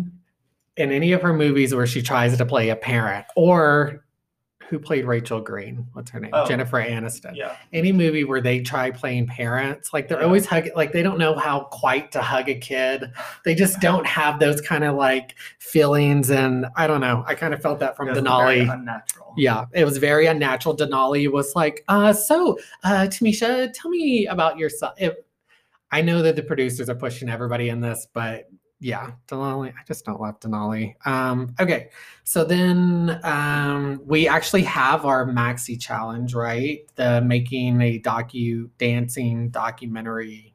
In 0.78 0.92
any 0.92 1.12
of 1.12 1.22
her 1.22 1.34
movies 1.34 1.74
where 1.74 1.88
she 1.88 2.02
tries 2.02 2.38
to 2.38 2.46
play 2.46 2.70
a 2.70 2.76
parent, 2.76 3.26
or 3.36 4.06
who 4.70 4.78
played 4.80 5.06
Rachel 5.06 5.42
Green? 5.42 5.88
What's 5.94 6.12
her 6.12 6.20
name? 6.20 6.32
Oh. 6.34 6.46
Jennifer 6.46 6.78
Aniston 6.82 7.36
Yeah. 7.36 7.56
any 7.74 7.92
movie 7.92 8.24
where 8.24 8.40
they 8.42 8.60
try 8.62 8.92
playing 8.92 9.28
parents, 9.28 9.94
like 9.94 10.08
they're 10.08 10.20
Yeah. 10.20 10.26
always 10.26 10.46
hugging, 10.46 10.74
like 10.76 10.92
they 10.92 11.02
don't 11.02 11.18
know 11.18 11.36
how 11.36 11.62
quite 11.72 12.12
to 12.12 12.22
hug 12.22 12.50
a 12.50 12.56
kid. 12.56 13.12
They 13.46 13.56
just 13.56 13.80
don't 13.80 14.06
have 14.06 14.40
those 14.40 14.62
kind 14.62 14.84
of 14.84 14.96
like 14.96 15.36
feelings. 15.60 16.30
And 16.30 16.68
I 16.76 16.86
don't 16.88 17.02
know. 17.02 17.24
I 17.28 17.36
kind 17.36 17.54
of 17.54 17.62
felt 17.62 17.80
that 17.80 17.96
from 17.98 18.08
It 18.10 18.12
was 18.12 18.20
very 18.20 18.60
Denali. 18.66 18.74
Unnatural. 18.74 19.34
Yeah, 19.38 19.66
it 19.74 19.86
was 19.86 19.98
very 19.98 20.26
unnatural. 20.28 20.76
Denali 20.76 21.32
was 21.32 21.56
like, 21.56 21.84
uh, 21.88 22.14
so 22.14 22.58
uh, 22.84 23.08
Tamisha, 23.10 23.72
tell 23.74 23.90
me 23.90 24.28
about 24.28 24.58
yourself. 24.58 24.94
It, 24.98 25.26
I 25.92 26.02
know 26.02 26.22
that 26.22 26.36
the 26.36 26.44
producers 26.44 26.90
are 26.90 26.96
pushing 26.96 27.30
everybody 27.30 27.70
in 27.70 27.82
this, 27.82 28.08
but 28.14 28.49
yeah, 28.80 29.12
Denali, 29.28 29.70
I 29.70 29.84
just 29.88 30.06
don't 30.06 30.22
love 30.22 30.40
Denali. 30.40 30.96
Um, 31.06 31.54
okay, 31.60 31.90
so 32.24 32.44
then 32.46 33.20
um, 33.24 34.02
we 34.06 34.28
actually 34.28 34.64
have 34.64 35.06
our 35.06 35.26
maxi 35.26 35.80
challenge, 35.80 36.34
right? 36.34 36.80
The 36.96 37.22
making 37.22 37.82
a 37.82 38.00
docu 38.00 38.70
dancing 38.78 39.50
documentary. 39.50 40.54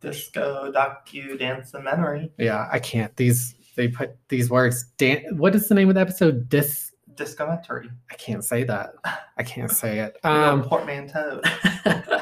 Disco 0.00 0.72
docu 0.72 1.38
documentary. 1.38 2.32
Yeah, 2.38 2.66
I 2.72 2.78
can't. 2.78 3.14
These 3.16 3.54
they 3.76 3.88
put 3.88 4.16
these 4.28 4.48
words. 4.50 4.84
Dan- 4.96 5.36
what 5.36 5.54
is 5.54 5.68
the 5.68 5.74
name 5.74 5.88
of 5.88 5.94
the 5.94 6.00
episode? 6.00 6.48
Dis. 6.48 6.86
Discomentary. 7.16 7.90
I 8.10 8.14
can't 8.14 8.42
say 8.42 8.64
that. 8.64 8.94
I 9.36 9.42
can't 9.42 9.70
say 9.70 9.98
it. 9.98 10.16
Um, 10.24 10.32
Um, 10.32 10.62
portmanteau. 10.62 11.42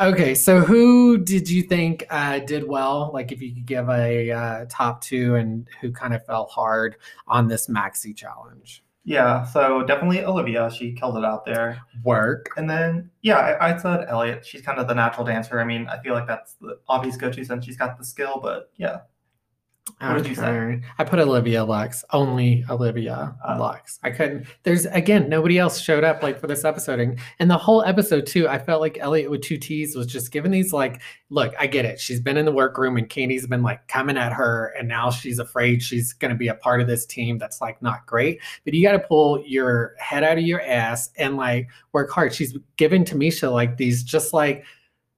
okay, 0.00 0.34
so 0.34 0.60
who 0.60 1.18
did 1.18 1.48
you 1.48 1.62
think 1.62 2.06
uh, 2.10 2.40
did 2.40 2.66
well? 2.66 3.10
Like, 3.12 3.32
if 3.32 3.40
you 3.40 3.54
could 3.54 3.66
give 3.66 3.88
a 3.88 4.30
uh, 4.30 4.64
top 4.68 5.00
two, 5.00 5.34
and 5.36 5.68
who 5.80 5.92
kind 5.92 6.14
of 6.14 6.24
fell 6.26 6.46
hard 6.46 6.96
on 7.26 7.48
this 7.48 7.68
maxi 7.68 8.16
challenge? 8.16 8.82
Yeah, 9.06 9.44
so 9.44 9.82
definitely 9.82 10.24
Olivia. 10.24 10.70
She 10.70 10.92
killed 10.92 11.18
it 11.18 11.24
out 11.24 11.44
there. 11.44 11.78
Work. 12.04 12.48
And 12.56 12.68
then, 12.68 13.10
yeah, 13.20 13.36
I, 13.36 13.74
I 13.74 13.76
said 13.76 14.06
Elliott. 14.08 14.46
She's 14.46 14.62
kind 14.62 14.78
of 14.78 14.88
the 14.88 14.94
natural 14.94 15.26
dancer. 15.26 15.60
I 15.60 15.64
mean, 15.64 15.86
I 15.88 16.00
feel 16.00 16.14
like 16.14 16.26
that's 16.26 16.54
the 16.54 16.78
obvious 16.88 17.16
go-to 17.16 17.44
since 17.44 17.66
she's 17.66 17.76
got 17.76 17.98
the 17.98 18.04
skill. 18.04 18.40
But 18.42 18.70
yeah, 18.76 19.00
What 19.98 20.16
did 20.16 20.28
you 20.28 20.34
say? 20.34 20.80
I 20.98 21.04
put 21.04 21.18
Olivia 21.18 21.62
Lux. 21.62 22.04
Only 22.10 22.64
Olivia 22.70 23.36
Oh. 23.46 23.56
Lux. 23.58 23.98
I 24.02 24.10
couldn't. 24.10 24.46
There's 24.62 24.86
again 24.86 25.28
nobody 25.28 25.58
else 25.58 25.78
showed 25.78 26.04
up 26.04 26.22
like 26.22 26.40
for 26.40 26.46
this 26.46 26.64
episode, 26.64 27.00
and, 27.00 27.18
and 27.38 27.50
the 27.50 27.58
whole 27.58 27.82
episode 27.84 28.26
too. 28.26 28.48
I 28.48 28.58
felt 28.58 28.80
like 28.80 28.96
Elliott 28.98 29.30
with 29.30 29.42
two 29.42 29.58
T's 29.58 29.94
was 29.94 30.06
just 30.06 30.32
giving 30.32 30.50
these 30.50 30.72
like, 30.72 31.02
look, 31.28 31.54
I 31.58 31.66
get 31.66 31.84
it. 31.84 32.00
She's 32.00 32.18
been 32.20 32.38
in 32.38 32.46
the 32.46 32.52
workroom, 32.52 32.96
and 32.96 33.08
Kandy's 33.08 33.46
been 33.46 33.62
like 33.62 33.86
coming 33.88 34.16
at 34.16 34.32
her, 34.32 34.74
and 34.78 34.88
now 34.88 35.10
she's 35.10 35.38
afraid 35.38 35.82
she's 35.82 36.14
going 36.14 36.30
to 36.30 36.36
be 36.36 36.48
a 36.48 36.54
part 36.54 36.80
of 36.80 36.86
this 36.86 37.04
team 37.04 37.36
that's 37.36 37.60
like 37.60 37.80
not 37.82 38.06
great. 38.06 38.40
But 38.64 38.72
you 38.74 38.82
got 38.82 38.92
to 38.92 39.00
pull 39.00 39.44
your 39.46 39.94
head 39.98 40.24
out 40.24 40.38
of 40.38 40.44
your 40.44 40.62
ass 40.62 41.10
and 41.16 41.36
like 41.36 41.68
work 41.92 42.10
hard. 42.10 42.34
She's 42.34 42.56
giving 42.78 43.04
Tamisha 43.04 43.52
like 43.52 43.76
these 43.76 44.02
just 44.02 44.32
like, 44.32 44.64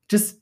just 0.08 0.36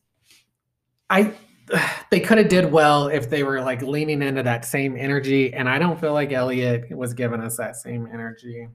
I 1.11 1.33
they 2.11 2.21
could 2.21 2.39
have 2.39 2.49
did 2.49 2.71
well 2.71 3.09
if 3.09 3.31
they 3.31 3.43
were 3.43 3.61
like 3.61 3.83
leaning 3.83 4.23
into 4.23 4.43
that 4.43 4.65
same 4.65 4.97
energy 4.97 5.53
and 5.55 5.69
i 5.69 5.79
don't 5.79 6.01
feel 6.01 6.13
like 6.13 6.33
elliot 6.33 6.91
was 6.91 7.15
giving 7.15 7.41
us 7.41 7.57
that 7.57 7.77
same 7.77 8.09
energy 8.13 8.69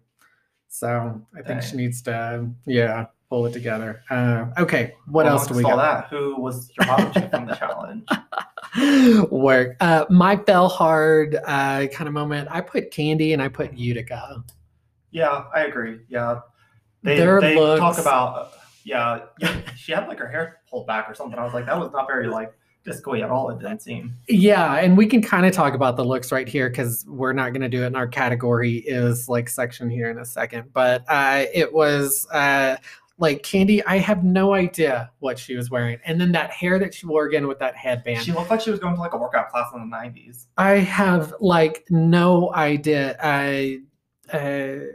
so 0.67 1.21
i 1.37 1.41
think 1.41 1.61
she 1.61 1.75
needs 1.75 2.01
to 2.01 2.47
yeah 2.65 3.05
pull 3.29 3.45
it 3.45 3.53
together 3.53 4.01
uh, 4.09 4.45
okay 4.57 4.93
what 5.07 5.25
else 5.27 5.45
do 5.47 5.53
we 5.53 5.61
got 5.61 5.75
that? 5.75 6.07
Who 6.09 6.39
was 6.41 6.71
your 6.79 6.87
bottom 6.87 7.11
chick 7.13 7.29
from 7.29 7.45
the 7.45 7.55
challenge? 7.55 8.07
work 9.31 9.75
uh 9.81 10.05
my 10.09 10.35
fell 10.35 10.67
hard 10.67 11.35
uh 11.45 11.85
kind 11.87 12.07
of 12.07 12.13
moment 12.13 12.47
i 12.51 12.59
put 12.61 12.89
candy 12.91 13.33
and 13.33 13.41
i 13.41 13.47
put 13.47 13.73
utica 13.73 14.43
Yeah, 15.11 15.45
I 15.55 15.61
agree. 15.65 15.99
Yeah, 16.07 16.41
they 17.03 17.17
Their 17.17 17.41
they 17.41 17.55
looks- 17.55 17.79
talk 17.79 17.97
about 17.97 18.53
yeah, 18.83 19.21
yeah. 19.39 19.61
She 19.75 19.91
had 19.91 20.07
like 20.07 20.19
her 20.19 20.27
hair 20.27 20.61
pulled 20.69 20.87
back 20.87 21.09
or 21.09 21.13
something. 21.15 21.37
I 21.39 21.43
was 21.43 21.53
like, 21.53 21.65
that 21.65 21.77
was 21.79 21.91
not 21.91 22.07
very 22.07 22.27
like 22.27 22.53
disco-y 22.83 23.19
at 23.21 23.29
all. 23.29 23.49
It 23.49 23.59
didn't 23.59 23.81
seem. 23.81 24.13
Yeah, 24.27 24.75
and 24.75 24.97
we 24.97 25.05
can 25.05 25.21
kind 25.21 25.45
of 25.45 25.53
talk 25.53 25.73
about 25.73 25.97
the 25.97 26.05
looks 26.05 26.31
right 26.31 26.47
here 26.47 26.69
because 26.69 27.05
we're 27.07 27.33
not 27.33 27.51
going 27.51 27.61
to 27.61 27.69
do 27.69 27.83
it 27.83 27.87
in 27.87 27.95
our 27.95 28.07
category 28.07 28.77
is 28.77 29.29
like 29.29 29.49
section 29.49 29.89
here 29.89 30.09
in 30.09 30.17
a 30.19 30.25
second. 30.25 30.71
But 30.73 31.03
uh, 31.07 31.45
it 31.53 31.73
was 31.73 32.27
uh, 32.31 32.77
like 33.17 33.43
Kandy. 33.43 33.81
I 33.85 33.97
have 33.97 34.23
no 34.23 34.53
idea 34.53 35.11
what 35.19 35.37
she 35.37 35.55
was 35.55 35.69
wearing, 35.69 35.99
and 36.05 36.19
then 36.19 36.31
that 36.31 36.51
hair 36.51 36.79
that 36.79 36.93
she 36.93 37.05
wore 37.05 37.25
again 37.25 37.47
with 37.47 37.59
that 37.59 37.75
headband. 37.75 38.23
She 38.23 38.31
looked 38.31 38.49
like 38.49 38.61
she 38.61 38.71
was 38.71 38.79
going 38.79 38.95
to 38.95 39.01
like 39.01 39.13
a 39.13 39.17
workout 39.17 39.49
class 39.49 39.71
in 39.73 39.89
the 39.89 39.95
'90s. 39.95 40.45
I 40.57 40.75
have 40.75 41.33
like 41.39 41.85
no 41.89 42.53
idea. 42.53 43.17
I 43.21 43.81
uh, 44.33 44.85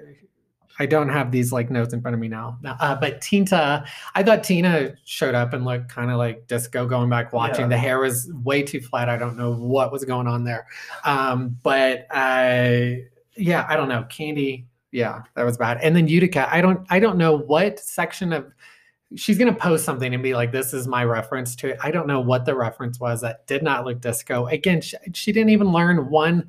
I 0.79 0.87
don't 0.87 1.09
have 1.09 1.31
these 1.31 1.53
like 1.53 1.71
notes 1.71 1.95
in 1.95 2.01
front 2.01 2.15
of 2.15 2.21
me 2.21 2.29
now. 2.29 2.59
Uh, 2.65 2.97
but 2.97 3.21
Tinta, 3.21 3.87
I 4.15 4.23
thought 4.23 4.43
Tina 4.43 4.95
showed 5.05 5.35
up 5.35 5.53
and 5.53 5.65
looked 5.65 5.89
kind 5.89 6.11
of 6.11 6.19
like 6.19 6.47
disco. 6.49 6.87
Going 6.87 7.09
back 7.09 7.33
watching, 7.33 7.63
Yeah. 7.63 7.69
the 7.69 7.79
hair 7.79 8.01
was 8.01 8.31
way 8.43 8.63
too 8.63 8.81
flat. 8.81 9.09
I 9.09 9.17
don't 9.17 9.37
know 9.37 9.53
what 9.53 9.93
was 9.93 10.05
going 10.05 10.27
on 10.27 10.43
there. 10.45 10.67
Um, 11.05 11.57
but 11.63 12.07
I, 12.11 13.05
yeah, 13.37 13.67
I 13.69 13.77
don't 13.77 13.89
know. 13.89 14.05
Kandy, 14.11 14.65
yeah, 14.91 15.23
that 15.37 15.45
was 15.45 15.57
bad. 15.57 15.79
And 15.83 15.95
then 15.95 16.09
Utica, 16.09 16.53
I 16.53 16.61
don't, 16.61 16.87
I 16.91 16.99
don't 16.99 17.19
know 17.19 17.37
what 17.39 17.79
section 17.79 18.33
of. 18.33 18.53
She's 19.17 19.39
gonna 19.39 19.55
post 19.55 19.85
something 19.85 20.13
and 20.13 20.25
be 20.25 20.35
like, 20.35 20.51
"This 20.51 20.75
is 20.75 20.89
my 20.89 21.05
reference 21.05 21.55
to 21.57 21.69
it." 21.69 21.79
I 21.81 21.93
don't 21.93 22.09
know 22.09 22.21
what 22.21 22.47
the 22.47 22.57
reference 22.57 22.99
was. 22.99 23.21
That 23.21 23.47
did 23.47 23.63
not 23.63 23.85
look 23.85 24.01
disco. 24.01 24.47
Again, 24.49 24.81
she, 24.81 24.97
she 25.13 25.31
didn't 25.31 25.51
even 25.51 25.71
learn 25.71 26.11
one. 26.11 26.49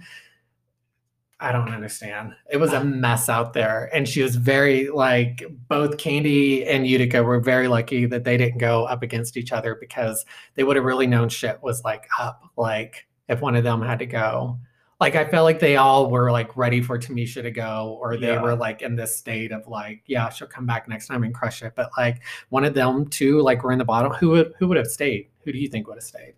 I 1.46 1.52
don't 1.52 1.70
understand. 1.70 2.34
It 2.52 2.58
was 2.58 2.74
a 2.74 2.84
mess 2.84 3.30
out 3.30 3.54
there, 3.54 3.90
and 3.94 4.10
she 4.10 4.24
was 4.24 4.36
very 4.36 4.90
like 4.90 5.44
both 5.68 5.98
Kandy 5.98 6.66
and 6.68 6.88
Utica 6.88 7.22
were 7.22 7.40
very 7.40 7.68
lucky 7.68 8.08
that 8.08 8.24
they 8.24 8.36
didn't 8.36 8.58
go 8.58 8.86
up 8.86 9.04
against 9.04 9.38
each 9.38 9.52
other 9.52 9.76
because 9.80 10.26
they 10.56 10.64
would 10.64 10.76
have 10.76 10.86
really 10.86 11.06
known 11.06 11.30
shit 11.30 11.62
was 11.62 11.84
like 11.84 12.08
up. 12.20 12.42
Like 12.58 13.06
if 13.30 13.42
one 13.42 13.56
of 13.56 13.64
them 13.64 13.84
had 13.84 14.00
to 14.00 14.08
go, 14.08 14.58
like 15.00 15.16
I 15.16 15.26
felt 15.26 15.44
like 15.44 15.60
they 15.60 15.76
all 15.76 16.10
were 16.10 16.32
like 16.32 16.58
ready 16.58 16.82
for 16.82 16.98
Tamisha 16.98 17.44
to 17.44 17.52
go, 17.52 17.96
or 18.02 18.18
they 18.18 18.34
Yeah. 18.34 18.42
were 18.42 18.56
like 18.56 18.82
in 18.82 18.96
this 18.96 19.16
state 19.16 19.52
of 19.52 19.68
like, 19.68 20.02
yeah, 20.08 20.30
she'll 20.30 20.48
come 20.48 20.66
back 20.66 20.88
next 20.88 21.06
time 21.08 21.24
and 21.24 21.34
crush 21.34 21.62
it. 21.62 21.74
But 21.76 21.92
like 21.96 22.24
one 22.50 22.66
of 22.66 22.74
them 22.74 23.06
two, 23.08 23.40
like 23.42 23.64
were 23.64 23.72
in 23.72 23.78
the 23.78 23.86
bottom. 23.86 24.12
Who 24.14 24.30
would 24.30 24.54
who 24.58 24.68
would 24.70 24.78
have 24.78 24.88
stayed? 24.88 25.28
Who 25.44 25.52
do 25.52 25.60
you 25.60 25.68
think 25.68 25.88
would 25.88 25.98
have 25.98 26.04
stayed? 26.04 26.34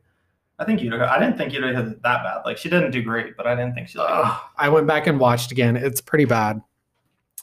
I 0.60 0.66
think 0.66 0.82
Utica. 0.82 1.12
I 1.12 1.20
didn't 1.20 1.38
think 1.38 1.54
Utica 1.54 1.84
did 1.84 2.04
that 2.04 2.24
bad. 2.24 2.42
Like 2.46 2.58
she 2.58 2.70
didn't 2.70 2.92
do 2.92 3.02
great, 3.02 3.38
but 3.38 3.46
I 3.46 3.56
didn't 3.56 3.76
think 3.76 3.90
she 3.90 4.00
like. 4.00 4.10
Ugh, 4.10 4.42
I 4.58 4.70
went 4.70 4.88
back 4.88 5.08
and 5.08 5.20
watched 5.20 5.52
again. 5.52 5.76
It's 5.76 6.02
pretty 6.02 6.26
bad. 6.26 6.62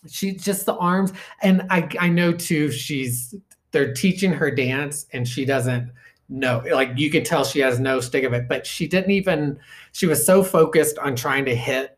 She 0.08 0.32
just 0.32 0.66
the 0.66 0.74
arms, 0.74 1.12
and 1.42 1.62
I 1.70 1.88
I 2.00 2.08
know 2.08 2.32
too. 2.32 2.70
She's 2.70 3.34
they're 3.70 3.94
teaching 3.94 4.32
her 4.32 4.50
dance, 4.50 5.06
and 5.12 5.26
she 5.28 5.44
doesn't 5.44 5.90
know. 6.28 6.62
Like 6.72 6.90
you 6.96 7.10
could 7.10 7.24
tell 7.24 7.44
she 7.44 7.60
has 7.60 7.78
no 7.78 8.00
stick 8.00 8.24
of 8.24 8.32
it, 8.32 8.48
but 8.48 8.66
she 8.66 8.88
didn't 8.88 9.12
even. 9.12 9.58
She 9.92 10.06
was 10.06 10.24
so 10.24 10.42
focused 10.42 10.98
on 10.98 11.14
trying 11.14 11.44
to 11.44 11.54
hit 11.54 11.96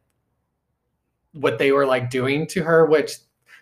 what 1.33 1.59
they 1.59 1.73
were 1.73 1.87
like 1.87 2.11
doing 2.11 2.47
to 2.49 2.63
her, 2.63 2.87
which 2.87 3.17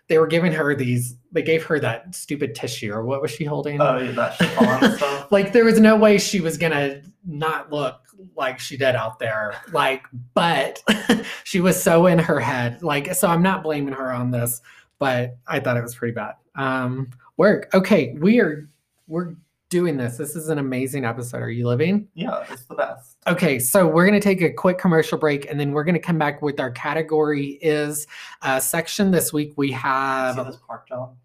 they 0.08 0.18
were 0.18 0.26
giving 0.26 0.52
her 0.52 0.74
these. 0.74 1.16
They 1.32 1.42
gave 1.42 1.64
her 1.64 1.78
that 1.80 2.14
stupid 2.14 2.54
tissue, 2.54 2.92
or 2.92 3.04
what 3.04 3.22
was 3.22 3.30
she 3.30 3.44
holding? 3.44 3.80
Oh, 3.80 3.98
yeah, 3.98 4.12
that 4.12 4.34
chiffon 4.34 4.92
stuff. 4.96 5.32
like 5.32 5.52
there 5.52 5.64
was 5.64 5.80
no 5.80 5.96
way 5.96 6.18
she 6.18 6.40
was 6.40 6.58
gonna 6.58 7.02
not 7.26 7.72
look 7.72 8.00
like 8.36 8.58
she 8.60 8.76
did 8.76 8.94
out 8.94 9.18
there 9.18 9.54
like 9.72 10.04
but 10.34 10.82
she 11.44 11.60
was 11.60 11.80
so 11.80 12.06
in 12.06 12.18
her 12.18 12.38
head 12.38 12.82
like 12.82 13.12
so 13.14 13.26
i'm 13.28 13.42
not 13.42 13.62
blaming 13.62 13.92
her 13.94 14.12
on 14.12 14.30
this 14.30 14.60
but 14.98 15.36
i 15.46 15.58
thought 15.58 15.76
it 15.76 15.82
was 15.82 15.94
pretty 15.94 16.14
bad 16.14 16.34
um 16.54 17.08
work 17.36 17.68
okay 17.74 18.14
we 18.20 18.40
are 18.40 18.68
we're 19.08 19.34
doing 19.74 19.96
this 19.96 20.16
this 20.18 20.36
is 20.36 20.50
an 20.50 20.58
amazing 20.58 21.04
episode 21.04 21.42
are 21.42 21.50
you 21.50 21.66
living 21.66 22.06
Yeah, 22.14 22.44
it's 22.48 22.64
the 22.66 22.76
best. 22.76 23.16
Okay, 23.26 23.58
so 23.58 23.88
we're 23.88 24.06
going 24.06 24.20
to 24.20 24.22
take 24.24 24.40
a 24.40 24.52
quick 24.52 24.78
commercial 24.78 25.18
break 25.18 25.50
and 25.50 25.58
then 25.58 25.72
we're 25.72 25.82
going 25.82 25.96
to 25.96 26.00
come 26.00 26.16
back 26.16 26.42
with 26.42 26.60
our 26.60 26.70
category 26.70 27.58
is 27.60 28.06
uh, 28.42 28.60
section 28.60 29.10
this 29.10 29.32
week. 29.32 29.52
We 29.56 29.68
See 29.68 29.72
have 29.74 30.36
this 30.46 30.58
park 30.64 30.86
job? 30.86 31.16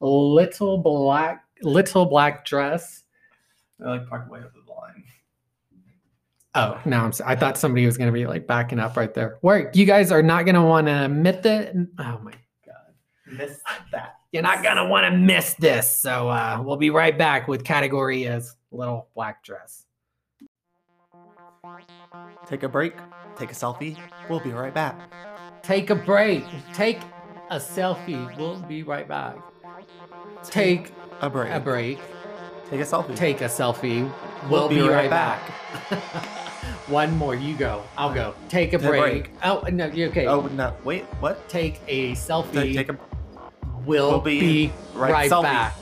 little 0.00 0.76
black 0.76 1.46
little 1.62 2.04
black 2.04 2.44
dress. 2.44 3.02
They 3.78 3.86
like 3.86 4.06
parked 4.08 4.30
way 4.30 4.40
over 4.40 4.52
the 4.52 4.70
line. 4.70 5.04
Oh 6.54 6.78
no, 6.84 6.98
I'm. 6.98 7.12
I 7.24 7.34
thought 7.34 7.56
somebody 7.56 7.86
was 7.86 7.96
going 7.96 8.08
to 8.08 8.12
be 8.12 8.26
like 8.26 8.46
backing 8.46 8.78
up 8.78 8.94
right 8.98 9.14
there. 9.14 9.38
Work. 9.40 9.74
You 9.74 9.86
guys 9.86 10.12
are 10.12 10.22
not 10.22 10.44
going 10.44 10.54
to 10.54 10.62
want 10.62 10.88
to 10.88 11.06
admit 11.06 11.42
that. 11.44 11.74
Oh 11.98 12.20
my 12.22 12.34
god, 12.66 12.92
Missed 13.26 13.62
that. 13.92 14.15
You're 14.36 14.42
not 14.42 14.62
going 14.62 14.76
to 14.76 14.84
want 14.84 15.10
to 15.10 15.16
miss 15.16 15.54
this. 15.54 15.90
So 15.90 16.28
uh, 16.28 16.62
we'll 16.62 16.76
be 16.76 16.90
right 16.90 17.16
back 17.16 17.48
with 17.48 17.64
category 17.64 18.24
is 18.24 18.54
little 18.70 19.08
black 19.14 19.42
dress. 19.42 19.86
Take 22.46 22.62
a 22.62 22.68
break, 22.68 22.92
take 23.38 23.50
a 23.50 23.54
selfie. 23.54 23.96
We'll 24.28 24.40
be 24.40 24.50
right 24.50 24.74
back. 24.74 24.94
Take 25.62 25.88
a 25.88 25.94
break. 25.94 26.44
Take 26.74 27.00
a 27.48 27.56
selfie. 27.56 28.36
We'll 28.36 28.60
be 28.60 28.82
right 28.82 29.08
back. 29.08 29.38
Take 30.44 30.92
a 31.22 31.30
break. 31.30 31.54
a 31.54 31.58
break. 31.58 31.98
Take 32.68 32.80
a 32.80 32.84
selfie. 32.84 33.16
Take 33.16 33.40
a 33.40 33.44
selfie. 33.44 34.12
We'll, 34.50 34.68
be, 34.68 34.82
right 34.82 35.08
back. 35.08 35.40
One 36.88 37.16
more. 37.16 37.34
You 37.34 37.56
go. 37.56 37.82
I'll 37.96 38.12
go. 38.12 38.34
Take 38.50 38.74
a 38.74 38.78
Take 38.78 38.86
break. 38.86 39.00
break. 39.00 39.30
Oh 39.42 39.62
no. 39.72 39.86
You 39.86 40.08
okay? 40.08 40.26
Oh 40.26 40.42
no! 40.42 40.76
Wait. 40.84 41.04
What? 41.20 41.48
Take 41.48 41.80
a 41.88 42.12
selfie. 42.12 42.52
Take, 42.52 42.76
take 42.76 42.88
a 42.90 43.15
We'll, 43.86 44.10
We'll 44.10 44.20
be, 44.20 44.40
be 44.40 44.72
right, 44.94 45.30
right 45.30 45.30
back. 45.30 45.76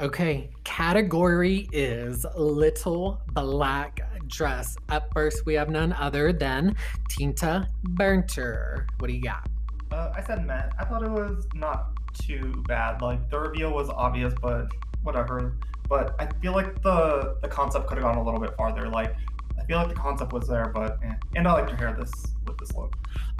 Okay, 0.00 0.50
category 0.62 1.68
is 1.72 2.24
little 2.36 3.20
black 3.34 4.00
dress. 4.28 4.76
Up 4.88 5.12
first, 5.12 5.44
we 5.44 5.54
have 5.54 5.68
none 5.68 5.92
other 5.94 6.32
than 6.32 6.76
Tina 7.08 7.68
Burner. 7.82 8.86
What 8.98 9.08
do 9.08 9.12
you 9.12 9.20
got? 9.20 9.48
Uh, 9.90 10.12
I 10.14 10.22
said 10.22 10.46
Met. 10.46 10.72
I 10.78 10.84
thought 10.84 11.02
it 11.02 11.10
was 11.10 11.48
not 11.54 11.88
too 12.14 12.62
bad. 12.68 13.02
Like 13.02 13.28
the 13.30 13.40
reveal 13.40 13.72
was 13.72 13.90
obvious, 13.90 14.32
but 14.40 14.68
whatever. 15.02 15.56
But 15.88 16.14
I 16.20 16.28
feel 16.40 16.52
like 16.52 16.80
the 16.82 17.36
the 17.42 17.48
concept 17.48 17.88
could 17.88 17.98
have 17.98 18.04
gone 18.04 18.16
a 18.16 18.22
little 18.22 18.40
bit 18.40 18.54
farther. 18.56 18.88
Like 18.88 19.12
I 19.12 19.29
feel 19.70 19.78
like 19.78 19.88
the 19.88 19.94
concept 19.94 20.32
was 20.32 20.48
there, 20.48 20.72
but 20.74 20.98
eh. 21.04 21.14
and 21.36 21.46
I 21.46 21.52
liked 21.52 21.70
her 21.70 21.76
hair 21.76 21.96
this 21.96 22.10
with 22.44 22.58
this 22.58 22.74
look. 22.74 22.92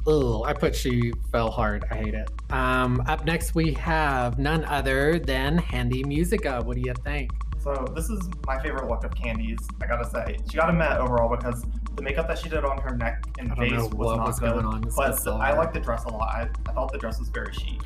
Oh, 0.07 0.45
I 0.45 0.53
put 0.53 0.77
she 0.77 1.13
fell 1.33 1.51
hard. 1.51 1.85
I 1.91 1.97
hate 1.97 2.15
it. 2.15 2.31
Um, 2.51 3.03
up 3.09 3.25
next, 3.25 3.57
we 3.57 3.73
have 3.75 4.39
none 4.39 4.65
other 4.67 5.19
than 5.19 5.59
Handy 5.59 6.05
Musica. 6.05 6.63
What 6.63 6.77
do 6.77 6.83
you 6.83 6.95
think? 7.03 7.33
So 7.59 7.85
this 7.97 8.09
is 8.09 8.21
my 8.47 8.63
favorite 8.63 8.89
look 8.89 9.03
of 9.03 9.11
Kandy's. 9.11 9.59
I 9.83 9.87
gotta 9.89 10.09
say, 10.09 10.39
she 10.49 10.57
got 10.57 10.71
a 10.71 10.73
Met 10.73 10.99
overall 10.99 11.29
because 11.29 11.67
the 11.97 12.03
makeup 12.03 12.29
that 12.29 12.39
she 12.39 12.49
did 12.49 12.65
on 12.65 12.79
her 12.79 12.97
neck 12.97 13.25
and 13.41 13.55
face 13.59 13.73
was 13.73 14.17
not 14.17 14.27
was 14.29 14.39
good. 14.39 14.53
going 14.53 14.67
on. 14.67 14.89
But. 14.97 15.27
I 15.27 15.53
like 15.59 15.73
the 15.73 15.81
dress 15.81 16.05
a 16.05 16.11
lot. 16.11 16.29
I, 16.29 16.49
I 16.69 16.73
thought 16.73 16.93
the 16.93 16.99
dress 16.99 17.19
was 17.19 17.29
very 17.29 17.53
chic. 17.53 17.81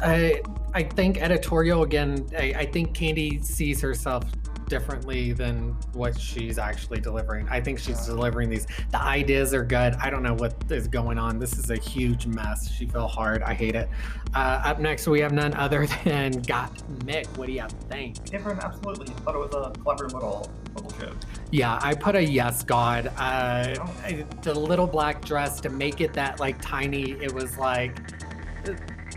I, 0.00 0.40
I 0.72 0.82
think 0.82 1.20
editorial 1.20 1.82
again. 1.82 2.26
I, 2.38 2.54
I 2.56 2.66
think 2.66 2.96
Kandy 2.96 3.44
sees 3.44 3.82
herself 3.82 4.24
differently 4.72 5.32
than 5.32 5.76
what 5.92 6.18
she's 6.18 6.56
actually 6.56 6.98
delivering. 6.98 7.46
I 7.50 7.60
think 7.60 7.78
she's 7.78 8.06
delivering 8.06 8.48
these. 8.48 8.66
The 8.90 9.02
ideas 9.02 9.52
are 9.52 9.62
good. 9.62 9.92
I 10.00 10.08
don't 10.08 10.22
know 10.22 10.32
what 10.32 10.54
is 10.70 10.88
going 10.88 11.18
on. 11.18 11.38
This 11.38 11.58
is 11.58 11.68
a 11.68 11.76
huge 11.76 12.24
mess. 12.24 12.72
She 12.72 12.86
fell 12.86 13.06
hard. 13.06 13.42
I 13.42 13.52
hate 13.52 13.74
it. 13.74 13.90
Uh, 14.34 14.62
up 14.64 14.80
next, 14.80 15.06
we 15.06 15.20
have 15.20 15.32
none 15.34 15.52
other 15.56 15.86
than 16.04 16.32
Got 16.40 16.74
Mick. 17.00 17.26
What 17.36 17.48
do 17.48 17.52
you 17.52 17.66
think? 17.90 18.16
An 18.32 18.40
absolutely. 18.62 19.08
Thought 19.08 19.34
it 19.34 19.52
was 19.52 19.54
a 19.54 19.78
clever 19.80 20.08
little 20.08 20.50
little 20.74 20.90
joke. 20.98 21.16
Yeah, 21.50 21.78
I 21.82 21.94
put 21.94 22.14
a 22.16 22.24
yes, 22.24 22.62
God. 22.62 23.12
Uh, 23.18 23.74
Oh. 23.78 24.24
The 24.40 24.54
little 24.54 24.86
black 24.86 25.22
dress 25.22 25.60
to 25.60 25.68
make 25.68 26.00
it 26.00 26.14
that 26.14 26.40
like 26.40 26.60
tiny. 26.62 27.10
It 27.12 27.32
was 27.32 27.58
like 27.58 28.00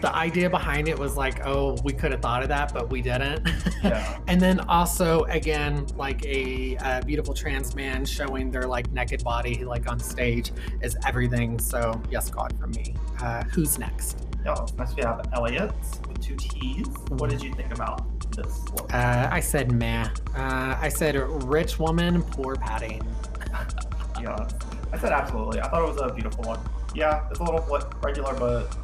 the 0.02 0.14
idea 0.16 0.50
behind 0.50 0.88
it 0.88 0.98
was 0.98 1.16
like, 1.18 1.46
oh, 1.46 1.78
we 1.84 1.94
could 1.94 2.12
have 2.12 2.22
thought 2.22 2.44
of 2.44 2.50
that, 2.50 2.74
but 2.74 2.90
we 2.90 3.02
didn't. 3.02 3.48
Yeah. 3.84 4.18
and 4.28 4.42
then 4.42 4.62
also 4.62 5.26
again, 5.26 5.86
like 5.96 6.26
a, 6.26 6.76
uh 6.78 7.02
beautiful 7.02 7.36
trans 7.36 7.76
man 7.76 8.04
showing 8.04 8.50
their 8.50 8.64
like 8.64 8.92
naked 8.92 9.24
body 9.24 9.64
like 9.64 9.88
on 9.88 10.00
stage 10.00 10.52
is 10.82 10.98
everything. 11.06 11.60
So 11.60 12.02
yes, 12.10 12.32
God 12.32 12.58
for 12.60 12.66
me. 12.66 12.96
Uh, 13.22 13.44
who's 13.44 13.78
next? 13.78 14.26
Yeah. 14.44 14.56
Next 14.78 14.96
we 14.96 15.04
have 15.04 15.22
Elliott 15.34 15.72
with 16.08 16.20
two 16.20 16.36
T's. 16.36 16.88
What 17.10 17.30
did 17.30 17.44
you 17.44 17.54
think 17.54 17.72
about 17.74 18.32
this? 18.32 18.60
Uh, 18.92 19.28
I 19.32 19.40
said 19.40 19.72
meh. 19.72 20.08
Uh, 20.36 20.78
I 20.82 20.90
said 20.90 21.16
rich 21.44 21.78
woman, 21.78 22.24
poor 22.24 22.56
padding. 22.56 23.02
yeah. 24.22 24.48
I 24.92 24.98
said 24.98 25.12
absolutely. 25.12 25.60
I 25.62 25.68
thought 25.68 25.84
it 25.88 25.94
was 25.94 26.02
a 26.02 26.14
beautiful 26.14 26.44
one. 26.44 26.60
Yeah, 26.96 27.28
it's 27.30 27.40
a 27.40 27.44
little 27.44 27.62
what 27.62 28.04
regular, 28.04 28.34
but 28.34 28.76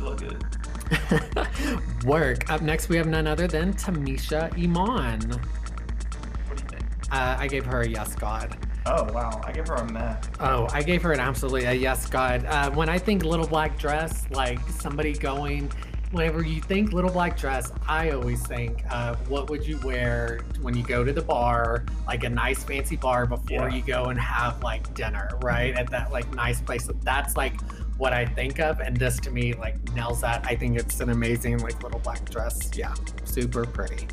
she 0.00 0.06
looked 0.06 0.20
good. 0.20 2.04
Work. 2.04 2.50
Up 2.50 2.62
next, 2.62 2.88
we 2.88 2.96
have 2.96 3.06
none 3.06 3.26
other 3.26 3.46
than 3.46 3.72
Tamisha 3.74 4.52
Iman. 4.54 5.20
What 5.30 6.56
do 6.56 6.62
you 6.64 6.68
think? 6.68 6.82
Uh, 7.12 7.36
I 7.38 7.46
gave 7.46 7.64
her 7.66 7.82
a 7.82 7.88
yes, 7.88 8.14
God. 8.14 8.56
Oh 8.86 9.04
wow, 9.12 9.40
I 9.44 9.52
gave 9.52 9.68
her 9.68 9.74
a 9.74 9.92
meh. 9.92 10.16
Oh, 10.40 10.66
I 10.72 10.82
gave 10.82 11.02
her 11.02 11.12
an 11.12 11.20
absolutely 11.20 11.64
a 11.64 11.72
yes, 11.72 12.08
God. 12.08 12.44
Uh, 12.46 12.70
when 12.70 12.88
I 12.88 12.98
think 12.98 13.24
little 13.24 13.46
black 13.46 13.78
dress, 13.78 14.26
like 14.30 14.58
somebody 14.70 15.12
going, 15.12 15.70
whenever 16.12 16.42
you 16.42 16.62
think 16.62 16.92
little 16.94 17.10
black 17.10 17.36
dress, 17.38 17.70
I 17.86 18.10
always 18.10 18.44
think, 18.46 18.82
uh, 18.90 19.16
what 19.28 19.50
would 19.50 19.66
you 19.66 19.78
wear 19.84 20.40
when 20.62 20.74
you 20.74 20.82
go 20.82 21.04
to 21.04 21.12
the 21.12 21.20
bar, 21.22 21.84
like 22.06 22.24
a 22.24 22.30
nice 22.30 22.64
fancy 22.64 22.96
bar 22.96 23.26
before 23.26 23.68
Yeah. 23.68 23.74
you 23.74 23.82
go 23.82 24.04
and 24.06 24.18
have 24.18 24.62
like 24.62 24.92
dinner, 24.94 25.28
right? 25.42 25.74
At 25.76 25.90
that 25.90 26.10
like 26.10 26.32
nice 26.34 26.62
place. 26.62 26.88
That's 27.02 27.36
like 27.36 27.52
what 28.00 28.14
I 28.14 28.24
think 28.24 28.58
of, 28.60 28.80
and 28.80 28.96
this 28.96 29.20
to 29.20 29.30
me 29.30 29.52
like 29.52 29.76
nails 29.94 30.22
that. 30.22 30.44
I 30.46 30.56
think 30.56 30.78
it's 30.78 31.00
an 31.00 31.10
amazing 31.10 31.58
like 31.58 31.82
little 31.82 32.00
black 32.00 32.28
dress. 32.30 32.70
Yeah, 32.74 32.94
super 33.24 33.66
pretty. 33.66 34.08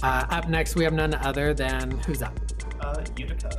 Uh, 0.00 0.24
up 0.30 0.48
next, 0.48 0.76
we 0.76 0.84
have 0.84 0.92
none 0.92 1.12
other 1.14 1.52
than 1.52 1.90
who's 2.06 2.22
up? 2.22 2.38
Uh, 2.80 3.04
Utica. 3.16 3.50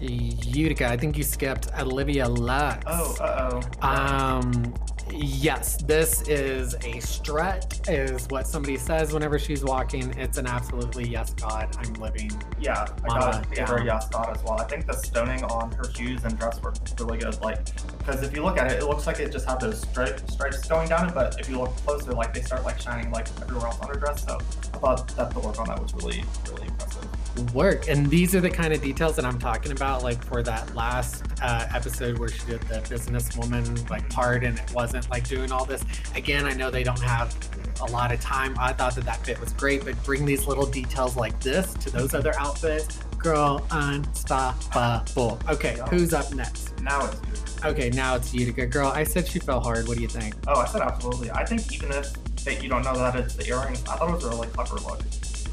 Utica. 0.00 0.88
I 0.88 0.96
think 0.96 1.16
you 1.16 1.24
skipped 1.24 1.68
Olivia 1.78 2.28
Lux. 2.28 2.84
Oh, 2.86 3.16
uh 3.20 3.60
oh. 3.82 3.86
Um, 3.86 4.74
yes, 5.12 5.76
this 5.82 6.22
is 6.28 6.74
a 6.84 7.00
strut, 7.00 7.88
is 7.88 8.26
what 8.28 8.46
somebody 8.46 8.76
says 8.76 9.12
whenever 9.12 9.38
she's 9.38 9.64
walking. 9.64 10.12
It's 10.18 10.38
an 10.38 10.46
absolutely 10.46 11.08
yes, 11.08 11.34
God, 11.34 11.76
I'm 11.78 11.92
living. 11.94 12.30
Yeah, 12.60 12.86
I 13.04 13.06
Mama 13.06 13.20
got 13.20 13.54
gave 13.54 13.68
her 13.68 13.76
a 13.78 13.84
yes 13.84 14.08
God 14.08 14.36
as 14.36 14.42
well. 14.42 14.60
I 14.60 14.64
think 14.64 14.86
the 14.86 14.94
stoning 14.94 15.42
on 15.44 15.72
her 15.72 15.90
shoes 15.92 16.24
and 16.24 16.38
dress 16.38 16.60
were 16.62 16.72
really 16.98 17.18
good. 17.18 17.40
Like, 17.40 17.58
because 17.98 18.22
if 18.22 18.34
you 18.34 18.42
look 18.42 18.58
at 18.58 18.70
it, 18.72 18.78
it 18.82 18.86
looks 18.86 19.06
like 19.06 19.18
it 19.20 19.32
just 19.32 19.48
had 19.48 19.60
those 19.60 19.84
stri- 19.86 20.30
stripes 20.30 20.66
going 20.66 20.88
down 20.88 21.08
it, 21.08 21.14
but 21.14 21.38
if 21.38 21.48
you 21.48 21.58
look 21.58 21.74
closer, 21.78 22.12
like 22.12 22.32
they 22.32 22.42
start 22.42 22.64
like 22.64 22.80
shining 22.80 23.10
like 23.10 23.28
everywhere 23.42 23.66
else 23.66 23.80
on 23.80 23.88
her 23.88 23.94
dress. 23.94 24.24
So 24.24 24.38
I 24.74 24.78
thought 24.78 25.08
that 25.16 25.30
the 25.30 25.40
work 25.40 25.58
on 25.58 25.66
that 25.68 25.80
was 25.82 25.94
really, 25.94 26.24
really 26.48 26.68
impressive. 26.68 27.06
Work. 27.54 27.88
And 27.88 28.06
these 28.10 28.34
are 28.34 28.40
the 28.40 28.50
kind 28.50 28.72
of 28.72 28.82
details 28.82 29.16
that 29.16 29.24
I'm 29.24 29.38
talking 29.38 29.72
about, 29.72 30.02
like 30.02 30.22
for 30.24 30.42
that 30.42 30.74
last 30.74 31.24
uh, 31.42 31.66
episode 31.74 32.18
where 32.18 32.28
she 32.28 32.44
did 32.46 32.60
the 32.62 32.80
businesswoman 32.80 33.88
like 33.88 34.08
part 34.10 34.44
and 34.44 34.58
it 34.58 34.72
wasn't 34.74 35.08
like 35.10 35.26
doing 35.28 35.52
all 35.52 35.64
this. 35.64 35.82
Again, 36.14 36.44
I 36.44 36.52
know 36.52 36.70
they 36.70 36.82
don't 36.82 37.00
have 37.00 37.34
a 37.80 37.86
lot 37.86 38.12
of 38.12 38.20
time. 38.20 38.54
I 38.58 38.72
thought 38.72 38.94
that 38.96 39.04
that 39.04 39.24
fit 39.24 39.40
was 39.40 39.52
great, 39.54 39.84
but 39.84 40.02
bring 40.04 40.24
these 40.24 40.46
little 40.46 40.66
details 40.66 41.16
like 41.16 41.38
this 41.40 41.72
to 41.74 41.90
those 41.90 42.14
other 42.14 42.32
outfits. 42.38 42.98
Girl, 43.18 43.66
unstoppable. 43.70 45.38
Okay, 45.48 45.78
who's 45.90 46.12
up 46.12 46.32
next? 46.34 46.78
Now 46.80 47.06
it's 47.06 47.20
good. 47.20 47.64
Okay, 47.64 47.90
now 47.90 48.16
it's 48.16 48.32
Utica. 48.34 48.66
Girl, 48.66 48.88
I 48.88 49.04
said 49.04 49.28
she 49.28 49.38
fell 49.38 49.60
hard. 49.60 49.86
What 49.86 49.96
do 49.96 50.02
you 50.02 50.08
think? 50.08 50.34
Oh, 50.48 50.60
I 50.60 50.66
said 50.66 50.80
absolutely. 50.80 51.30
I 51.30 51.44
think 51.44 51.72
even 51.72 51.92
if 51.92 52.12
that 52.44 52.62
you 52.62 52.68
don't 52.68 52.82
know 52.82 52.94
that 52.94 53.16
it's 53.16 53.34
the 53.34 53.46
earrings, 53.48 53.82
I 53.86 53.96
thought 53.96 54.08
it 54.08 54.14
was 54.14 54.24
a 54.24 54.30
really 54.30 54.48
clever 54.48 54.76
look. 54.76 55.00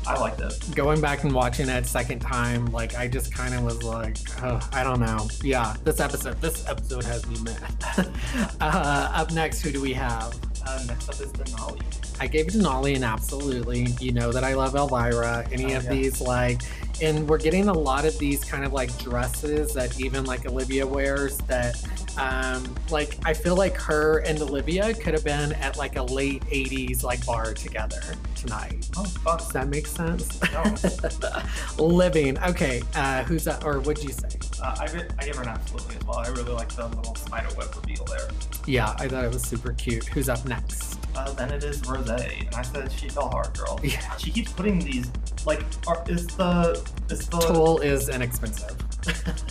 I 0.08 0.20
liked 0.20 0.40
it. 0.42 0.54
Going 0.76 1.02
back 1.02 1.24
and 1.24 1.34
watching 1.34 1.68
it 1.70 1.86
second 1.86 2.20
time, 2.20 2.66
like 2.68 2.96
I 2.96 3.08
just 3.08 3.34
kind 3.34 3.54
of 3.54 3.64
was 3.64 3.84
like, 3.84 4.18
oh, 4.44 4.60
I 4.72 4.84
don't 4.84 5.00
know. 5.00 5.28
Yeah, 5.44 5.76
this 5.84 6.00
episode, 6.00 6.40
this 6.42 6.68
episode 6.68 7.04
has 7.04 7.28
me 7.28 7.38
mad. 7.42 8.10
uh, 8.62 9.12
up 9.14 9.32
next, 9.34 9.62
who 9.62 9.72
do 9.72 9.82
we 9.82 9.94
have? 9.94 10.34
Uh, 10.66 10.84
next 10.88 11.10
up 11.10 11.16
is 11.16 11.32
Denali. 11.34 11.82
I 12.20 12.28
gave 12.28 12.48
Denali 12.48 12.96
an 12.96 13.04
absolutely. 13.04 13.88
You 14.00 14.12
know 14.14 14.32
that 14.32 14.44
I 14.44 14.54
love 14.54 14.76
Elvira. 14.76 15.48
Any 15.52 15.74
Oh, 15.74 15.78
of 15.78 15.84
yeah. 15.84 15.90
these, 15.92 16.20
like, 16.22 16.62
and 17.02 17.28
we're 17.28 17.38
getting 17.38 17.68
a 17.68 17.74
lot 17.74 18.06
of 18.06 18.18
these 18.18 18.44
kind 18.44 18.66
of 18.66 18.74
like 18.74 18.96
dresses 18.98 19.74
that 19.74 20.00
even 20.00 20.26
like 20.26 20.46
Olivia 20.48 20.86
wears 20.88 21.38
that, 21.40 21.76
um, 22.18 22.76
like, 22.90 23.18
I 23.26 23.34
feel 23.34 23.56
like 23.56 23.76
her 23.78 24.20
and 24.20 24.42
Olivia 24.42 24.94
could 24.94 25.14
have 25.14 25.24
been 25.24 25.54
at 25.54 25.78
like 25.78 25.96
a 25.96 26.04
late 26.04 26.44
80s 26.46 27.04
like 27.04 27.26
bar 27.26 27.54
together 27.54 28.02
tonight. 28.36 28.90
Oh, 28.98 29.04
fun. 29.04 29.38
Does 29.38 29.50
that 29.50 29.68
make 29.68 29.88
sense? 29.88 30.40
No. 30.52 31.84
Living. 31.84 32.38
Okay, 32.40 32.82
uh, 32.96 33.24
who's 33.24 33.44
that? 33.46 33.64
Or 33.64 33.80
what'd 33.80 34.04
you 34.04 34.12
say? 34.12 34.30
Uh, 34.62 34.76
I, 34.80 35.06
I 35.20 35.26
give 35.26 35.36
her 35.36 35.44
an 35.44 35.50
absolutely 35.50 35.96
as 35.98 36.06
well. 36.06 36.18
I 36.18 36.28
really 36.30 36.54
like 36.54 36.70
the 36.70 36.88
little 36.88 37.16
spider 37.16 37.50
web 37.58 37.74
reveal 37.76 38.06
there. 38.06 38.28
Yeah, 38.66 38.96
I 39.00 39.08
thought 39.08 39.24
it 39.24 39.34
was 39.34 39.44
super 39.44 39.74
cute. 39.74 40.06
Who's 40.08 40.30
up 40.30 40.46
next? 40.46 41.00
Uh, 41.16 41.32
then 41.34 41.52
it 41.52 41.64
is 41.64 41.84
Rose, 41.88 42.10
and 42.10 42.56
I 42.56 42.62
said 42.62 42.92
she 42.92 43.10
fell 43.10 43.30
hard, 43.30 43.58
girl. 43.58 43.80
Yeah. 43.84 44.16
She 44.18 44.32
keeps 44.32 44.52
putting 44.52 44.80
these 44.80 45.12
like, 45.46 45.64
are, 45.88 46.04
is 46.08 46.28
the 46.28 46.84
is 47.10 47.28
the 47.28 47.40
tulle 47.40 47.80
is 47.80 48.10
inexpensive. 48.10 48.76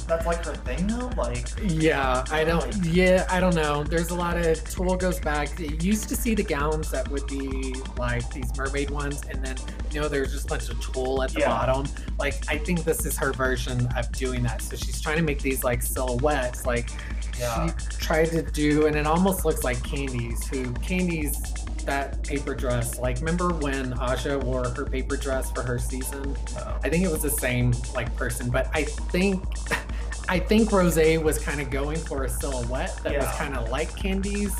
That's 0.07 0.27
like 0.27 0.45
her 0.45 0.55
thing 0.55 0.87
though? 0.87 1.11
Like, 1.17 1.49
Yeah, 1.63 2.25
I 2.31 2.45
don't. 2.45 2.75
Yeah, 2.85 3.27
I 3.31 3.41
don't 3.41 3.55
know. 3.55 3.83
There's 3.83 4.11
a 4.11 4.15
lot 4.15 4.37
of 4.37 4.63
tulle 4.71 4.97
goes 4.97 5.19
back. 5.19 5.59
You 5.59 5.77
used 5.81 6.09
to 6.11 6.17
see 6.17 6.35
the 6.35 6.43
gowns 6.43 6.91
that 6.91 7.09
would 7.11 7.27
be 7.27 7.75
like 7.99 8.29
these 8.33 8.57
mermaid 8.57 8.91
ones, 8.91 9.23
and 9.31 9.45
then 9.45 9.57
you 9.93 10.01
know 10.01 10.09
there's 10.09 10.33
just 10.33 10.47
a 10.47 10.49
bunch 10.49 10.69
of 10.69 10.81
tulle 10.81 11.23
at 11.23 11.33
the 11.33 11.41
Yeah. 11.41 11.49
bottom. 11.49 11.87
Like 12.19 12.45
I 12.49 12.59
think 12.59 12.85
this 12.85 13.05
is 13.07 13.17
her 13.19 13.33
version 13.33 13.89
of 13.97 14.11
doing 14.13 14.43
that. 14.45 14.63
So 14.63 14.77
she's 14.77 15.01
trying 15.01 15.17
to 15.17 15.23
make 15.23 15.41
these 15.43 15.65
like 15.65 15.83
silhouettes. 15.83 16.67
Like 16.67 16.91
Yeah. 17.39 17.67
she 17.67 17.73
tried 17.99 18.27
to 18.31 18.43
do, 18.43 18.87
and 18.87 18.97
it 18.97 19.07
almost 19.07 19.45
looks 19.45 19.65
like 19.65 19.83
Kandy's. 19.83 20.47
Who 20.49 20.71
Candies 20.75 21.41
that 21.87 22.23
paper 22.23 22.55
dress? 22.55 22.99
Like 22.99 23.19
remember 23.19 23.51
when 23.55 23.93
Aja 23.95 24.39
wore 24.39 24.69
her 24.69 24.85
paper 24.85 25.17
dress 25.17 25.51
for 25.51 25.63
her 25.63 25.79
season? 25.79 26.37
uh, 26.57 26.79
I 26.83 26.89
think 26.89 27.05
it 27.05 27.11
was 27.11 27.23
the 27.23 27.31
same 27.31 27.73
like 27.95 28.15
person, 28.17 28.51
but 28.51 28.69
I 28.75 28.85
think 28.85 29.43
I 30.29 30.41
think 30.41 30.73
Rose 30.73 30.97
was 31.23 31.39
kind 31.39 31.61
of 31.61 31.71
going 31.71 31.99
for 31.99 32.25
a 32.25 32.29
silhouette 32.29 32.99
that 33.05 33.17
was 33.17 33.29
kind 33.37 33.57
of 33.57 33.69
like 33.71 33.95
Kandy's. 33.97 34.55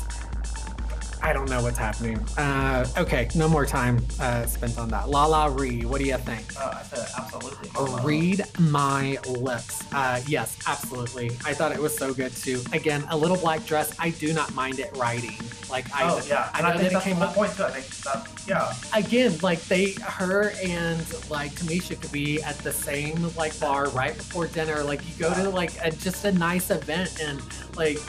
I 1.21 1.33
don't 1.33 1.49
know 1.49 1.61
what's 1.61 1.77
happening. 1.77 2.17
Uh, 2.37 2.85
okay, 2.97 3.27
no 3.35 3.47
more 3.49 3.65
time 3.65 4.05
uh, 4.19 4.45
spent 4.45 4.77
on 4.77 4.89
that. 4.89 5.05
LaLa 5.05 5.57
Ri, 5.59 5.85
what 5.85 5.99
do 5.99 6.05
you 6.07 6.17
think? 6.17 6.55
uh, 6.59 6.73
I 6.79 6.83
said 6.83 7.07
absolutely. 7.17 7.69
Read 8.03 8.41
my 8.59 9.17
lips. 9.27 9.83
Uh, 9.93 10.21
yes, 10.27 10.57
absolutely. 10.67 11.27
I 11.45 11.53
thought 11.53 11.71
it 11.71 11.79
was 11.79 11.97
so 11.97 12.13
good 12.13 12.35
too. 12.35 12.61
Again, 12.73 13.03
a 13.09 13.17
little 13.17 13.37
black 13.37 13.65
dress. 13.65 13.93
I 13.99 14.11
do 14.11 14.33
not 14.33 14.53
mind 14.55 14.79
it 14.79 14.95
riding. 14.95 15.37
Like 15.69 15.93
I, 15.93 16.09
Oh 16.09 16.21
yeah, 16.27 16.49
I 16.53 16.59
and 16.59 16.67
know 16.67 16.73
I, 16.73 16.77
that 16.77 16.91
think 16.91 17.01
it 17.01 17.03
came 17.03 17.21
up 17.21 17.33
point 17.33 17.53
too. 17.55 17.63
I 17.63 17.71
think 17.71 17.87
that 18.03 18.27
yeah, 18.47 18.73
again, 18.93 19.37
like 19.41 19.61
they, 19.63 19.91
her 20.01 20.51
and 20.63 20.99
like 21.29 21.51
Tamisha 21.51 21.99
could 21.99 22.11
be 22.11 22.41
at 22.41 22.57
the 22.59 22.71
same 22.71 23.29
like 23.35 23.59
bar 23.59 23.89
right 23.89 24.15
before 24.15 24.47
dinner. 24.47 24.83
Like 24.83 25.01
you 25.07 25.13
go 25.19 25.33
to 25.33 25.49
like 25.49 25.73
a, 25.83 25.91
just 25.91 26.23
a 26.25 26.31
nice 26.31 26.69
event 26.69 27.19
and 27.21 27.41
like 27.75 27.99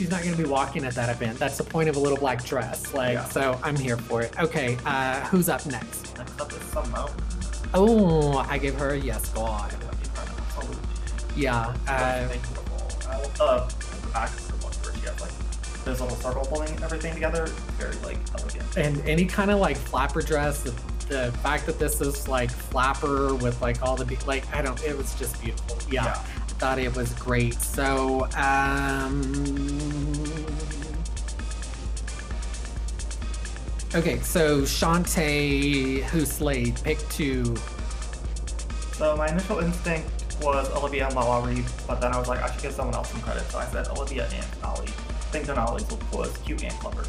she's 0.00 0.10
not 0.10 0.22
going 0.22 0.34
to 0.34 0.42
be 0.42 0.48
walking 0.48 0.82
at 0.86 0.94
that 0.94 1.10
event. 1.14 1.38
That's 1.38 1.58
the 1.58 1.64
point 1.64 1.90
of 1.90 1.96
a 1.96 1.98
little 2.00 2.16
black 2.16 2.42
dress. 2.42 2.94
Like, 2.94 3.14
Yeah. 3.14 3.24
so 3.28 3.60
I'm 3.62 3.76
here 3.76 3.98
for 3.98 4.22
it. 4.22 4.32
Okay, 4.40 4.78
uh, 4.86 5.20
who's 5.26 5.50
up 5.50 5.64
next? 5.66 6.16
next 6.16 6.40
up 6.40 6.50
is 6.52 6.58
Symone. 6.58 7.12
Oh, 7.74 8.38
I 8.48 8.56
gave 8.56 8.74
her 8.76 8.90
a 8.94 8.98
yes, 8.98 9.28
God. 9.28 9.70
Absolutely. 10.54 10.78
Yeah. 11.36 11.74
Uh, 11.86 12.28
I 13.10 13.16
love 13.38 13.78
the, 13.78 14.06
the 14.06 14.12
back 14.14 14.30
of 14.30 14.48
the 14.48 14.64
one 14.64 14.72
where 14.72 14.94
she 14.94 15.00
has 15.06 15.20
like 15.20 15.84
those 15.84 16.00
little 16.00 16.16
circle 16.16 16.46
pulling 16.46 16.70
everything 16.82 17.12
together. 17.12 17.44
Very 17.78 17.94
like 17.96 18.18
elegant. 18.38 18.76
and 18.78 19.06
any 19.06 19.26
kind 19.26 19.50
of 19.50 19.58
like 19.58 19.76
flapper 19.76 20.22
dress, 20.22 20.62
the, 20.62 20.70
the 21.08 21.30
fact 21.42 21.66
that 21.66 21.78
this 21.78 22.00
is 22.00 22.26
like 22.26 22.50
flapper 22.50 23.34
with 23.34 23.60
like 23.60 23.82
all 23.82 23.96
the, 23.96 24.06
be- 24.06 24.16
like, 24.26 24.50
I 24.54 24.62
don't, 24.62 24.82
it 24.82 24.96
was 24.96 25.14
just 25.18 25.40
beautiful. 25.42 25.76
yeah. 25.92 26.24
Thought 26.60 26.78
it 26.78 26.94
was 26.94 27.14
great. 27.14 27.54
So, 27.54 28.28
um, 28.36 29.32
okay, 33.94 34.18
so 34.20 34.60
Shantae, 34.60 36.02
who 36.02 36.26
slayed, 36.26 36.78
pick 36.84 36.98
two. 37.08 37.56
So 38.92 39.16
my 39.16 39.28
initial 39.28 39.60
instinct 39.60 40.10
was 40.42 40.70
Olivia 40.76 41.06
and 41.06 41.16
LaLa 41.16 41.46
Ri, 41.46 41.64
but 41.86 42.02
then 42.02 42.12
I 42.12 42.18
was 42.18 42.28
like, 42.28 42.42
I 42.42 42.50
should 42.52 42.60
give 42.60 42.72
someone 42.72 42.94
else 42.94 43.10
some 43.10 43.22
credit. 43.22 43.50
So 43.50 43.58
I 43.58 43.64
said 43.64 43.88
Olivia 43.88 44.24
and 44.24 44.44
Denali. 44.44 44.88
I 44.88 45.32
think 45.32 45.46
Denali's 45.46 45.90
look 45.90 46.12
was 46.12 46.36
cute 46.44 46.62
and 46.62 46.74
clever. 46.74 47.06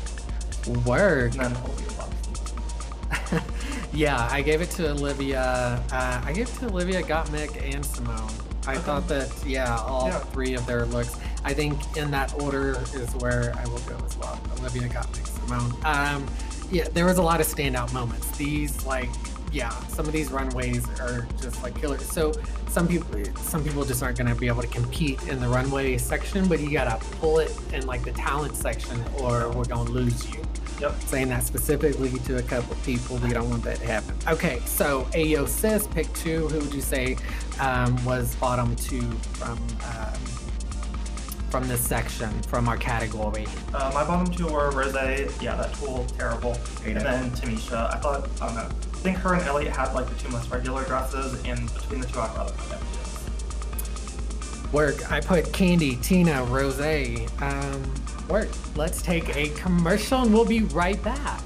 Work. 0.85 1.33
And 1.33 1.41
then 1.41 1.57
obviously. 1.57 3.41
Yeah, 3.93 4.29
I 4.31 4.41
gave 4.41 4.61
it 4.61 4.69
to 4.71 4.91
Olivia. 4.91 5.83
Uh, 5.91 6.21
I 6.23 6.31
gave 6.31 6.47
it 6.47 6.59
to 6.59 6.67
Olivia 6.67 7.01
Gottmik 7.01 7.61
and 7.61 7.83
Symone. 7.83 8.50
I 8.67 8.73
Okay. 8.73 8.81
thought 8.81 9.07
that, 9.07 9.29
yeah, 9.45 9.75
all 9.77 10.07
Yeah. 10.07 10.19
three 10.33 10.53
of 10.53 10.65
their 10.65 10.85
looks. 10.85 11.15
I 11.43 11.53
think 11.53 11.79
in 11.97 12.11
that 12.11 12.33
order 12.41 12.77
is 12.93 13.09
where 13.15 13.53
I 13.59 13.67
will 13.67 13.79
go 13.79 13.97
as 14.05 14.15
well. 14.17 14.39
Olivia 14.59 14.87
Gottmik, 14.89 15.27
Symone. 15.27 15.73
Um, 15.85 16.25
yeah, 16.71 16.87
there 16.93 17.05
was 17.05 17.17
a 17.17 17.23
lot 17.23 17.41
of 17.41 17.47
standout 17.47 17.91
moments. 17.93 18.27
These, 18.37 18.85
like, 18.85 19.09
yeah, 19.51 19.71
some 19.89 20.05
of 20.05 20.13
these 20.13 20.31
runways 20.31 20.87
are 20.99 21.27
just 21.41 21.61
like 21.63 21.79
killers. 21.79 22.05
So 22.05 22.31
some 22.69 22.87
people, 22.87 23.19
some 23.43 23.63
people 23.63 23.83
just 23.83 24.01
aren't 24.03 24.17
going 24.17 24.29
to 24.33 24.35
be 24.39 24.47
able 24.47 24.61
to 24.61 24.67
compete 24.67 25.21
in 25.27 25.39
the 25.41 25.47
runway 25.47 25.97
section, 25.97 26.47
but 26.47 26.59
you 26.61 26.69
got 26.71 26.85
to 27.01 27.05
pull 27.17 27.39
it 27.39 27.51
in 27.73 27.85
like 27.87 28.03
the 28.03 28.11
talent 28.11 28.55
section, 28.55 29.03
or 29.19 29.49
we're 29.49 29.65
going 29.65 29.87
to 29.87 29.91
lose 29.91 30.29
you 30.29 30.39
Yep. 30.79 30.95
saying 31.05 31.29
that 31.29 31.43
specifically 31.43 32.11
to 32.19 32.37
a 32.37 32.41
couple 32.41 32.71
of 32.73 32.83
people. 32.83 33.17
We 33.17 33.29
don't 33.33 33.49
want 33.49 33.63
that 33.65 33.77
to 33.81 33.85
happen. 33.85 34.15
Okay, 34.27 34.59
so 34.65 35.03
Ayo 35.13 35.47
Sis, 35.47 35.85
pick 35.87 36.11
two. 36.13 36.47
Who 36.47 36.59
would 36.59 36.73
you 36.73 36.81
say 36.81 37.17
um, 37.61 38.03
was 38.03 38.35
bottom 38.35 38.75
two 38.75 39.09
from 39.33 39.57
um, 39.85 40.19
from 41.49 41.67
this 41.67 41.81
section 41.81 42.29
from 42.43 42.67
our 42.67 42.77
category? 42.77 43.45
Uh, 43.73 43.91
my 43.93 44.03
bottom 44.05 44.33
two 44.33 44.47
were 44.47 44.71
Rose. 44.71 44.93
Yeah, 45.41 45.55
that 45.55 45.73
tulle 45.75 46.05
terrible. 46.17 46.57
And 46.85 46.99
then 46.99 47.31
Tamisha. 47.31 47.93
I 47.93 47.99
thought 47.99 48.27
I 48.41 48.47
don't 48.47 48.55
know. 48.55 48.61
I 48.61 48.97
think 49.03 49.17
her 49.17 49.33
and 49.35 49.43
Elliott 49.43 49.75
had 49.75 49.93
like 49.93 50.09
the 50.09 50.15
two 50.15 50.29
most 50.29 50.49
regular 50.49 50.83
dresses, 50.85 51.41
and 51.45 51.71
between 51.73 52.01
the 52.01 52.07
two, 52.07 52.19
I'd 52.19 52.35
rather 52.35 52.51
put 52.51 52.71
Elliott's. 52.71 52.97
Work. 54.71 55.11
I 55.11 55.19
put 55.19 55.45
Kandy, 55.45 56.01
Tina, 56.01 56.43
Rose. 56.45 56.79
Um, 57.41 57.93
work. 58.29 58.49
Let's 58.75 59.01
take 59.01 59.35
a 59.35 59.49
commercial 59.49 60.21
and 60.21 60.33
we'll 60.33 60.45
be 60.45 60.61
right 60.61 61.01
back. 61.03 61.41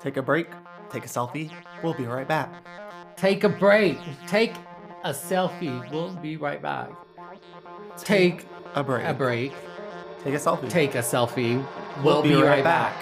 Take 0.00 0.16
a 0.16 0.22
break, 0.22 0.48
take 0.90 1.04
a 1.04 1.08
selfie. 1.08 1.50
We'll 1.82 1.94
be 1.94 2.04
right 2.04 2.28
back. 2.28 2.52
Take 3.16 3.44
a 3.44 3.48
break. 3.48 3.98
Take 4.26 4.54
a 5.04 5.10
selfie. 5.10 5.90
We'll 5.90 6.14
be 6.16 6.36
right 6.36 6.60
back. 6.60 6.90
Take 7.98 8.46
A 8.74 8.82
break. 8.84 9.06
a 9.06 9.14
break. 9.14 9.52
Take 10.22 10.34
a 10.34 10.38
selfie. 10.38 10.68
take 10.68 10.94
a 10.94 10.98
selfie. 10.98 11.64
We'll, 12.02 12.22
be, 12.22 12.34
right, 12.34 12.62
back. 12.62 12.92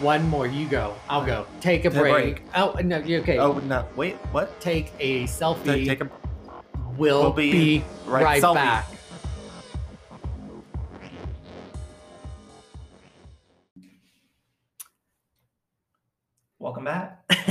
One 0.00 0.28
more, 0.28 0.46
you 0.46 0.66
go. 0.66 0.94
I'll 1.08 1.24
go. 1.24 1.46
Take 1.60 1.84
a 1.84 1.90
Take 1.90 2.00
break. 2.00 2.12
break. 2.36 2.42
Oh 2.56 2.76
no, 2.82 2.98
you 2.98 3.18
okay? 3.20 3.38
Oh 3.38 3.52
no! 3.60 3.86
Wait. 3.94 4.16
What? 4.32 4.60
Take 4.60 4.92
a 4.98 5.24
selfie. 5.24 5.64
Take, 5.64 5.86
take 5.86 6.00
a. 6.00 6.10
we'll, 6.96 7.20
we'll 7.22 7.32
be, 7.32 7.52
be 7.78 7.84
right, 8.06 8.42
right- 8.42 8.54
back. 8.54 8.86
Welcome 16.84 17.16
back. 17.28 17.48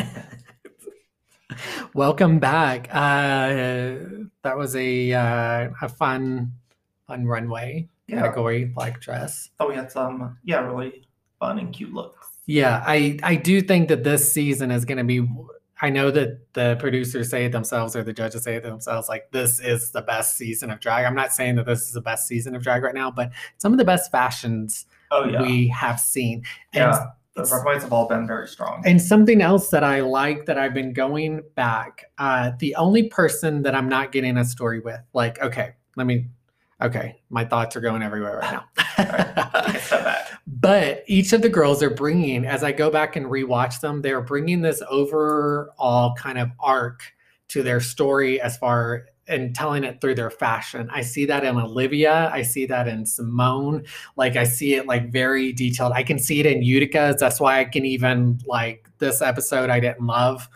Welcome 1.96 2.40
back. 2.40 2.88
Uh, 2.92 4.30
that 4.44 4.56
was 4.58 4.76
a 4.76 5.12
uh, 5.14 5.70
a 5.82 5.90
fun 5.90 6.54
fun 7.08 7.26
runway 7.26 7.90
Yeah. 8.08 8.22
category 8.22 8.66
black 8.66 9.02
dress. 9.02 9.50
Oh, 9.60 9.70
we 9.70 9.76
had 9.76 9.92
some, 9.92 10.38
yeah, 10.44 10.60
really 10.60 11.08
fun 11.40 11.58
and 11.58 11.74
cute 11.74 11.94
looks. 11.94 12.28
Yeah, 12.46 12.84
I 12.86 13.18
I 13.24 13.36
do 13.36 13.62
think 13.62 13.90
that 13.90 14.04
this 14.04 14.32
season 14.32 14.70
is 14.70 14.86
going 14.86 15.00
to 15.00 15.04
be. 15.04 15.28
I 15.82 15.90
know 15.90 16.12
that 16.12 16.54
the 16.54 16.78
producers 16.80 17.30
say 17.30 17.46
it 17.46 17.52
themselves 17.52 17.96
or 17.96 18.04
the 18.04 18.14
judges 18.14 18.44
say 18.44 18.56
it 18.56 18.64
themselves. 18.64 19.10
Like 19.10 19.32
this 19.32 19.60
is 19.60 19.92
the 19.92 20.02
best 20.04 20.38
season 20.38 20.70
of 20.70 20.80
drag. 20.80 21.06
I'm 21.06 21.16
not 21.16 21.34
saying 21.34 21.56
that 21.56 21.66
this 21.66 21.82
is 21.82 21.94
the 21.94 22.02
best 22.02 22.28
season 22.28 22.56
of 22.56 22.62
drag 22.62 22.84
right 22.84 22.94
now, 22.94 23.10
but 23.10 23.32
some 23.58 23.72
of 23.72 23.80
the 23.80 23.86
best 23.86 24.12
fashions 24.12 24.86
Oh 25.10 25.26
yeah, 25.26 25.42
we 25.42 25.70
have 25.70 26.00
seen. 26.00 26.44
And, 26.74 26.94
yeah. 26.94 27.08
The 27.36 27.44
runways 27.44 27.82
have 27.82 27.92
all 27.92 28.08
been 28.08 28.28
very 28.28 28.48
strong. 28.48 28.84
and 28.86 29.02
something 29.02 29.42
else 29.42 29.70
that 29.70 29.84
I 29.84 30.02
like 30.02 30.46
that 30.46 30.60
I've 30.60 30.74
been 30.74 30.94
going 30.94 31.42
back. 31.56 32.12
Uh, 32.20 32.52
the 32.60 32.76
only 32.76 33.10
person 33.10 33.64
that 33.64 33.74
I'm 33.74 33.90
not 33.90 34.12
getting 34.12 34.38
a 34.38 34.46
story 34.46 34.80
with, 34.80 35.00
like, 35.14 35.42
okay, 35.42 35.74
let 35.96 36.06
me. 36.06 36.28
Okay, 36.82 37.22
my 37.30 37.46
thoughts 37.46 37.76
are 37.76 37.82
going 37.82 38.04
everywhere 38.04 38.40
right 38.40 38.62
now. 38.98 39.74
Step 39.80 40.04
back. 40.04 40.32
But 40.48 41.04
each 41.08 41.34
of 41.34 41.42
the 41.42 41.50
girls 41.50 41.82
are 41.82 41.90
bringing, 41.90 42.46
as 42.46 42.64
I 42.64 42.72
go 42.72 42.90
back 42.92 43.16
and 43.16 43.26
rewatch 43.26 43.80
them, 43.80 44.02
they're 44.02 44.22
bringing 44.22 44.62
this 44.62 44.82
overall 44.90 46.14
kind 46.16 46.38
of 46.38 46.50
arc 46.60 47.04
to 47.50 47.64
their 47.64 47.80
story 47.80 48.42
as 48.42 48.58
far 48.58 49.06
and 49.28 49.56
telling 49.56 49.84
it 49.84 50.02
through 50.02 50.16
their 50.16 50.30
fashion. 50.30 50.90
I 50.92 51.02
see 51.02 51.26
that 51.26 51.44
in 51.46 51.56
Olivia. 51.58 52.30
I 52.34 52.42
see 52.42 52.66
that 52.66 52.88
in 52.88 53.04
Symone. 53.06 53.88
Like 54.18 54.36
I 54.36 54.44
see 54.44 54.74
it 54.76 54.86
like 54.86 55.12
very 55.12 55.54
detailed. 55.54 55.94
I 55.94 56.04
can 56.04 56.20
see 56.20 56.40
it 56.40 56.46
in 56.46 56.62
Utica. 56.62 57.16
That's 57.18 57.40
why 57.40 57.60
I 57.60 57.66
can 57.66 57.86
even 57.86 58.40
like 58.46 58.90
this 59.00 59.22
episode 59.22 59.70
I 59.70 59.80
didn't 59.80 60.06
love 60.06 60.50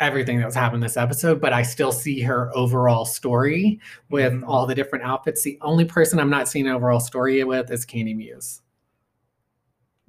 everything 0.00 0.38
that 0.38 0.46
was 0.46 0.54
happening 0.54 0.80
this 0.80 0.96
episode, 0.96 1.40
but 1.40 1.52
I 1.52 1.62
still 1.62 1.90
see 1.92 2.20
her 2.20 2.50
overall 2.56 3.04
story 3.04 3.80
with 4.10 4.32
Mhm. 4.32 4.44
all 4.46 4.64
the 4.66 4.74
different 4.74 5.04
outfits. 5.04 5.42
The 5.42 5.58
only 5.60 5.84
person 5.84 6.20
I'm 6.20 6.30
not 6.30 6.48
seeing 6.48 6.66
an 6.68 6.72
overall 6.72 7.00
story 7.00 7.42
with 7.44 7.70
is 7.72 7.84
Kandy 7.84 8.14
Muse. 8.16 8.62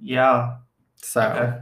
Yeah. 0.01 0.57
So 0.97 1.21
Okay. 1.21 1.57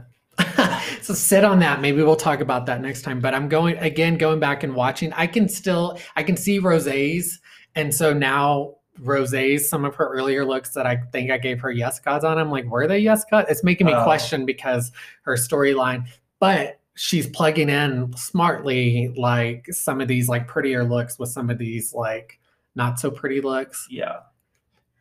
So 1.08 1.14
sit 1.14 1.42
on 1.42 1.58
that. 1.60 1.80
Maybe 1.80 2.02
we'll 2.02 2.16
talk 2.16 2.40
about 2.40 2.66
that 2.66 2.82
next 2.82 3.00
time. 3.00 3.18
But 3.18 3.34
I'm 3.34 3.48
going 3.48 3.78
again, 3.78 4.18
going 4.18 4.38
back 4.40 4.62
and 4.62 4.74
watching. 4.74 5.10
I 5.14 5.26
can 5.26 5.48
still 5.48 5.98
I 6.16 6.22
can 6.22 6.36
see 6.36 6.60
Rosé's, 6.60 7.40
and 7.74 7.94
so 7.94 8.12
now 8.12 8.74
Rosé's 9.00 9.70
some 9.70 9.86
of 9.86 9.94
her 9.94 10.06
earlier 10.06 10.44
looks 10.44 10.70
that 10.74 10.86
I 10.86 10.96
think 11.10 11.30
I 11.30 11.38
gave 11.38 11.60
her 11.60 11.70
yes 11.70 11.98
gods 11.98 12.26
on. 12.26 12.36
I'm 12.36 12.50
like, 12.50 12.66
were 12.66 12.86
they 12.86 12.98
yes 12.98 13.24
gods? 13.24 13.48
It's 13.50 13.64
making 13.64 13.86
me 13.86 13.94
Oh. 13.94 14.04
question 14.04 14.44
because 14.44 14.92
her 15.22 15.32
storyline, 15.36 16.04
but 16.40 16.78
she's 16.94 17.26
plugging 17.28 17.70
in 17.70 18.12
smartly 18.14 19.14
like 19.16 19.64
some 19.70 20.02
of 20.02 20.08
these 20.08 20.28
like 20.28 20.46
prettier 20.46 20.84
looks 20.84 21.18
with 21.18 21.30
some 21.30 21.48
of 21.48 21.56
these 21.56 21.94
like 21.94 22.38
not 22.74 23.00
so 23.00 23.10
pretty 23.10 23.40
looks. 23.40 23.86
Yeah. 23.88 24.16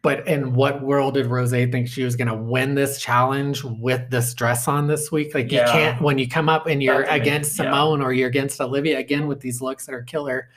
But 0.07 0.25
in 0.25 0.53
what 0.53 0.81
world 0.81 1.15
did 1.15 1.25
Rose 1.25 1.51
think 1.51 1.89
she 1.89 2.05
was 2.05 2.15
going 2.15 2.29
to 2.29 2.33
win 2.33 2.75
this 2.75 2.97
challenge 2.97 3.61
with 3.65 4.09
this 4.09 4.33
dress 4.33 4.65
on 4.65 4.87
this 4.87 5.11
week? 5.11 5.35
Like 5.35 5.51
you 5.51 5.59
can't 5.59 6.01
when 6.01 6.17
you 6.17 6.29
come 6.29 6.47
up 6.47 6.65
and 6.65 6.81
you're 6.81 6.99
That's 6.99 7.09
amazing, 7.09 7.21
against 7.23 7.59
yeah. 7.59 7.65
Symone 7.65 8.01
or 8.01 8.13
you're 8.13 8.29
against 8.29 8.61
Olivia 8.61 8.99
again 8.99 9.27
with 9.27 9.41
these 9.41 9.59
looks 9.61 9.85
that 9.85 9.93
are 9.93 10.03
killer. 10.03 10.47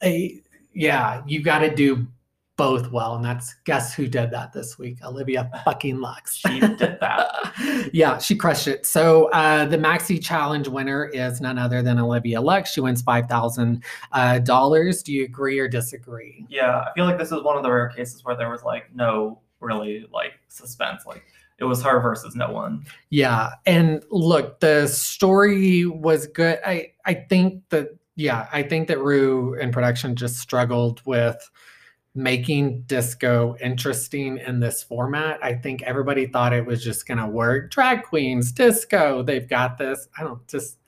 eh, 0.00 0.28
yeah, 0.72 1.22
you've 1.26 1.44
got 1.44 1.58
to 1.58 1.74
do 1.74 2.06
both 2.56 2.92
well, 2.92 3.16
and 3.16 3.24
that's 3.24 3.54
guess 3.64 3.94
who 3.94 4.06
did 4.06 4.30
that 4.30 4.52
this 4.52 4.78
week? 4.78 4.98
Olivia 5.04 5.50
fucking 5.64 6.00
Lux. 6.00 6.36
She 6.36 6.60
did 6.60 6.98
that. 7.00 7.90
yeah, 7.92 8.18
she 8.18 8.36
crushed 8.36 8.68
it. 8.68 8.86
So 8.86 9.30
uh, 9.30 9.66
the 9.66 9.76
Maxi 9.76 10.22
Challenge 10.22 10.68
winner 10.68 11.06
is 11.06 11.40
none 11.40 11.58
other 11.58 11.82
than 11.82 11.98
Olivia 11.98 12.40
Lux. 12.40 12.72
She 12.72 12.80
wins 12.80 13.02
five 13.02 13.26
thousand 13.26 13.82
uh, 14.12 14.38
dollars. 14.38 15.02
Do 15.02 15.12
you 15.12 15.24
agree 15.24 15.58
or 15.58 15.68
disagree? 15.68 16.46
Yeah. 16.48 16.84
I 16.88 16.92
feel 16.94 17.04
like 17.06 17.18
this 17.18 17.32
is 17.32 17.42
one 17.42 17.56
of 17.56 17.62
the 17.62 17.70
rare 17.70 17.88
cases 17.88 18.24
where 18.24 18.36
there 18.36 18.50
was 18.50 18.62
like 18.62 18.94
no 18.94 19.40
really 19.60 20.06
like 20.12 20.32
suspense. 20.48 21.04
Like 21.06 21.24
it 21.58 21.64
was 21.64 21.82
her 21.82 22.00
versus 22.00 22.34
no 22.36 22.50
one. 22.50 22.84
Yeah, 23.10 23.50
and 23.66 24.02
look, 24.10 24.60
the 24.60 24.86
story 24.86 25.86
was 25.86 26.26
good. 26.26 26.58
I 26.64 26.92
I 27.04 27.14
think 27.14 27.62
that 27.70 27.88
yeah, 28.16 28.48
I 28.52 28.62
think 28.62 28.88
that 28.88 29.00
Ru 29.00 29.54
in 29.54 29.72
production 29.72 30.14
just 30.14 30.38
struggled 30.38 31.02
with 31.04 31.50
making 32.14 32.82
disco 32.82 33.56
interesting 33.60 34.38
in 34.38 34.60
this 34.60 34.82
format. 34.82 35.38
I 35.42 35.54
think 35.54 35.82
everybody 35.82 36.26
thought 36.26 36.52
it 36.52 36.64
was 36.64 36.82
just 36.82 37.06
gonna 37.06 37.28
work. 37.28 37.70
Drag 37.70 38.02
queens, 38.04 38.52
disco, 38.52 39.22
they've 39.22 39.48
got 39.48 39.78
this. 39.78 40.08
I 40.18 40.22
don't 40.22 40.46
just 40.48 40.78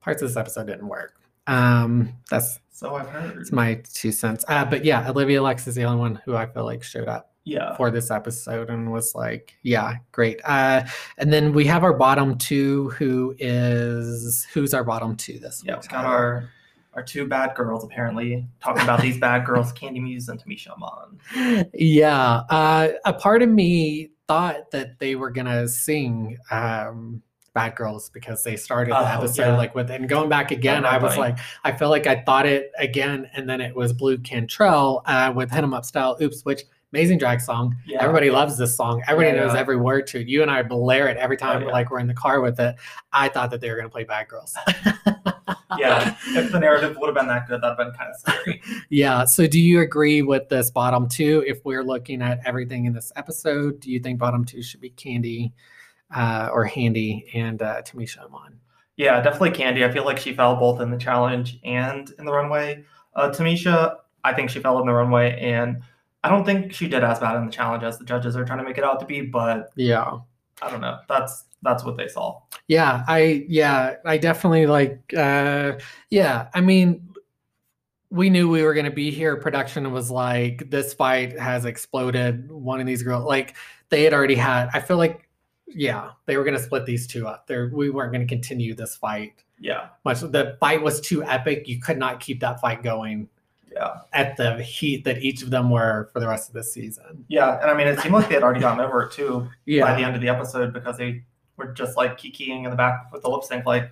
parts 0.00 0.22
of 0.22 0.28
this 0.28 0.36
episode 0.36 0.66
didn't 0.66 0.88
work. 0.88 1.14
Um, 1.46 2.14
that's 2.30 2.58
So 2.70 2.94
I've 2.94 3.08
heard. 3.08 3.36
that's 3.38 3.52
my 3.52 3.82
two 3.92 4.12
cents. 4.12 4.44
Uh, 4.48 4.64
but 4.64 4.84
yeah, 4.84 5.08
Olivia 5.10 5.42
Lux 5.42 5.66
is 5.66 5.74
the 5.74 5.84
only 5.84 5.98
one 5.98 6.14
who 6.24 6.34
I 6.34 6.46
feel 6.46 6.64
like 6.64 6.82
showed 6.82 7.08
up 7.08 7.34
yeah. 7.44 7.76
for 7.76 7.90
this 7.90 8.10
episode 8.10 8.70
and 8.70 8.90
was 8.90 9.14
like, 9.14 9.54
yeah, 9.62 9.96
great. 10.12 10.40
Uh, 10.44 10.84
and 11.18 11.30
then 11.32 11.52
we 11.52 11.66
have 11.66 11.84
our 11.84 11.92
bottom 11.92 12.38
two, 12.38 12.88
who 12.90 13.34
is 13.38 14.46
who's 14.54 14.72
our 14.72 14.84
bottom 14.84 15.16
two 15.16 15.38
this 15.38 15.62
Yeah. 15.64 15.74
week? 15.74 15.82
We 15.82 15.88
got 15.88 16.04
our 16.06 16.48
our 16.94 17.02
two 17.02 17.26
bad 17.26 17.54
girls 17.54 17.84
apparently 17.84 18.46
talking 18.60 18.82
about 18.82 19.00
these 19.00 19.18
bad 19.18 19.44
girls, 19.46 19.72
Kandy 19.74 20.02
Muse 20.02 20.28
and 20.28 20.42
Tamisha 20.42 20.68
Iman. 20.76 21.70
yeah. 21.74 22.42
Uh, 22.50 22.88
a 23.04 23.12
part 23.12 23.42
of 23.42 23.48
me 23.48 24.10
thought 24.28 24.70
that 24.72 24.98
they 24.98 25.14
were 25.16 25.30
gonna 25.30 25.66
sing 25.68 26.38
um, 26.50 27.22
"Bad 27.54 27.74
Girls" 27.76 28.10
because 28.10 28.42
they 28.44 28.56
started 28.56 28.92
the 28.92 28.98
Oh, 29.00 29.04
episode 29.04 29.42
yeah. 29.42 29.56
like 29.56 29.74
with 29.74 29.90
and 29.90 30.08
going 30.08 30.28
back 30.28 30.50
again. 30.50 30.84
I 30.84 30.98
was 30.98 31.16
like, 31.16 31.38
I 31.64 31.72
felt 31.72 31.90
like 31.90 32.06
I 32.06 32.22
thought 32.22 32.46
it 32.46 32.70
again, 32.78 33.28
and 33.34 33.48
then 33.48 33.60
it 33.60 33.74
was 33.74 33.92
Blu 33.92 34.18
Cantrell 34.18 35.02
uh, 35.06 35.32
with 35.34 35.50
"Hit 35.50 35.62
'Em 35.64 35.74
Up" 35.74 35.84
style. 35.84 36.16
Oops, 36.20 36.44
which 36.44 36.62
amazing 36.92 37.18
drag 37.18 37.40
song. 37.40 37.76
Yeah. 37.86 38.02
Everybody 38.02 38.30
loves 38.32 38.58
this 38.58 38.76
song. 38.76 39.00
Everybody 39.06 39.36
Yeah, 39.36 39.44
knows 39.44 39.54
yeah. 39.54 39.60
every 39.60 39.76
word 39.76 40.08
to 40.08 40.20
it. 40.20 40.26
You 40.28 40.42
and 40.42 40.50
I 40.50 40.62
blare 40.64 41.06
it 41.08 41.16
every 41.18 41.36
time, 41.36 41.62
yeah. 41.62 41.68
like 41.68 41.88
we're 41.90 42.00
in 42.00 42.08
the 42.08 42.14
car 42.14 42.40
with 42.40 42.58
it. 42.58 42.74
I 43.12 43.28
thought 43.28 43.50
that 43.52 43.60
they 43.60 43.70
were 43.70 43.76
gonna 43.76 43.88
play 43.88 44.02
Bad 44.04 44.26
Girls. 44.28 44.56
yeah. 45.78 46.16
If 46.28 46.52
the 46.52 46.58
narrative 46.60 46.96
would 47.00 47.06
have 47.06 47.14
been 47.14 47.28
that 47.28 47.48
good, 47.48 47.60
that'd 47.62 47.76
been 47.76 47.92
kind 47.92 48.10
of 48.10 48.16
scary. 48.20 48.62
Yeah. 48.88 49.24
So, 49.24 49.46
do 49.46 49.60
you 49.60 49.80
agree 49.80 50.22
with 50.22 50.48
this 50.48 50.70
bottom 50.70 51.08
two? 51.08 51.44
If 51.46 51.64
we're 51.64 51.84
looking 51.84 52.22
at 52.22 52.40
everything 52.44 52.84
in 52.86 52.92
this 52.92 53.12
episode, 53.16 53.80
do 53.80 53.90
you 53.90 54.00
think 54.00 54.18
bottom 54.18 54.44
two 54.44 54.62
should 54.62 54.80
be 54.80 54.90
Kandy 54.90 55.52
uh, 56.14 56.48
or 56.52 56.64
Handy 56.64 57.26
and 57.34 57.60
uh, 57.62 57.82
Tamisha 57.82 58.18
Iman? 58.26 58.58
Yeah, 58.96 59.20
definitely 59.20 59.50
Kandy. 59.52 59.88
I 59.88 59.92
feel 59.92 60.04
like 60.04 60.18
she 60.18 60.34
fell 60.34 60.56
both 60.56 60.80
in 60.80 60.90
the 60.90 60.98
challenge 60.98 61.58
and 61.64 62.12
in 62.18 62.24
the 62.24 62.32
runway. 62.32 62.84
Uh, 63.14 63.30
Tamisha, 63.30 63.96
I 64.24 64.34
think 64.34 64.50
she 64.50 64.60
fell 64.60 64.78
in 64.80 64.86
the 64.86 64.92
runway, 64.92 65.38
and 65.40 65.82
I 66.22 66.28
don't 66.28 66.44
think 66.44 66.72
she 66.72 66.86
did 66.86 67.02
as 67.02 67.18
bad 67.18 67.36
in 67.36 67.46
the 67.46 67.52
challenge 67.52 67.82
as 67.82 67.98
the 67.98 68.04
judges 68.04 68.36
are 68.36 68.44
trying 68.44 68.58
to 68.58 68.64
make 68.64 68.76
it 68.76 68.84
out 68.84 69.00
to 69.00 69.06
be. 69.06 69.22
But 69.22 69.70
Yeah. 69.76 70.18
I 70.62 70.70
don't 70.70 70.80
know. 70.80 70.98
That's 71.08 71.44
that's 71.62 71.84
what 71.84 71.96
they 71.96 72.08
saw. 72.08 72.40
Yeah. 72.68 73.04
I, 73.06 73.44
yeah, 73.48 73.96
I 74.04 74.16
definitely 74.16 74.66
like, 74.66 75.12
uh, 75.14 75.72
yeah. 76.08 76.48
I 76.54 76.60
mean, 76.60 77.08
we 78.10 78.30
knew 78.30 78.48
we 78.48 78.62
were 78.62 78.74
going 78.74 78.86
to 78.86 78.90
be 78.90 79.10
here. 79.10 79.36
Production 79.36 79.92
was 79.92 80.10
like, 80.10 80.70
this 80.70 80.94
fight 80.94 81.38
has 81.38 81.64
exploded. 81.64 82.50
One 82.50 82.80
of 82.80 82.86
these 82.86 83.02
girls, 83.02 83.24
like, 83.24 83.56
they 83.90 84.04
had 84.04 84.14
already 84.14 84.36
had, 84.36 84.70
I 84.72 84.80
feel 84.80 84.96
like, 84.96 85.28
yeah, 85.66 86.10
they 86.26 86.36
were 86.36 86.44
going 86.44 86.56
to 86.56 86.62
split 86.62 86.86
these 86.86 87.06
two 87.06 87.28
up. 87.28 87.46
There, 87.46 87.70
we 87.72 87.90
weren't 87.90 88.12
going 88.12 88.26
to 88.26 88.32
continue 88.32 88.74
this 88.74 88.96
fight. 88.96 89.44
Yeah, 89.60 89.88
much 90.04 90.20
the 90.20 90.56
fight 90.58 90.82
was 90.82 91.00
too 91.00 91.22
epic 91.22 91.68
you 91.68 91.80
could 91.80 91.98
not 91.98 92.18
keep 92.18 92.40
that 92.40 92.60
fight 92.60 92.82
going 92.82 93.28
at 94.12 94.36
the 94.36 94.62
heat 94.62 95.04
that 95.04 95.18
each 95.22 95.42
of 95.42 95.50
them 95.50 95.70
were 95.70 96.08
for 96.12 96.20
the 96.20 96.28
rest 96.28 96.48
of 96.48 96.54
the 96.54 96.62
season 96.64 97.24
yeah. 97.28 97.58
And 97.60 97.70
I 97.70 97.74
mean, 97.74 97.86
it 97.86 97.98
seemed 98.00 98.14
like 98.14 98.28
they 98.28 98.34
had 98.34 98.42
already 98.42 98.60
gotten 98.60 98.80
over 98.84 99.02
it 99.04 99.12
too 99.12 99.48
by 99.82 99.94
the 99.94 100.02
end 100.02 100.14
of 100.14 100.20
the 100.20 100.28
episode 100.28 100.72
because 100.72 100.96
they 100.98 101.24
were 101.56 101.72
just 101.72 101.96
like 101.96 102.18
kikiing 102.18 102.64
in 102.64 102.70
the 102.70 102.76
back 102.76 103.10
with 103.12 103.22
the 103.22 103.28
lip 103.30 103.42
sync. 103.44 103.64
Like, 103.66 103.90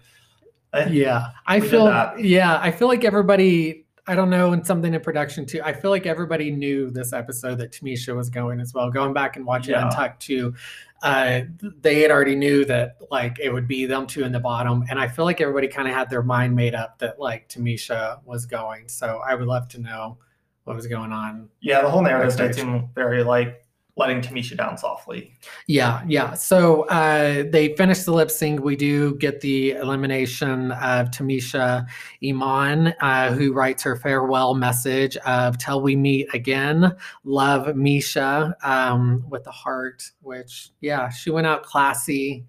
eh, 0.74 0.89
yeah 0.91 1.28
i 1.47 1.61
feel 1.61 1.86
that. 1.86 2.20
yeah 2.20 2.59
i 2.62 2.70
feel 2.70 2.89
like 2.89 3.03
everybody 3.05 3.86
i 4.07 4.14
don't 4.14 4.28
know 4.30 4.53
and 4.53 4.66
something 4.66 4.93
in 4.93 5.01
production 5.01 5.47
too 5.47 5.61
i 5.64 5.72
feel 5.72 5.91
like 5.91 6.05
everybody 6.07 6.51
knew 6.51 6.91
this 6.91 7.12
episode 7.14 7.55
that 7.57 7.72
tamisha 7.72 8.14
was 8.14 8.28
going 8.28 8.61
as 8.61 8.74
well 8.74 8.91
going 8.91 9.14
back 9.14 9.36
and 9.36 9.47
watching 9.47 9.72
Yeah. 9.72 9.86
untucked 9.86 10.20
too 10.20 10.55
uh 11.03 11.41
they 11.81 12.01
had 12.01 12.11
already 12.11 12.35
knew 12.35 12.65
that 12.65 12.97
like 13.11 13.39
it 13.41 13.51
would 13.51 13.69
be 13.69 13.87
them 13.87 14.07
two 14.07 14.25
in 14.25 14.33
the 14.33 14.41
bottom. 14.41 14.85
And 14.91 14.99
i 14.99 15.07
feel 15.09 15.25
like 15.25 15.41
everybody 15.41 15.69
kind 15.69 15.89
of 15.89 15.95
had 15.95 16.11
their 16.11 16.23
mind 16.23 16.55
made 16.57 16.75
up 16.75 16.99
that 16.99 17.21
like 17.21 17.49
tamisha 17.49 18.25
was 18.25 18.47
going. 18.47 18.89
So 18.89 19.21
i 19.27 19.35
would 19.35 19.47
love 19.47 19.69
to 19.69 19.81
know 19.81 20.19
what 20.65 20.77
was 20.77 20.87
going 20.87 21.13
on. 21.13 21.49
Yeah. 21.61 21.81
The 21.81 21.91
whole 21.91 22.03
narrative 22.03 22.37
did 22.37 22.55
seem 22.55 22.91
very 22.95 23.25
like 23.25 23.65
letting 23.99 24.21
Tamisha 24.21 24.57
down 24.57 24.79
softly. 24.79 25.33
Yeah, 25.67 26.03
yeah. 26.07 26.35
So 26.35 26.83
uh, 26.85 27.45
they 27.51 27.75
finish 27.77 28.05
the 28.05 28.13
lip 28.13 28.31
sync. 28.31 28.63
We 28.63 28.77
do 28.77 29.17
get 29.17 29.41
the 29.41 29.73
elimination 29.73 30.73
of 30.73 31.11
Tamisha 31.11 31.87
Iman, 32.25 32.95
uh, 33.01 33.33
who 33.33 33.53
writes 33.53 33.83
her 33.83 33.97
farewell 33.97 34.55
message 34.55 35.17
of 35.19 35.59
"Till 35.59 35.83
we 35.83 35.97
meet 35.97 36.29
again, 36.33 36.97
love 37.25 37.75
Misha" 37.77 38.57
um, 38.63 39.25
with 39.29 39.45
the 39.45 39.51
heart. 39.51 40.11
Which, 40.23 40.71
yeah, 40.81 41.09
she 41.11 41.31
went 41.31 41.47
out 41.47 41.65
classy 41.65 42.47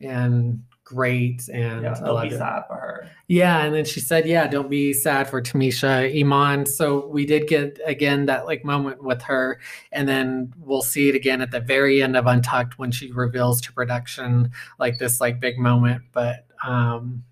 and 0.00 0.62
great, 0.94 1.48
and 1.48 1.82
Yeah, 1.82 1.94
don't 1.94 2.28
be 2.28 2.34
it. 2.34 2.38
sad 2.38 2.64
for 2.66 2.74
her. 2.74 3.08
Yeah, 3.28 3.62
and 3.64 3.72
then 3.72 3.84
she 3.84 4.00
said, 4.00 4.26
"Yeah, 4.26 4.48
don't 4.48 4.68
be 4.68 4.92
sad 4.92 5.28
for 5.30 5.40
Tamisha 5.40 6.10
Iman." 6.20 6.66
So 6.66 7.06
we 7.06 7.24
did 7.26 7.46
get 7.46 7.78
again 7.86 8.26
that 8.26 8.44
like 8.46 8.64
moment 8.64 9.04
with 9.04 9.22
her, 9.22 9.60
and 9.92 10.08
then 10.08 10.52
we'll 10.58 10.82
see 10.82 11.08
it 11.08 11.14
again 11.14 11.40
at 11.40 11.52
the 11.52 11.60
very 11.60 12.02
end 12.02 12.16
of 12.16 12.26
Untucked 12.26 12.78
when 12.78 12.90
she 12.90 13.12
reveals 13.12 13.60
to 13.62 13.72
production 13.72 14.50
like 14.80 14.98
this 14.98 15.20
like 15.20 15.38
big 15.38 15.58
moment. 15.58 16.02
But 16.12 16.44
um, 16.66 17.22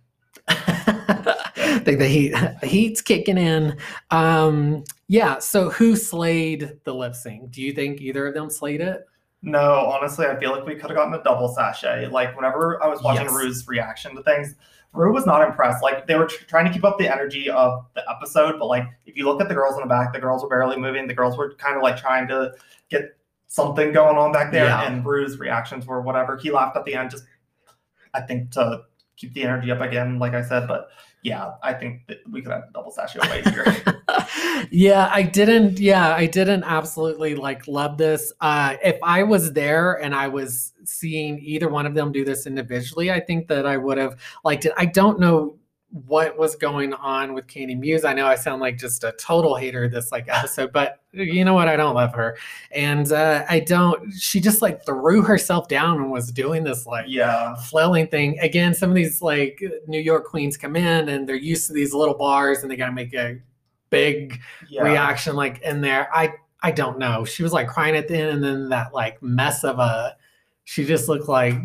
I 0.46 1.80
think 1.84 1.98
the 1.98 2.06
heat 2.06 2.30
the 2.60 2.66
heat's 2.66 3.02
kicking 3.02 3.38
in. 3.38 3.76
Um, 4.12 4.84
yeah. 5.08 5.38
So 5.40 5.70
who 5.70 5.96
slayed 5.96 6.78
the 6.84 6.94
lip 6.94 7.14
sync? 7.16 7.50
Do 7.50 7.60
you 7.62 7.72
think 7.72 8.00
either 8.00 8.26
of 8.28 8.34
them 8.34 8.50
slayed 8.50 8.80
it? 8.80 9.04
No, 9.42 9.86
honestly, 9.86 10.26
I 10.26 10.36
feel 10.38 10.50
like 10.50 10.66
we 10.66 10.74
could 10.74 10.90
have 10.90 10.96
gotten 10.96 11.14
a 11.14 11.22
double 11.22 11.48
sashay. 11.48 12.06
Like 12.08 12.34
whenever 12.36 12.82
I 12.82 12.88
was 12.88 13.00
watching 13.02 13.26
Yes. 13.26 13.34
Ru's 13.34 13.68
reaction 13.68 14.16
to 14.16 14.22
things, 14.22 14.54
Ru 14.92 15.12
was 15.12 15.26
not 15.26 15.46
impressed. 15.46 15.82
Like 15.82 16.06
they 16.06 16.16
were 16.16 16.26
tr- 16.26 16.44
trying 16.46 16.64
to 16.66 16.72
keep 16.72 16.84
up 16.84 16.98
the 16.98 17.06
energy 17.08 17.48
of 17.48 17.84
the 17.94 18.02
episode, 18.10 18.58
but 18.58 18.66
like 18.66 18.84
if 19.06 19.16
you 19.16 19.26
look 19.26 19.40
at 19.40 19.48
the 19.48 19.54
girls 19.54 19.74
in 19.76 19.80
the 19.82 19.86
back, 19.86 20.12
the 20.12 20.18
girls 20.18 20.42
were 20.42 20.48
barely 20.48 20.76
moving. 20.76 21.06
The 21.06 21.14
girls 21.14 21.36
were 21.36 21.54
kind 21.54 21.76
of 21.76 21.82
like 21.82 21.96
trying 21.96 22.26
to 22.28 22.52
get 22.88 23.16
something 23.46 23.92
going 23.92 24.16
on 24.16 24.32
back 24.32 24.50
there, 24.50 24.64
Yeah. 24.66 24.86
and 24.90 25.04
Ru's 25.06 25.38
reactions 25.38 25.86
were 25.86 26.00
whatever. 26.00 26.36
He 26.36 26.50
laughed 26.50 26.76
at 26.76 26.84
the 26.84 26.94
end, 26.94 27.10
just 27.10 27.24
I 28.14 28.22
think 28.22 28.50
to 28.52 28.82
keep 29.16 29.34
the 29.34 29.44
energy 29.44 29.70
up 29.70 29.80
again, 29.80 30.18
like 30.18 30.34
I 30.34 30.42
said. 30.42 30.66
But 30.66 30.88
yeah, 31.28 31.52
I 31.62 31.74
think 31.74 32.06
that 32.06 32.18
we 32.30 32.40
could 32.42 32.52
have 32.52 32.64
a 32.68 32.72
double 32.72 32.90
sashay 32.90 33.18
right 33.20 33.46
here. 33.46 33.76
yeah, 34.70 35.10
I 35.12 35.22
didn't. 35.22 35.78
Yeah, 35.78 36.14
I 36.14 36.26
didn't 36.26 36.64
absolutely 36.64 37.34
like 37.34 37.68
love 37.68 37.98
this. 37.98 38.32
Uh, 38.40 38.76
if 38.82 38.98
I 39.02 39.22
was 39.22 39.52
there 39.52 40.00
and 40.02 40.14
I 40.14 40.28
was 40.28 40.72
seeing 40.84 41.38
either 41.40 41.68
one 41.68 41.86
of 41.86 41.94
them 41.94 42.12
do 42.12 42.24
this 42.24 42.46
individually, 42.46 43.10
I 43.12 43.20
think 43.20 43.48
that 43.48 43.66
I 43.66 43.76
would 43.76 43.98
have 43.98 44.18
liked 44.44 44.64
it. 44.64 44.72
I 44.76 44.86
don't 44.86 45.20
know 45.20 45.58
what 45.90 46.36
was 46.36 46.54
going 46.54 46.92
on 46.92 47.32
with 47.32 47.46
Kandy 47.46 47.78
Muse. 47.78 48.04
I 48.04 48.12
know 48.12 48.26
I 48.26 48.34
sound 48.34 48.60
like 48.60 48.76
just 48.76 49.04
a 49.04 49.12
total 49.12 49.56
hater 49.56 49.88
this 49.88 50.12
like 50.12 50.26
episode, 50.28 50.72
but 50.72 51.00
you 51.12 51.44
know 51.44 51.54
what? 51.54 51.68
I 51.68 51.76
don't 51.76 51.94
love 51.94 52.14
her, 52.14 52.36
and 52.70 53.10
uh, 53.10 53.44
I 53.48 53.60
don't. 53.60 54.12
She 54.12 54.40
just 54.40 54.60
like 54.60 54.84
threw 54.84 55.22
herself 55.22 55.68
down 55.68 55.96
and 55.96 56.10
was 56.10 56.30
doing 56.30 56.64
this 56.64 56.86
like 56.86 57.06
yeah, 57.08 57.54
flailing 57.56 58.08
thing 58.08 58.38
again 58.40 58.74
some 58.74 58.90
of 58.90 58.96
these 58.96 59.22
like 59.22 59.62
new 59.86 60.00
york 60.00 60.24
queens 60.24 60.56
come 60.56 60.76
in 60.76 61.08
and 61.08 61.28
they're 61.28 61.36
used 61.36 61.66
to 61.66 61.72
these 61.72 61.92
little 61.94 62.14
bars 62.14 62.62
and 62.62 62.70
they 62.70 62.76
got 62.76 62.86
to 62.86 62.92
make 62.92 63.14
a 63.14 63.38
big 63.90 64.40
yeah. 64.68 64.82
reaction 64.82 65.34
like 65.34 65.60
in 65.62 65.80
there 65.80 66.08
i 66.14 66.32
i 66.62 66.70
don't 66.70 66.98
know 66.98 67.24
she 67.24 67.42
was 67.42 67.52
like 67.52 67.68
crying 67.68 67.96
at 67.96 68.08
the 68.08 68.16
end 68.16 68.30
and 68.30 68.44
then 68.44 68.68
that 68.68 68.92
like 68.92 69.22
mess 69.22 69.64
of 69.64 69.78
a 69.78 70.16
she 70.64 70.84
just 70.84 71.08
looked 71.08 71.28
like 71.28 71.56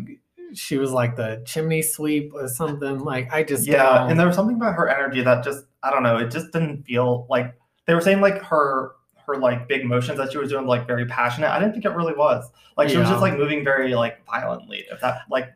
she 0.54 0.78
was 0.78 0.90
like 0.92 1.16
the 1.16 1.42
chimney 1.44 1.82
sweep 1.82 2.32
or 2.34 2.46
something 2.48 3.00
like 3.00 3.32
i 3.32 3.42
just 3.42 3.66
Yeah, 3.66 3.98
don't- 3.98 4.10
and 4.10 4.20
there 4.20 4.26
was 4.26 4.36
something 4.36 4.56
about 4.56 4.74
her 4.74 4.88
energy 4.88 5.22
that 5.22 5.44
just 5.44 5.64
I 5.82 5.90
don't 5.90 6.02
know, 6.02 6.16
it 6.16 6.30
just 6.30 6.50
didn't 6.52 6.84
feel 6.84 7.26
like 7.28 7.54
they 7.86 7.94
were 7.94 8.00
saying 8.00 8.20
like 8.22 8.40
her 8.42 8.92
her 9.26 9.36
like 9.36 9.68
big 9.68 9.84
motions 9.84 10.16
that 10.18 10.32
she 10.32 10.38
was 10.38 10.48
doing 10.50 10.66
like 10.66 10.86
very 10.86 11.04
passionate. 11.06 11.50
I 11.50 11.58
didn't 11.58 11.72
think 11.72 11.84
it 11.84 11.90
really 11.90 12.14
was. 12.14 12.50
Like 12.76 12.88
she 12.88 12.96
was 12.96 13.08
just 13.08 13.20
like 13.22 13.36
moving 13.38 13.64
very 13.64 13.94
like 13.94 14.24
violently. 14.26 14.84
If 14.90 15.00
that 15.02 15.22
like 15.30 15.52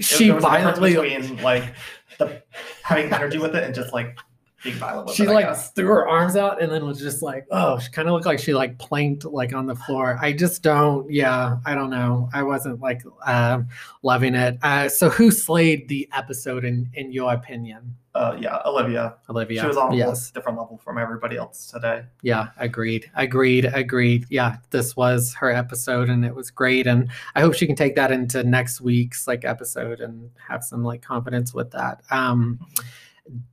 she 0.00 0.30
was 0.32 0.42
violently 0.42 0.94
between 0.94 1.42
like 1.42 1.74
the 2.18 2.42
having 2.82 3.12
energy 3.12 3.38
with 3.38 3.54
it 3.54 3.62
and 3.64 3.74
just 3.74 3.92
like 3.92 4.18
being 4.62 4.76
violent 4.76 5.06
with 5.06 5.16
she 5.16 5.22
it. 5.24 5.30
Like 5.30 5.56
threw 5.56 5.86
her 5.86 6.08
arms 6.08 6.36
out 6.36 6.60
and 6.60 6.70
then 6.72 6.84
was 6.84 6.98
just 6.98 7.22
like 7.22 7.46
oh 7.50 7.78
she 7.78 7.90
kind 7.90 8.08
of 8.08 8.14
looked 8.14 8.26
like 8.26 8.38
she 8.38 8.54
like 8.54 8.78
planked 8.78 9.24
like 9.24 9.52
on 9.52 9.66
the 9.66 9.76
floor. 9.76 10.18
I 10.20 10.32
just 10.32 10.62
don't 10.62 11.10
yeah 11.10 11.58
i 11.64 11.74
don't 11.74 11.90
know. 11.90 12.28
I 12.32 12.42
wasn't 12.42 12.80
like 12.80 13.02
um 13.24 13.68
loving 14.02 14.34
it. 14.34 14.58
Uh 14.62 14.88
so 14.88 15.08
who 15.10 15.30
slayed 15.30 15.88
the 15.88 16.08
episode 16.12 16.64
in 16.64 16.90
in 16.94 17.12
your 17.12 17.32
opinion? 17.32 17.94
Uh 18.14 18.36
yeah, 18.40 18.58
Olivia. 18.64 19.14
olivia 19.30 19.60
She 19.60 19.66
was 19.68 19.76
on 19.76 19.92
a 19.92 19.96
yes. 19.96 20.32
different 20.32 20.58
level 20.58 20.76
from 20.78 20.98
everybody 20.98 21.36
else 21.36 21.70
today. 21.70 22.02
yeah 22.22 22.48
agreed 22.56 23.08
agreed 23.14 23.64
agreed. 23.66 24.26
Yeah 24.28 24.56
this 24.70 24.96
was 24.96 25.34
her 25.34 25.52
episode 25.52 26.08
and 26.08 26.24
it 26.24 26.34
was 26.34 26.50
great 26.50 26.88
and 26.88 27.10
i 27.36 27.40
hope 27.40 27.54
she 27.54 27.66
can 27.66 27.76
take 27.76 27.94
that 27.94 28.10
into 28.10 28.42
next 28.42 28.80
week's 28.80 29.28
like 29.28 29.44
episode 29.44 30.00
and 30.00 30.30
have 30.48 30.64
some 30.64 30.82
like 30.82 31.00
confidence 31.02 31.54
with 31.54 31.70
that. 31.70 32.02
Um 32.10 32.58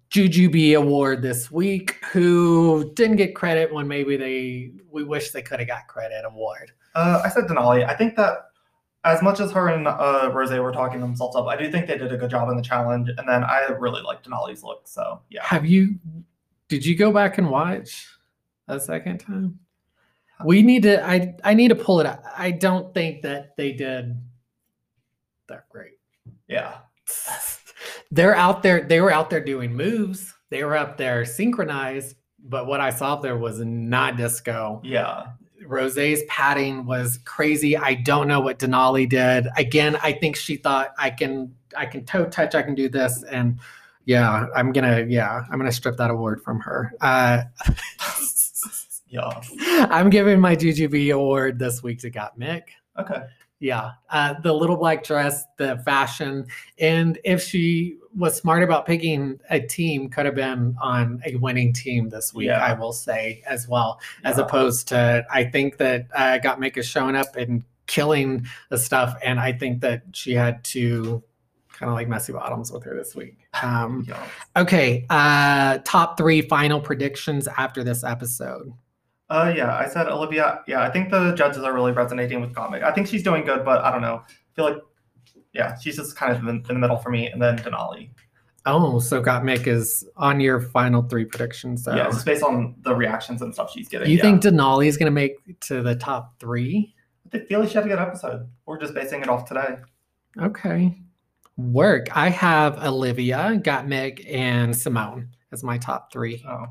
Jujubee 0.09 0.77
Award 0.77 1.21
this 1.21 1.51
week, 1.51 2.03
who 2.11 2.91
didn't 2.95 3.17
get 3.17 3.35
credit 3.35 3.73
when 3.73 3.87
maybe 3.87 4.17
they 4.17 4.71
we 4.89 5.03
wish 5.03 5.31
they 5.31 5.41
could 5.41 5.59
have 5.59 5.67
got 5.67 5.87
credit 5.87 6.23
award. 6.25 6.71
Uh, 6.93 7.21
I 7.23 7.29
said 7.29 7.45
Denali. 7.45 7.87
I 7.87 7.95
think 7.95 8.15
that 8.15 8.45
as 9.03 9.21
much 9.21 9.39
as 9.39 9.51
her 9.51 9.67
and 9.67 9.87
uh, 9.87 10.31
Rose 10.33 10.51
were 10.51 10.71
talking 10.71 10.99
themselves 10.99 11.35
up, 11.35 11.45
I 11.45 11.55
do 11.55 11.71
think 11.71 11.87
they 11.87 11.97
did 11.97 12.11
a 12.11 12.17
good 12.17 12.29
job 12.29 12.49
in 12.49 12.57
the 12.57 12.63
challenge. 12.63 13.09
And 13.09 13.27
then 13.27 13.43
I 13.43 13.67
really 13.77 14.01
liked 14.01 14.27
Denali's 14.27 14.63
look. 14.63 14.87
So 14.87 15.21
yeah. 15.29 15.43
Have 15.43 15.65
you 15.65 15.95
did 16.67 16.85
you 16.85 16.95
go 16.95 17.11
back 17.11 17.37
and 17.37 17.49
watch 17.49 18.07
a 18.67 18.79
second 18.79 19.19
time? 19.19 19.59
We 20.43 20.63
need 20.63 20.83
to 20.83 21.05
I 21.05 21.35
I 21.43 21.53
need 21.53 21.69
to 21.69 21.75
pull 21.75 21.99
it 21.99 22.05
up. 22.05 22.23
I 22.35 22.51
don't 22.51 22.93
think 22.93 23.21
that 23.21 23.55
they 23.57 23.73
did 23.73 24.17
that 25.47 25.69
great. 25.69 25.99
Yeah. 26.47 26.77
They're 28.11 28.35
out 28.35 28.63
there, 28.63 28.81
they 28.81 29.01
were 29.01 29.11
out 29.11 29.29
there 29.29 29.43
doing 29.43 29.75
moves. 29.75 30.33
They 30.49 30.63
were 30.63 30.77
up 30.77 30.97
there 30.97 31.25
synchronized, 31.25 32.15
but 32.39 32.67
what 32.67 32.79
I 32.79 32.91
saw 32.91 33.15
there 33.17 33.37
was 33.37 33.59
not 33.59 34.17
disco. 34.17 34.81
Yeah. 34.83 35.27
Rose's 35.65 36.21
padding 36.29 36.85
was 36.85 37.19
crazy. 37.25 37.75
I 37.75 37.95
don't 37.95 38.27
know 38.27 38.39
what 38.39 38.59
Denali 38.59 39.09
did. 39.09 39.47
Again, 39.57 39.97
I 40.03 40.11
think 40.11 40.35
she 40.35 40.57
thought 40.57 40.93
I 40.97 41.09
can 41.09 41.55
I 41.75 41.87
can 41.87 42.05
toe 42.05 42.25
touch, 42.25 42.53
I 42.53 42.61
can 42.61 42.75
do 42.75 42.87
this. 42.87 43.23
And 43.23 43.59
yeah, 44.05 44.45
I'm 44.55 44.71
gonna 44.71 45.05
yeah, 45.07 45.43
I'm 45.51 45.57
gonna 45.57 45.71
strip 45.71 45.97
that 45.97 46.11
award 46.11 46.43
from 46.43 46.59
her. 46.59 46.93
Uh 47.01 47.43
Yes. 49.15 49.49
I'm 49.89 50.09
giving 50.09 50.39
my 50.39 50.55
GGB 50.55 51.13
award 51.13 51.59
this 51.59 51.81
week 51.81 51.99
to 51.99 52.11
Gottmik. 52.11 52.63
Okay. 52.99 53.23
Yeah, 53.59 53.91
uh, 54.09 54.35
the 54.43 54.53
little 54.53 54.75
black 54.75 55.03
dress, 55.03 55.43
the 55.57 55.77
fashion, 55.85 56.45
and 56.77 57.17
if 57.23 57.41
she 57.41 57.97
was 58.15 58.35
smart 58.37 58.63
about 58.63 58.85
picking 58.85 59.39
a 59.49 59.59
team, 59.59 60.09
could 60.09 60.25
have 60.25 60.35
been 60.35 60.75
on 60.81 61.21
a 61.25 61.35
winning 61.37 61.71
team 61.73 62.09
this 62.09 62.33
week. 62.33 62.47
Yeah. 62.47 62.59
I 62.59 62.73
will 62.73 62.91
say 62.93 63.41
as 63.47 63.67
well, 63.67 63.99
as 64.23 64.37
opposed 64.37 64.89
to 64.89 65.25
I 65.31 65.45
think 65.45 65.77
that 65.77 66.07
uh, 66.13 66.39
Gottmik 66.43 66.77
is 66.77 66.85
showing 66.85 67.15
up 67.15 67.35
and 67.37 67.63
killing 67.87 68.45
the 68.69 68.77
stuff, 68.77 69.15
and 69.23 69.39
I 69.39 69.53
think 69.53 69.81
that 69.81 70.03
she 70.11 70.33
had 70.33 70.63
to 70.65 71.23
kind 71.71 71.89
of 71.89 71.95
like 71.95 72.07
messy 72.07 72.33
bottoms 72.33 72.71
with 72.71 72.83
her 72.83 72.95
this 72.95 73.15
week. 73.15 73.37
Um, 73.61 74.05
Yes. 74.07 74.29
okay, 74.57 75.05
uh, 75.09 75.79
top 75.85 76.17
three 76.17 76.41
final 76.41 76.79
predictions 76.81 77.47
after 77.47 77.83
this 77.83 78.03
episode. 78.03 78.73
Uh, 79.29 79.51
yeah, 79.55 79.75
I 79.75 79.87
said 79.87 80.07
Olivia. 80.07 80.61
Yeah, 80.67 80.81
I 80.81 80.91
think 80.91 81.09
the 81.09 81.33
judges 81.33 81.63
are 81.63 81.73
really 81.73 81.91
resonating 81.91 82.41
with 82.41 82.53
Gottmik. 82.53 82.83
I 82.83 82.91
think 82.91 83.07
she's 83.07 83.23
doing 83.23 83.43
good, 83.43 83.65
but 83.65 83.83
I 83.83 83.91
don't 83.91 84.01
know. 84.01 84.21
I 84.25 84.55
feel 84.55 84.65
like, 84.65 84.77
yeah, 85.53 85.77
she's 85.77 85.95
just 85.95 86.15
kind 86.15 86.35
of 86.35 86.43
in, 86.43 86.57
in 86.57 86.63
the 86.63 86.75
middle 86.75 86.97
for 86.97 87.09
me. 87.09 87.27
And 87.27 87.41
then 87.41 87.57
Denali. 87.57 88.09
Oh, 88.67 88.99
so 88.99 89.21
Gottmik 89.21 89.67
is 89.67 90.03
on 90.17 90.39
your 90.39 90.59
final 90.59 91.03
three 91.03 91.25
predictions. 91.25 91.87
Yeah, 91.87 92.05
just 92.05 92.25
based 92.25 92.43
on 92.43 92.75
the 92.81 92.95
reactions 92.95 93.41
and 93.41 93.53
stuff 93.53 93.71
she's 93.71 93.87
getting. 93.87 94.09
You 94.09 94.17
yeah. 94.17 94.21
think 94.23 94.41
Denali 94.41 94.87
is 94.87 94.97
going 94.97 95.05
to 95.07 95.11
make 95.11 95.59
to 95.61 95.81
the 95.81 95.95
top 95.95 96.39
three? 96.39 96.93
I 97.33 97.39
feel 97.39 97.59
like 97.59 97.69
she 97.69 97.75
had 97.75 97.85
a 97.85 97.89
good 97.89 97.99
episode. 97.99 98.47
We're 98.65 98.79
just 98.79 98.93
basing 98.93 99.21
it 99.21 99.29
off 99.29 99.47
today. 99.47 99.77
Okay. 100.39 100.97
Work. 101.57 102.15
I 102.15 102.29
have 102.29 102.83
Olivia, 102.83 103.59
Gottmik, 103.63 104.25
and 104.31 104.73
Symone 104.73 105.29
as 105.51 105.63
my 105.63 105.77
top 105.77 106.11
three 106.11 106.43
Oh, 106.47 106.65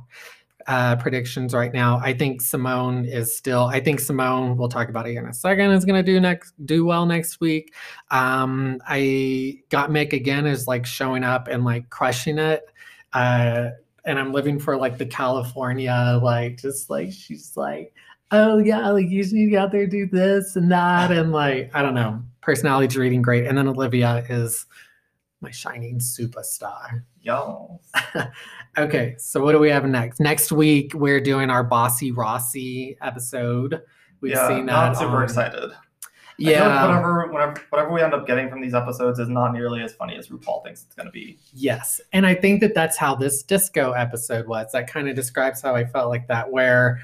uh, 0.66 0.96
predictions 0.96 1.54
right 1.54 1.72
now. 1.72 1.98
I 2.02 2.12
think 2.12 2.42
Symone 2.42 3.06
is 3.06 3.36
still. 3.36 3.64
I 3.64 3.80
think 3.80 4.00
Symone. 4.00 4.56
We'll 4.56 4.68
talk 4.68 4.88
about 4.88 5.08
it 5.08 5.16
in 5.16 5.26
a 5.26 5.34
second. 5.34 5.70
Is 5.70 5.84
going 5.84 6.02
to 6.02 6.12
do 6.12 6.20
next, 6.20 6.54
do 6.64 6.84
well 6.84 7.06
next 7.06 7.40
week. 7.40 7.74
Um, 8.10 8.80
I 8.86 9.62
Gottmik 9.70 10.12
again 10.12 10.46
is 10.46 10.66
like 10.66 10.86
showing 10.86 11.24
up 11.24 11.48
and 11.48 11.64
like 11.64 11.90
crushing 11.90 12.38
it. 12.38 12.64
Uh, 13.12 13.70
and 14.04 14.18
I'm 14.18 14.32
living 14.32 14.58
for 14.58 14.76
like 14.76 14.98
the 14.98 15.06
California, 15.06 16.20
like 16.22 16.58
just 16.58 16.90
like 16.90 17.12
she's 17.12 17.56
like, 17.56 17.94
oh 18.30 18.58
yeah, 18.58 18.90
like 18.90 19.08
you 19.08 19.22
should 19.24 19.50
get 19.50 19.62
out 19.62 19.72
there 19.72 19.86
do 19.86 20.06
this 20.06 20.56
and 20.56 20.70
that, 20.72 21.10
and 21.10 21.32
like 21.32 21.70
I 21.74 21.82
don't 21.82 21.94
know, 21.94 22.22
personality's 22.40 22.96
reading 22.96 23.22
great. 23.22 23.46
And 23.46 23.56
then 23.56 23.68
Olivia 23.68 24.24
is 24.28 24.66
my 25.40 25.50
shining 25.50 25.98
superstar. 25.98 27.02
Yo. 27.24 27.80
Okay, 28.76 29.14
so 29.18 29.40
what 29.40 29.52
do 29.52 29.60
we 29.60 29.70
have 29.70 29.84
next? 29.84 30.18
Next 30.18 30.50
week 30.50 30.94
we're 30.94 31.20
doing 31.20 31.48
our 31.48 31.62
Bossy 31.62 32.10
Rossy 32.10 32.96
episode. 33.00 33.82
We've 34.20 34.32
yeah, 34.32 34.48
seen 34.48 34.66
that. 34.66 34.72
not 34.72 34.96
super 34.96 35.18
on- 35.18 35.22
excited. 35.22 35.70
Yeah. 36.38 36.66
like 36.66 36.88
whatever, 36.88 37.32
whatever, 37.32 37.62
whatever 37.70 37.92
we 37.92 38.02
end 38.02 38.14
up 38.14 38.26
getting 38.26 38.50
from 38.50 38.60
these 38.60 38.74
episodes 38.74 39.20
is 39.20 39.28
not 39.28 39.52
nearly 39.52 39.80
as 39.82 39.94
funny 39.94 40.16
as 40.16 40.26
RuPaul 40.26 40.64
thinks 40.64 40.82
it's 40.82 40.94
going 40.96 41.06
to 41.06 41.12
be. 41.12 41.38
Yes. 41.52 42.00
And 42.12 42.26
I 42.26 42.34
think 42.34 42.60
that 42.62 42.74
that's 42.74 42.96
how 42.96 43.14
this 43.14 43.44
disco 43.44 43.92
episode 43.92 44.48
was. 44.48 44.72
That 44.72 44.90
kind 44.90 45.08
of 45.08 45.14
describes 45.14 45.62
how 45.62 45.76
I 45.76 45.84
felt 45.84 46.08
like 46.08 46.26
that, 46.26 46.50
where 46.50 46.98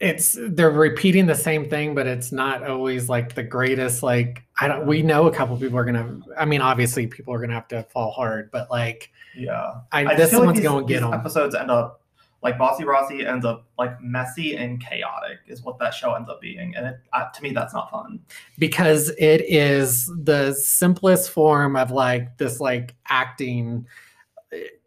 it's 0.00 0.36
they're 0.40 0.70
repeating 0.70 1.26
the 1.26 1.34
same 1.34 1.68
thing, 1.68 1.94
but 1.94 2.06
it's 2.06 2.32
not 2.32 2.66
always 2.66 3.08
like 3.08 3.34
the 3.34 3.42
greatest. 3.42 4.02
Like, 4.02 4.42
I 4.58 4.66
don't, 4.66 4.86
we 4.86 5.02
know 5.02 5.26
a 5.26 5.32
couple 5.32 5.56
people 5.58 5.78
are 5.78 5.84
to, 5.84 6.22
I 6.38 6.46
mean, 6.46 6.62
obviously 6.62 7.06
people 7.06 7.34
are 7.34 7.46
to 7.46 7.52
have 7.52 7.68
to 7.68 7.82
fall 7.84 8.10
hard, 8.10 8.50
but 8.50 8.70
like, 8.70 9.10
Yeah. 9.36 9.80
I, 9.92 10.06
I 10.06 10.14
this 10.14 10.30
feel 10.30 10.44
like 10.44 10.56
to 10.56 10.84
get 10.86 11.00
them. 11.00 11.12
Episodes 11.12 11.54
end 11.54 11.70
up 11.70 12.00
like 12.42 12.56
Bossy 12.56 12.84
Rossy 12.84 13.26
ends 13.26 13.44
up 13.44 13.66
like 13.78 14.00
messy 14.00 14.56
and 14.56 14.80
chaotic 14.80 15.40
is 15.46 15.62
what 15.62 15.78
that 15.78 15.92
show 15.92 16.14
ends 16.14 16.30
up 16.30 16.40
being, 16.40 16.74
and 16.74 16.86
it, 16.86 17.00
uh, 17.12 17.28
to 17.28 17.42
me 17.42 17.52
that's 17.52 17.74
not 17.74 17.90
fun. 17.90 18.18
because 18.58 19.10
it 19.18 19.42
is 19.42 20.10
the 20.22 20.54
simplest 20.54 21.30
form 21.30 21.76
of 21.76 21.90
like 21.90 22.38
this 22.38 22.58
like 22.58 22.94
acting 23.08 23.86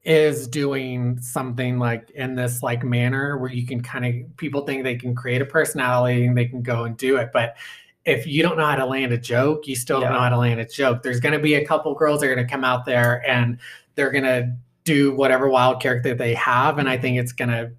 is 0.04 0.48
doing 0.48 1.20
something 1.22 1.80
like 1.80 2.10
in 2.12 2.36
this 2.36 2.62
like 2.62 2.84
manner 2.84 3.38
where 3.38 3.52
you 3.52 3.66
can 3.66 3.82
kind 3.82 4.06
of 4.06 4.38
people 4.38 4.66
think 4.66 4.84
they 4.84 4.96
can 4.96 5.16
create 5.16 5.42
a 5.42 5.46
personality 5.46 6.26
and 6.26 6.38
they 6.38 6.46
can 6.46 6.62
go 6.62 6.84
and 6.84 6.98
do 6.98 7.16
it 7.18 7.30
but 7.32 7.56
if 8.04 8.28
you 8.28 8.44
don't 8.44 8.58
know 8.58 8.66
how 8.66 8.76
to 8.76 8.86
land 8.86 9.14
a 9.14 9.18
joke 9.18 9.66
you 9.66 9.76
still 9.76 10.02
don't 10.02 10.12
know 10.12 10.20
how 10.20 10.28
to 10.30 10.38
land 10.38 10.60
a 10.60 10.66
joke 10.66 11.02
there's 11.02 11.22
going 11.22 11.32
to 11.32 11.40
be 11.40 11.54
a 11.54 11.66
couple 11.66 11.94
girls 11.96 12.20
that 12.20 12.28
are 12.30 12.36
going 12.36 12.46
to 12.46 12.52
come 12.52 12.66
out 12.66 12.84
there 12.84 13.26
and 13.30 13.58
they're 13.96 14.12
going 14.12 14.26
to 14.26 14.54
do 14.84 15.16
whatever 15.16 15.48
wild 15.48 15.82
character 15.82 16.14
they 16.14 16.34
have 16.34 16.78
and 16.78 16.90
i 16.90 16.98
think 16.98 17.18
it's 17.18 17.32
going 17.32 17.50
to 17.50 17.72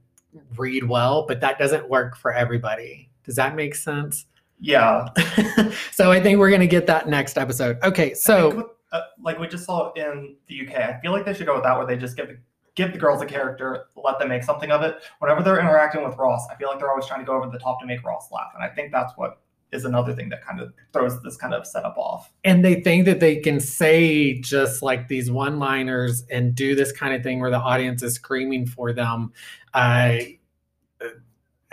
read 0.57 0.89
well 0.89 1.27
but 1.27 1.43
that 1.43 1.59
doesn't 1.59 1.87
work 1.91 2.17
for 2.17 2.33
everybody 2.33 3.11
does 3.25 3.37
that 3.37 3.55
make 3.55 3.75
sense 3.75 4.25
Yeah. 4.61 5.09
so 5.93 6.11
I 6.11 6.21
think 6.21 6.39
we're 6.39 6.51
gonna 6.51 6.67
get 6.67 6.87
that 6.87 7.09
next 7.09 7.37
episode. 7.37 7.77
Okay, 7.83 8.15
so 8.15 8.71
uh, 8.95 9.03
like 9.21 9.39
we 9.39 9.49
just 9.49 9.67
saw 9.67 9.93
in 9.93 10.37
the 10.47 10.67
UK, 10.67 10.77
I 10.77 11.01
feel 11.01 11.13
like 11.13 11.27
they 11.27 11.35
should 11.35 11.47
go 11.47 11.55
with 11.55 11.65
that 11.65 11.77
where 11.77 11.87
they 11.87 11.97
just 11.97 12.17
give 12.17 12.29
the 12.29 12.39
give 12.77 12.93
the 12.93 12.99
girls 12.99 13.23
a 13.23 13.27
character, 13.27 13.87
let 13.95 14.19
them 14.19 14.29
make 14.29 14.43
something 14.43 14.73
of 14.73 14.83
it. 14.83 14.97
Whenever 15.21 15.43
they're 15.43 15.61
interacting 15.61 16.05
with 16.05 16.17
Ross, 16.17 16.47
I 16.51 16.57
feel 16.57 16.69
like 16.69 16.79
they're 16.79 16.91
always 16.91 17.07
trying 17.07 17.21
to 17.21 17.27
go 17.27 17.37
over 17.37 17.49
the 17.49 17.59
top 17.59 17.81
to 17.81 17.87
make 17.87 18.03
Ross 18.05 18.31
laugh, 18.33 18.53
and 18.55 18.65
I 18.65 18.69
think 18.69 18.91
that's 18.93 19.13
what 19.17 19.41
is 19.73 19.85
another 19.85 20.15
thing 20.15 20.29
that 20.29 20.45
kind 20.45 20.61
of 20.61 20.73
throws 20.93 21.21
this 21.23 21.37
kind 21.37 21.53
of 21.53 21.67
setup 21.67 21.97
off. 21.99 22.33
and 22.45 22.65
they 22.65 22.81
think 22.81 23.05
that 23.07 23.19
they 23.19 23.37
can 23.37 23.59
say 23.59 24.41
just 24.41 24.83
like 24.83 25.09
these 25.09 25.31
one-liners 25.31 26.25
and 26.31 26.55
do 26.55 26.77
this 26.77 26.93
kind 26.93 27.13
of 27.13 27.25
thing 27.25 27.41
where 27.41 27.51
the 27.51 27.59
audience 27.59 28.01
is 28.03 28.15
screaming 28.15 28.67
for 28.67 28.93
them. 28.93 29.33
Uh, 29.73 30.19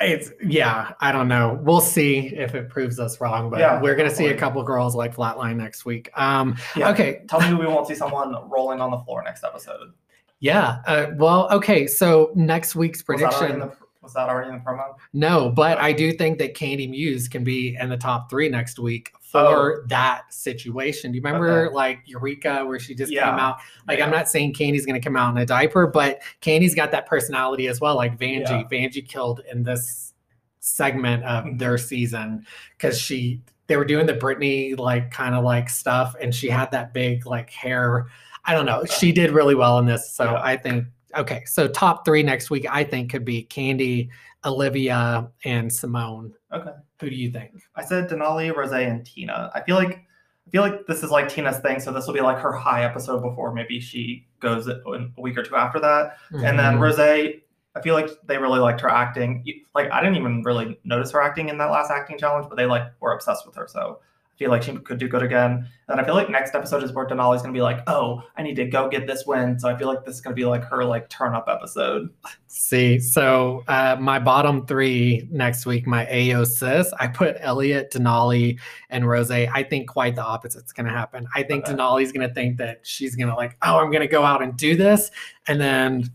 it's 0.04 0.32
yeah, 0.44 0.94
I 1.00 1.12
don't 1.12 1.28
know. 1.28 1.60
We'll 1.64 1.82
see 1.82 2.28
if 2.36 2.56
it 2.56 2.70
proves 2.70 3.00
us 3.00 3.20
wrong, 3.22 3.50
but 3.50 3.60
Yeah, 3.60 3.82
we're 3.82 3.96
gonna 3.96 4.14
see 4.14 4.28
a 4.28 4.38
couple 4.38 4.62
girls 4.64 4.96
like 4.96 5.16
flatline 5.16 5.56
next 5.58 5.86
week. 5.86 6.10
Um, 6.16 6.56
Yeah. 6.76 6.90
okay, 6.92 7.22
Tell 7.30 7.40
me 7.42 7.54
we 7.54 7.66
won't 7.68 7.88
see 7.88 7.96
someone 7.96 8.36
rolling 8.50 8.82
on 8.82 8.92
the 8.92 8.98
floor 9.00 9.24
next 9.24 9.44
episode. 9.44 9.94
yeah. 10.40 10.80
Uh, 10.88 11.08
well, 11.18 11.48
okay. 11.52 11.88
So 11.88 12.32
next 12.36 12.76
week's 12.76 13.04
Was 13.08 13.22
that, 13.22 13.34
already 13.34 13.54
prediction. 13.54 13.78
was 14.02 14.14
that 14.14 14.28
already 14.30 14.50
in 14.50 14.56
the 14.56 14.62
promo? 14.62 14.96
No, 15.14 15.50
but 15.50 15.78
I 15.78 15.94
do 15.94 16.12
think 16.14 16.40
that 16.40 16.56
Kandy 16.56 16.90
Muse 16.90 17.28
can 17.28 17.44
be 17.44 17.78
in 17.80 17.90
the 17.90 17.98
top 17.98 18.30
three 18.30 18.50
next 18.50 18.80
week 18.80 19.14
for 19.32 19.86
that 19.88 20.24
situation. 20.34 21.12
Do 21.12 21.16
you 21.18 21.22
remember 21.24 21.50
Oh. 21.50 21.66
Okay. 21.68 21.74
like 21.76 22.00
Eureka 22.06 22.66
where 22.66 22.80
she 22.80 22.94
just 22.94 23.12
Yeah. 23.12 23.30
came 23.30 23.40
out? 23.40 23.58
Like, 23.88 24.02
I'm 24.02 24.12
not 24.12 24.28
saying 24.28 24.54
Kandy's 24.54 24.86
to 24.86 25.00
come 25.00 25.16
out 25.16 25.34
in 25.36 25.42
a 25.42 25.46
diaper, 25.46 25.88
but 25.88 26.22
Kandy's 26.42 26.76
got 26.76 26.92
that 26.92 27.06
personality 27.06 27.68
as 27.68 27.80
well. 27.80 27.96
Like 27.96 28.18
Vanjie, 28.18 28.50
Yeah. 28.50 28.64
Vanjie 28.72 29.08
killed 29.08 29.42
in 29.52 29.64
this 29.64 30.14
segment 30.60 31.24
of 31.24 31.46
Mhm. 31.46 31.60
their 31.60 31.78
season 31.78 32.46
because 32.78 33.00
she 33.00 33.42
they 33.68 33.78
were 33.78 33.86
doing 33.86 34.06
the 34.06 34.14
Britney 34.14 34.78
like 34.78 35.12
kind 35.12 35.34
of 35.34 35.46
like 35.46 35.70
stuff, 35.70 36.14
and 36.20 36.36
she 36.36 36.50
had 36.50 36.70
that 36.72 36.94
big 36.94 37.26
like 37.26 37.50
hair. 37.50 38.08
I 38.44 38.54
don't 38.54 38.66
know. 38.66 38.84
She 38.84 39.14
did 39.14 39.32
really 39.32 39.56
well 39.56 39.80
in 39.80 39.86
this, 39.86 40.12
so 40.12 40.26
Yeah. 40.26 40.42
I 40.44 40.58
think 40.58 40.86
okay. 41.16 41.44
So 41.46 41.70
top 41.70 42.04
three 42.04 42.22
next 42.22 42.50
week, 42.50 42.66
I 42.70 42.84
think 42.84 43.10
could 43.12 43.24
be 43.24 43.46
Kandy, 43.50 44.10
Olivia, 44.46 45.30
and 45.46 45.70
Symone. 45.70 46.32
Okay. 46.54 46.72
Who 47.00 47.10
do 47.10 47.16
you 47.16 47.32
think? 47.32 47.52
I 47.76 47.84
said 47.84 48.10
Denali, 48.10 48.56
Rose, 48.56 48.72
and 48.72 49.06
Tina. 49.06 49.52
I 49.54 49.62
feel 49.62 49.76
like 49.76 50.06
I 50.48 50.50
feel 50.50 50.64
like 50.64 50.86
this 50.88 51.04
is 51.04 51.12
like 51.12 51.30
Tina's 51.30 51.60
thing, 51.60 51.80
so 51.80 51.92
this 51.92 52.08
will 52.08 52.14
be 52.14 52.22
like 52.22 52.40
her 52.40 52.52
high 52.52 52.84
episode 52.84 53.22
before 53.22 53.54
maybe 53.54 53.80
she 53.80 54.28
goes 54.40 54.68
a 54.68 54.82
week 55.18 55.38
or 55.38 55.44
two 55.44 55.56
after 55.56 55.80
that. 55.80 56.18
And 56.32 56.58
then 56.60 56.76
Mhm. 56.76 56.80
Rose, 56.80 57.00
I 57.00 57.82
feel 57.82 57.94
like 57.96 58.10
they 58.26 58.38
really 58.38 58.60
liked 58.60 58.82
her 58.82 58.90
acting. 58.90 59.46
Like 59.76 59.90
I 59.92 60.02
didn't 60.02 60.18
even 60.18 60.42
really 60.44 60.80
notice 60.84 61.12
her 61.12 61.22
acting 61.22 61.50
in 61.50 61.58
that 61.60 61.72
last 61.72 61.92
acting 61.92 62.18
challenge, 62.18 62.48
but 62.50 62.58
they 62.58 62.66
like 62.66 62.84
were 63.00 63.14
obsessed 63.14 63.46
with 63.46 63.56
her. 63.56 63.68
So 63.68 64.00
feel 64.42 64.50
like 64.50 64.64
she 64.64 64.76
could 64.76 64.98
do 64.98 65.08
good 65.08 65.22
again. 65.22 65.68
And 65.88 66.02
I 66.02 66.04
feel 66.04 66.16
like 66.16 66.28
next 66.28 66.56
episode 66.56 66.82
is 66.82 66.92
where 66.94 67.06
Denali's 67.06 67.44
gonna 67.44 67.54
be 67.54 67.62
like, 67.62 67.82
"Oh, 67.86 68.24
I 68.36 68.42
need 68.42 68.56
to 68.56 68.66
go 68.66 68.90
get 68.90 69.06
this 69.06 69.24
win." 69.28 69.60
So 69.60 69.70
I 69.70 69.78
feel 69.78 69.88
like 69.88 70.04
this 70.04 70.16
is 70.16 70.22
gonna 70.22 70.36
be 70.36 70.46
like 70.46 70.64
her 70.64 70.84
like 70.84 71.10
turn 71.10 71.36
up 71.36 71.46
episode. 71.48 72.10
See, 72.48 72.98
so 73.00 73.64
uh, 73.68 73.98
my 74.00 74.18
bottom 74.18 74.66
three 74.66 75.28
next 75.32 75.68
week, 75.68 75.86
my 75.86 76.08
AO 76.12 76.44
sis, 76.44 76.92
I 77.00 77.08
put 77.08 77.38
Elliott, 77.40 77.92
Denali, 77.92 78.60
and 78.90 79.08
Rose. 79.08 79.30
I 79.30 79.62
think 79.64 79.88
quite 79.88 80.16
the 80.16 80.26
opposite's 80.26 80.74
going 80.74 80.88
to 80.88 80.92
happen. 80.92 81.28
I 81.36 81.44
think 81.44 81.66
Okay. 81.66 81.74
Denali's 81.74 82.12
going 82.12 82.28
to 82.28 82.34
think 82.34 82.58
that 82.58 82.80
she's 82.82 83.16
going 83.16 83.30
to 83.30 83.36
like, 83.36 83.58
oh, 83.62 83.78
I'm 83.78 83.92
going 83.92 84.02
to 84.02 84.08
go 84.08 84.24
out 84.24 84.42
and 84.42 84.58
do 84.58 84.76
this, 84.76 85.12
and 85.48 85.62
then 85.62 86.10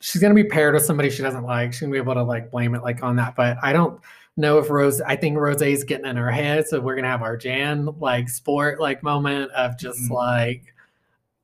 she's 0.00 0.20
going 0.22 0.34
to 0.34 0.42
be 0.42 0.48
paired 0.48 0.74
with 0.74 0.84
somebody 0.84 1.10
she 1.10 1.22
doesn't 1.22 1.44
like. 1.44 1.72
She's 1.72 1.82
going 1.82 1.92
to 1.92 1.96
be 1.96 2.02
able 2.02 2.14
to 2.14 2.22
like 2.22 2.50
blame 2.50 2.74
it 2.74 2.82
like 2.82 3.02
on 3.02 3.16
that. 3.16 3.36
But 3.36 3.58
I 3.62 3.72
don't 3.72 4.00
know 4.38 4.58
if 4.58 4.70
Rose. 4.70 5.00
I 5.02 5.16
think 5.16 5.36
Rose 5.36 5.60
is 5.60 5.84
getting 5.84 6.06
in 6.06 6.16
her 6.16 6.30
head, 6.30 6.66
so 6.66 6.80
we're 6.80 6.94
going 6.94 7.04
to 7.04 7.10
have 7.10 7.22
our 7.22 7.36
Jan 7.36 7.86
like 7.98 8.28
sport 8.28 8.80
like 8.80 9.02
moment 9.02 9.50
of 9.52 9.78
just 9.78 10.00
Mhm. 10.08 10.10
like. 10.10 10.74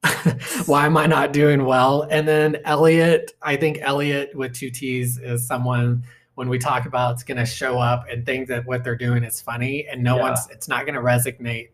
why 0.66 0.84
am 0.86 0.96
I 0.96 1.06
not 1.06 1.32
doing 1.32 1.64
well? 1.64 2.06
And 2.10 2.28
then 2.28 2.58
Elliott, 2.64 3.32
I 3.42 3.56
think 3.56 3.78
Elliott 3.80 4.34
with 4.34 4.54
two 4.54 4.70
T's 4.70 5.18
is 5.18 5.46
someone 5.46 6.04
when 6.34 6.48
we 6.48 6.58
talk 6.58 6.84
about 6.84 7.12
it's 7.14 7.22
going 7.22 7.38
to 7.38 7.46
show 7.46 7.78
up 7.78 8.04
and 8.10 8.26
think 8.26 8.48
that 8.48 8.66
what 8.66 8.84
they're 8.84 8.96
doing 8.96 9.24
is 9.24 9.40
funny 9.40 9.86
and 9.90 10.02
no 10.02 10.16
Yeah. 10.16 10.22
one's 10.22 10.48
it's 10.50 10.68
not 10.68 10.84
going 10.84 10.94
to 10.94 11.00
resonate 11.00 11.68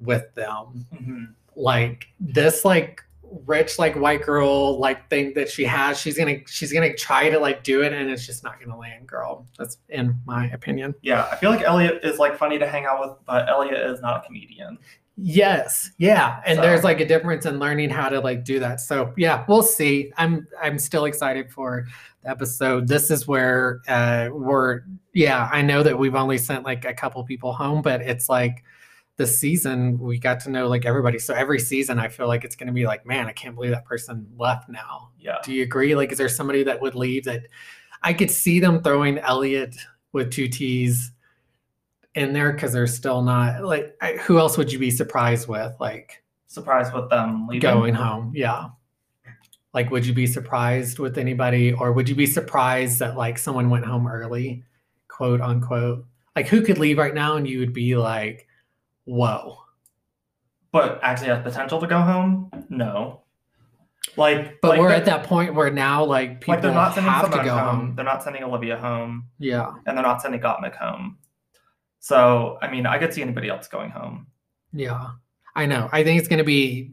with 0.00 0.34
them. 0.34 0.86
Mhm. 0.94 1.28
Like 1.56 2.08
this 2.20 2.64
like 2.64 3.03
rich 3.46 3.78
like 3.78 3.96
white 3.96 4.22
girl 4.22 4.78
like 4.78 5.08
thing 5.10 5.32
that 5.34 5.48
she 5.50 5.64
has. 5.64 5.98
She's 6.00 6.16
gonna 6.18 6.36
she's 6.46 6.72
gonna 6.72 6.94
try 6.94 7.30
to 7.30 7.38
like 7.38 7.62
do 7.64 7.82
it, 7.82 7.92
and 7.92 8.10
it's 8.10 8.26
just 8.26 8.44
not 8.44 8.60
gonna 8.60 8.78
land, 8.78 9.06
girl. 9.06 9.46
That's 9.58 9.78
in 9.88 10.18
my 10.26 10.48
opinion. 10.50 10.94
Yeah, 11.02 11.28
I 11.30 11.36
feel 11.36 11.50
like 11.50 11.62
Elliott 11.62 12.04
is 12.04 12.18
like 12.18 12.36
funny 12.36 12.58
to 12.58 12.66
hang 12.68 12.84
out 12.86 13.00
with, 13.00 13.16
but 13.26 13.48
Elliott 13.48 13.80
is 13.90 14.00
not 14.00 14.22
a 14.22 14.26
comedian. 14.26 14.78
Yes, 15.16 15.92
yeah, 15.98 16.40
and 16.44 16.56
So- 16.56 16.62
there's 16.62 16.82
like 16.82 17.00
a 17.00 17.06
difference 17.06 17.46
in 17.46 17.58
learning 17.60 17.90
how 17.90 18.08
to 18.08 18.20
like 18.20 18.44
do 18.44 18.58
that. 18.60 18.80
So 18.80 19.12
yeah, 19.16 19.44
we'll 19.48 19.62
see. 19.62 20.12
I'm 20.16 20.46
I'm 20.60 20.78
still 20.78 21.04
excited 21.04 21.52
for 21.52 21.86
the 22.24 22.30
episode. 22.30 22.88
This 22.88 23.10
is 23.12 23.28
where 23.28 23.80
uh 23.86 24.28
we're 24.32 24.80
yeah. 25.12 25.48
I 25.52 25.62
know 25.62 25.84
that 25.84 25.96
we've 25.98 26.16
only 26.16 26.38
sent 26.38 26.64
like 26.64 26.84
a 26.84 26.92
couple 26.94 27.22
people 27.24 27.52
home, 27.52 27.80
but 27.80 28.00
it's 28.00 28.28
like 28.28 28.64
the 29.16 29.26
season 29.26 29.98
we 29.98 30.18
got 30.18 30.40
to 30.40 30.50
know 30.50 30.66
like 30.66 30.84
everybody. 30.84 31.18
So 31.18 31.34
every 31.34 31.60
season, 31.60 31.98
I 32.00 32.08
feel 32.08 32.26
like 32.26 32.44
it's 32.44 32.56
going 32.56 32.66
to 32.66 32.72
be 32.72 32.86
like, 32.86 33.06
man, 33.06 33.26
I 33.26 33.32
can't 33.32 33.54
believe 33.54 33.70
that 33.70 33.84
person 33.84 34.26
left 34.36 34.68
now. 34.68 35.10
Yeah. 35.20 35.36
Do 35.44 35.52
you 35.52 35.62
agree? 35.62 35.94
Like, 35.94 36.10
is 36.10 36.18
there 36.18 36.28
somebody 36.28 36.64
that 36.64 36.80
would 36.82 36.94
leave 36.96 37.24
that 37.24 37.42
I 38.02 38.12
could 38.12 38.30
see 38.30 38.58
them 38.58 38.82
throwing 38.82 39.18
Elliott 39.18 39.76
with 40.12 40.32
two 40.32 40.48
T's 40.48 41.12
in 42.16 42.32
there 42.32 42.52
because 42.52 42.72
they're 42.72 42.86
still 42.86 43.22
not 43.22 43.64
like, 43.64 43.96
I, 44.02 44.14
who 44.14 44.38
else 44.38 44.58
would 44.58 44.72
you 44.72 44.78
be 44.78 44.90
surprised 44.90 45.48
with? 45.48 45.72
Like 45.80 46.22
Surprised 46.48 46.92
with 46.92 47.08
them 47.10 47.46
leaving. 47.48 47.60
going 47.60 47.94
home. 47.94 48.32
Yeah. 48.34 48.68
Like, 49.72 49.90
would 49.90 50.06
you 50.06 50.12
be 50.14 50.26
surprised 50.28 51.00
with 51.00 51.18
anybody 51.18 51.72
or 51.72 51.92
would 51.92 52.08
you 52.08 52.14
be 52.14 52.26
surprised 52.26 53.00
that 53.00 53.16
like 53.16 53.38
someone 53.38 53.70
went 53.70 53.84
home 53.84 54.06
early, 54.06 54.62
quote 55.08 55.40
unquote? 55.40 56.04
Like, 56.36 56.46
who 56.48 56.62
could 56.62 56.78
leave 56.78 56.98
right 56.98 57.14
now 57.14 57.36
and 57.36 57.48
you 57.48 57.58
would 57.60 57.72
be 57.72 57.96
like, 57.96 58.46
whoa. 59.04 59.58
But 60.72 60.98
actually 61.02 61.28
has 61.28 61.42
potential 61.42 61.80
to 61.80 61.86
go 61.86 62.00
home? 62.00 62.50
No. 62.68 63.22
Like, 64.16 64.60
But 64.60 64.70
like 64.70 64.80
we're 64.80 64.90
at 64.90 65.04
that 65.06 65.24
point 65.24 65.54
where 65.54 65.70
now 65.70 66.04
like 66.04 66.40
people 66.40 66.54
like 66.54 66.62
they're 66.62 66.72
not 66.72 66.94
sending 66.94 67.10
have 67.12 67.30
to 67.30 67.36
go 67.38 67.56
home. 67.56 67.76
home. 67.86 67.94
They're 67.96 68.04
not 68.04 68.22
sending 68.22 68.42
Olivia 68.44 68.76
home, 68.76 69.28
Yeah. 69.38 69.72
and 69.86 69.96
they're 69.96 70.04
not 70.04 70.20
sending 70.20 70.40
Gottmik 70.40 70.74
home. 70.76 71.18
So, 72.00 72.58
I 72.60 72.70
mean, 72.70 72.86
I 72.86 72.98
could 72.98 73.14
see 73.14 73.22
anybody 73.22 73.48
else 73.48 73.66
going 73.66 73.90
home. 73.90 74.26
Yeah, 74.72 75.08
I 75.56 75.64
know. 75.66 75.88
I 75.90 76.04
think 76.04 76.18
it's 76.18 76.28
going 76.28 76.38
to 76.38 76.44
be. 76.44 76.92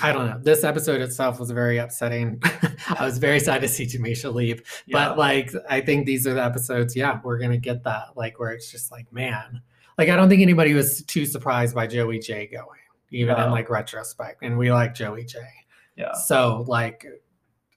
I 0.00 0.12
don't 0.12 0.26
know. 0.26 0.38
This 0.40 0.62
episode 0.62 1.00
itself 1.00 1.40
was 1.40 1.50
very 1.50 1.78
upsetting. 1.78 2.40
I 2.88 3.04
was 3.04 3.16
very 3.18 3.40
sad 3.40 3.62
to 3.62 3.68
see 3.68 3.86
Tamisha 3.86 4.32
leave, 4.32 4.62
Yeah. 4.86 5.08
but 5.08 5.18
like, 5.18 5.50
I 5.70 5.80
think 5.80 6.04
these 6.06 6.26
are 6.26 6.34
the 6.34 6.44
episodes. 6.44 6.94
Yeah, 6.94 7.18
we're 7.24 7.38
gonna 7.38 7.56
get 7.56 7.82
that. 7.84 8.08
Like, 8.14 8.38
where 8.38 8.50
it's 8.50 8.70
just 8.70 8.92
like, 8.92 9.10
man, 9.12 9.62
like 9.98 10.08
I 10.08 10.16
don't 10.16 10.28
think 10.28 10.42
anybody 10.42 10.74
was 10.74 11.02
too 11.04 11.26
surprised 11.26 11.74
by 11.74 11.86
Joey 11.86 12.18
Jay 12.18 12.46
going, 12.46 12.66
even 13.10 13.36
in 13.38 13.50
like 13.50 13.70
retrospect. 13.70 14.42
And 14.42 14.58
we 14.58 14.72
like 14.72 14.94
Joey 14.94 15.24
Jay. 15.24 15.48
yeah. 15.96 16.12
So 16.12 16.64
like, 16.66 17.06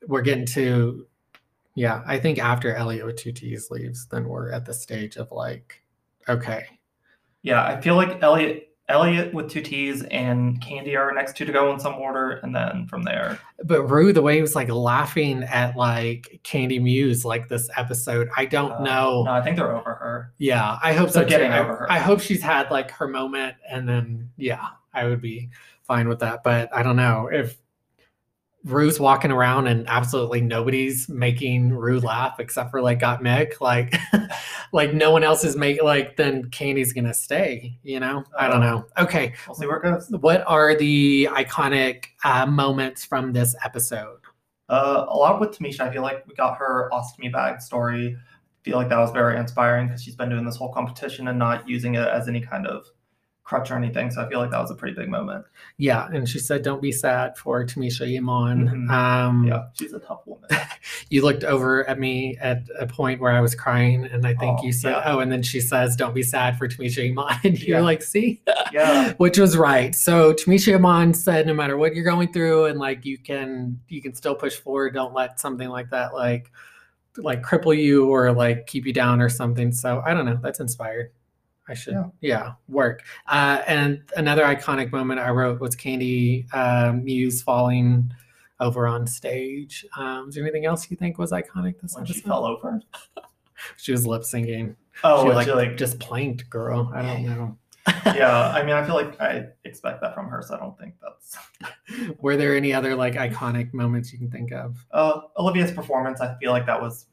we're 0.07 0.21
getting 0.21 0.45
to. 0.47 1.05
Yeah, 1.75 2.01
I 2.05 2.19
think 2.19 2.39
after 2.39 2.75
Elliott 2.75 3.05
with 3.05 3.15
two 3.15 3.31
T's 3.31 3.71
leaves, 3.71 4.07
then 4.07 4.27
we're 4.27 4.51
at 4.51 4.65
the 4.65 4.73
stage 4.73 5.15
of 5.15 5.31
like, 5.31 5.81
okay, 6.27 6.65
Yeah, 7.41 7.63
I 7.63 7.79
feel 7.79 7.95
like 7.95 8.21
Elliott 8.21 8.68
Elliott 8.89 9.33
with 9.33 9.49
two 9.49 9.61
T's 9.61 10.03
and 10.03 10.59
Kandy 10.61 10.97
are 10.97 11.13
next 11.13 11.37
two 11.37 11.45
to 11.45 11.51
go 11.51 11.71
in 11.73 11.79
some 11.79 11.95
order, 11.95 12.39
and 12.43 12.55
then 12.55 12.87
from 12.87 13.03
there. 13.03 13.39
But 13.63 13.83
Ru, 13.83 14.11
the 14.11 14.21
way 14.21 14.35
he 14.35 14.41
was 14.41 14.55
like 14.55 14.69
laughing 14.69 15.43
at 15.43 15.75
like 15.75 16.41
Kandy 16.43 16.81
Muse, 16.81 17.23
like 17.23 17.47
this 17.47 17.69
episode, 17.77 18.29
I 18.35 18.45
don't 18.45 18.71
uh, 18.73 18.83
know. 18.83 19.23
No, 19.23 19.31
I 19.31 19.41
think 19.41 19.55
they're 19.55 19.75
over 19.75 19.93
her. 19.93 20.33
Yeah, 20.37 20.77
I 20.83 20.93
hope 20.93 21.09
so 21.09 21.19
They're 21.19 21.25
too. 21.25 21.29
getting 21.29 21.51
I, 21.51 21.59
over 21.59 21.75
her. 21.75 21.91
I 21.91 21.99
hope 21.99 22.19
she's 22.19 22.41
had 22.41 22.69
like 22.71 22.91
her 22.91 23.07
moment, 23.07 23.55
and 23.69 23.87
then 23.87 24.29
yeah, 24.37 24.67
I 24.93 25.05
would 25.05 25.21
be 25.21 25.49
fine 25.83 26.09
with 26.09 26.19
that. 26.19 26.43
But 26.43 26.73
I 26.73 26.83
don't 26.83 26.95
know 26.95 27.29
if 27.31 27.57
Ru's 28.65 28.99
walking 28.99 29.31
around 29.31 29.67
and 29.67 29.87
absolutely 29.87 30.41
nobody's 30.41 31.07
making 31.07 31.69
Ru 31.69 31.99
laugh 31.99 32.39
except 32.39 32.71
for 32.71 32.81
like 32.81 32.99
Gottmik, 32.99 33.61
like 33.61 33.95
like 34.73 34.93
no 34.93 35.11
one 35.11 35.23
else 35.23 35.43
is 35.45 35.55
making 35.55 35.85
like 35.85 36.17
then 36.17 36.45
Kandy's 36.51 36.91
gonna 36.91 37.13
stay. 37.13 37.77
You 37.83 37.99
know, 38.01 38.23
I 38.37 38.47
don't 38.47 38.61
Uh, 38.61 38.69
know. 38.71 38.85
Okay, 38.97 39.33
We'll 39.47 39.55
see 39.55 39.65
where 39.65 39.77
it 39.77 39.83
goes. 39.83 40.09
what 40.21 40.43
are 40.45 40.75
the 40.75 41.29
iconic 41.31 42.05
uh, 42.25 42.45
moments 42.45 43.05
from 43.05 43.31
this 43.31 43.55
episode? 43.63 44.17
Uh, 44.67 45.05
a 45.07 45.15
lot 45.15 45.39
with 45.39 45.51
Tamisha, 45.57 45.79
I 45.81 45.91
feel 45.91 46.01
like 46.03 46.27
we 46.27 46.35
got 46.35 46.57
her 46.57 46.89
ostomy 46.93 47.31
bag 47.31 47.61
story. 47.61 48.15
I 48.15 48.59
feel 48.63 48.75
like 48.75 48.89
that 48.89 48.99
was 48.99 49.11
very 49.11 49.37
inspiring 49.37 49.87
because 49.87 50.03
she's 50.03 50.15
been 50.17 50.29
doing 50.29 50.45
this 50.45 50.57
whole 50.57 50.71
competition 50.73 51.29
and 51.29 51.39
not 51.39 51.67
using 51.67 51.95
it 51.95 52.07
as 52.07 52.27
any 52.27 52.41
kind 52.41 52.67
of 52.67 52.85
crutch 53.49 53.71
or 53.71 53.75
anything. 53.75 54.11
So 54.11 54.21
I 54.23 54.29
feel 54.29 54.37
like 54.37 54.51
that 54.51 54.61
was 54.61 54.69
a 54.69 54.75
pretty 54.75 54.95
big 54.95 55.09
moment. 55.09 55.43
Yeah, 55.77 56.07
and 56.13 56.29
she 56.29 56.37
said, 56.37 56.61
"Don't 56.61 56.83
be 56.83 56.91
sad 56.91 57.35
for 57.35 57.65
Tamisha 57.65 58.05
Iman." 58.15 58.87
Mhm. 58.87 58.89
Um, 58.91 59.43
Yeah, 59.47 59.63
she's 59.73 59.91
a 59.91 59.99
tough 59.99 60.21
woman. 60.27 60.47
You 61.09 61.23
looked 61.23 61.43
over 61.43 61.87
at 61.89 61.99
me 61.99 62.37
at 62.39 62.63
a 62.79 62.85
point 62.85 63.19
where 63.19 63.31
I 63.31 63.41
was 63.41 63.55
crying, 63.55 64.05
and 64.05 64.25
I 64.27 64.35
think 64.35 64.59
Oh, 64.59 64.63
you 64.63 64.71
said, 64.71 64.91
yeah. 64.91 65.01
"Oh," 65.07 65.19
and 65.19 65.31
then 65.31 65.41
she 65.41 65.59
says, 65.59 65.95
"Don't 65.95 66.13
be 66.13 66.21
sad 66.21 66.57
for 66.59 66.67
Tamisha 66.67 67.09
Iman." 67.09 67.39
And 67.43 67.59
you're 67.59 67.79
Yeah. 67.79 67.83
like, 67.83 68.03
"See," 68.03 68.41
Yeah, 68.71 69.13
which 69.17 69.39
was 69.39 69.57
right. 69.57 69.95
So 69.95 70.33
Tamisha 70.33 70.75
Iman 70.75 71.15
said, 71.15 71.47
"No 71.47 71.53
matter 71.55 71.75
what 71.75 71.95
you're 71.95 72.05
going 72.05 72.31
through, 72.31 72.65
and 72.65 72.77
like 72.79 73.03
you 73.03 73.17
can, 73.17 73.79
you 73.89 74.01
can 74.01 74.13
still 74.13 74.35
push 74.35 74.55
forward. 74.57 74.93
Don't 74.93 75.13
let 75.15 75.39
something 75.39 75.69
like 75.69 75.89
that 75.89 76.13
like." 76.13 76.51
like 77.17 77.41
cripple 77.41 77.75
you 77.75 78.07
or 78.07 78.31
like 78.31 78.65
keep 78.67 78.85
you 78.85 78.93
down 78.93 79.19
or 79.19 79.27
something 79.27 79.71
so 79.73 80.01
i 80.05 80.13
don't 80.13 80.25
know 80.25 80.39
that's 80.41 80.59
inspired 80.61 81.11
i 81.69 81.73
should 81.73 81.93
yeah, 81.93 82.05
Yeah. 82.21 82.51
work 82.67 83.03
uh 83.27 83.61
and 83.67 84.01
another 84.17 84.43
iconic 84.43 84.91
moment 84.91 85.19
i 85.19 85.29
wrote 85.29 85.59
was 85.61 85.75
Kandy 85.75 86.51
um 86.53 87.03
muse 87.05 87.41
falling 87.41 88.11
over 88.59 88.87
on 88.87 89.07
stage 89.07 89.85
um 89.97 90.29
is 90.29 90.35
there 90.35 90.43
anything 90.43 90.65
else 90.65 90.89
you 90.91 90.97
think 90.97 91.17
was 91.17 91.31
iconic 91.31 91.79
this 91.81 91.95
when 91.95 92.05
she 92.05 92.19
fell 92.21 92.45
over. 92.45 92.81
she 93.77 93.91
was 93.91 94.05
lip 94.07 94.23
syncing 94.23 94.75
Oh, 95.03 95.21
she 95.21 95.27
when 95.27 95.35
like, 95.35 95.47
she 95.47 95.53
like 95.53 95.77
just 95.77 95.99
planked 95.99 96.49
girl 96.49 96.91
i 96.93 97.01
don't 97.01 97.23
know 97.23 97.57
yeah. 98.05 98.51
I 98.55 98.61
mean, 98.63 98.75
I 98.75 98.85
feel 98.85 98.93
like 98.93 99.19
I 99.19 99.45
expect 99.63 100.01
that 100.01 100.13
from 100.13 100.27
her, 100.27 100.43
so 100.45 100.53
I 100.55 100.59
don't 100.59 100.77
think 100.77 100.93
that's. 101.01 101.37
were 102.19 102.35
there 102.37 102.55
any 102.55 102.71
other 102.71 102.93
like 102.95 103.13
iconic 103.15 103.73
moments 103.73 104.11
you 104.13 104.19
can 104.19 104.29
think 104.29 104.51
of 104.51 104.85
Uh, 104.91 105.21
Olivia's 105.37 105.71
performance, 105.71 106.21
I 106.21 106.35
feel 106.39 106.51
like 106.51 106.67
that 106.67 106.79
was 106.79 107.07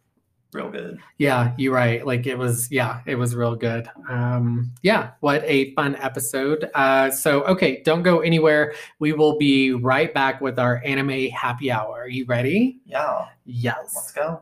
real 0.56 0.70
good. 0.70 0.98
Yeah, 1.18 1.52
you're 1.58 1.74
right. 1.74 2.04
Like 2.04 2.26
it 2.26 2.36
was, 2.36 2.70
yeah, 2.72 3.00
it 3.06 3.14
was 3.16 3.36
real 3.36 3.54
good. 3.54 3.88
Um, 4.08 4.72
yeah, 4.82 5.10
what 5.20 5.44
a 5.44 5.74
fun 5.74 5.96
episode. 5.96 6.70
Uh, 6.74 7.10
so, 7.10 7.42
okay, 7.44 7.82
don't 7.84 8.02
go 8.02 8.20
anywhere. 8.20 8.72
We 8.98 9.12
will 9.12 9.36
be 9.38 9.72
right 9.72 10.12
back 10.12 10.40
with 10.40 10.58
our 10.58 10.82
anime 10.84 11.28
happy 11.30 11.70
hour. 11.70 12.00
Are 12.00 12.08
you 12.08 12.24
ready? 12.24 12.80
Yeah, 12.86 13.26
Yes. 13.44 13.92
let's 13.94 14.12
go. 14.12 14.40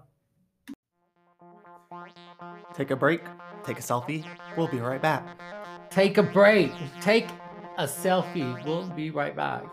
Take 2.75 2.91
a 2.91 2.97
break, 2.97 3.21
take 3.65 3.79
a 3.79 3.83
selfie. 3.83 4.25
We'll 4.57 4.69
be 4.69 4.79
right 4.79 5.03
back. 5.03 5.25
Take 5.91 6.19
a 6.19 6.23
break. 6.23 6.73
Take 7.01 7.29
a 7.79 7.85
selfie. 7.87 8.65
We'll 8.65 8.89
be 8.91 9.11
right 9.11 9.35
back. 9.37 9.65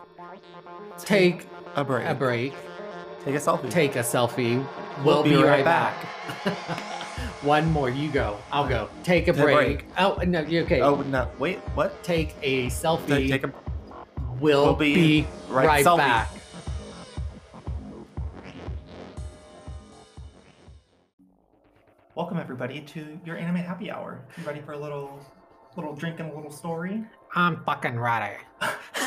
Take 0.99 1.45
a 1.75 1.83
break. 1.83 2.07
a 2.07 2.13
break. 2.15 2.53
Take 3.23 3.35
a 3.35 3.39
selfie. 3.39 3.69
Take 3.69 3.95
a 3.95 3.99
selfie. 3.99 4.65
We'll, 5.03 5.21
be, 5.21 5.35
right 5.35 5.63
back. 5.63 5.93
One 7.43 7.71
more. 7.71 7.89
You 7.89 8.09
go. 8.09 8.37
I'll 8.51 8.67
go. 8.67 8.89
Take 9.03 9.27
a 9.27 9.33
Take 9.33 9.41
break. 9.43 9.55
break. 9.55 9.85
Oh 9.97 10.15
no. 10.25 10.41
you 10.41 10.61
Okay. 10.61 10.81
Oh 10.81 11.01
no! 11.01 11.29
Wait. 11.37 11.59
What? 11.75 12.03
Take 12.03 12.35
a 12.41 12.67
selfie. 12.67 13.07
Take, 13.07 13.29
take 13.29 13.43
a 13.43 13.53
We'll, 14.39 14.63
We'll 14.65 14.75
be, 14.75 14.95
be 14.95 15.27
right, 15.49 15.67
right 15.67 15.85
selfie. 15.85 15.97
back. 15.97 16.29
Welcome 22.15 22.39
everybody 22.39 22.81
to 22.81 23.19
your 23.23 23.37
anime 23.37 23.57
happy 23.57 23.91
hour. 23.91 24.19
You 24.35 24.43
ready 24.45 24.61
for 24.61 24.73
a 24.73 24.79
little, 24.79 25.19
little 25.75 25.95
drink 25.95 26.19
and 26.19 26.31
a 26.31 26.35
little 26.35 26.51
story? 26.51 27.03
I'm 27.35 27.63
fucking 27.65 27.99
ready. 27.99 28.35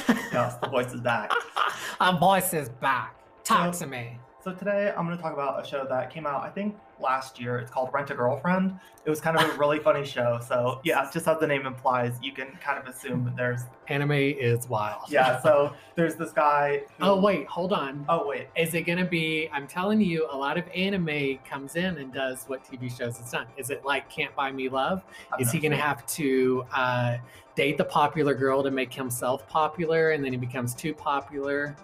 yes, 0.08 0.54
the 0.62 0.68
voice 0.68 0.92
is 0.92 1.00
back. 1.00 1.32
Our 2.00 2.16
voice 2.18 2.54
is 2.54 2.68
back. 2.68 3.23
Talk 3.44 3.74
So- 3.74 3.84
to 3.84 3.90
me. 3.90 4.18
So 4.40 4.52
today 4.52 4.92
I'm 4.94 5.06
going 5.06 5.16
to 5.16 5.22
talk 5.22 5.32
about 5.32 5.64
a 5.64 5.66
show 5.66 5.86
that 5.88 6.10
came 6.10 6.26
out, 6.26 6.42
I 6.42 6.50
think, 6.50 6.76
last 7.00 7.40
year. 7.40 7.56
It's 7.56 7.70
called 7.70 7.88
Rent 7.94 8.10
a 8.10 8.14
Girlfriend. 8.14 8.78
It 9.06 9.08
was 9.08 9.18
kind 9.18 9.38
of 9.38 9.48
a 9.48 9.52
really 9.58 9.78
funny 9.78 10.04
show. 10.04 10.38
So 10.46 10.82
yeah, 10.84 11.08
just 11.10 11.26
as 11.26 11.38
the 11.40 11.46
name 11.46 11.64
implies, 11.64 12.18
you 12.22 12.30
can 12.32 12.48
kind 12.62 12.78
of 12.78 12.86
assume 12.86 13.24
that 13.24 13.36
there's 13.36 13.62
Anime 13.88 14.12
is 14.12 14.68
wild. 14.68 15.04
yeah. 15.08 15.40
So 15.40 15.72
there's 15.94 16.16
this 16.16 16.30
guy. 16.32 16.82
Who, 16.98 17.06
Oh 17.06 17.20
wait, 17.20 17.46
hold 17.46 17.72
on. 17.72 18.04
Oh 18.06 18.28
wait. 18.28 18.48
Is 18.54 18.74
it 18.74 18.82
gonna 18.82 19.06
be? 19.06 19.48
I'm 19.50 19.66
telling 19.66 19.98
you, 20.02 20.28
a 20.30 20.36
lot 20.36 20.58
of 20.58 20.64
anime 20.74 21.38
comes 21.48 21.76
in 21.76 21.96
and 21.96 22.12
does 22.12 22.44
what 22.44 22.62
TV 22.64 22.94
shows 22.94 23.16
has 23.16 23.30
done. 23.32 23.46
Is 23.56 23.70
it 23.70 23.82
like 23.86 24.10
Can't 24.10 24.34
Buy 24.36 24.52
Me 24.52 24.68
Love? 24.68 25.02
Is 25.38 25.50
he 25.52 25.58
gonna 25.58 25.74
seen 25.76 25.82
have 25.82 26.06
to 26.08 26.64
uh, 26.74 27.16
date 27.56 27.78
the 27.78 27.84
popular 27.84 28.34
girl 28.34 28.62
to 28.62 28.70
make 28.70 28.92
himself 28.92 29.48
popular, 29.48 30.10
and 30.10 30.22
then 30.22 30.32
he 30.32 30.38
becomes 30.38 30.74
too 30.74 30.92
popular? 30.92 31.74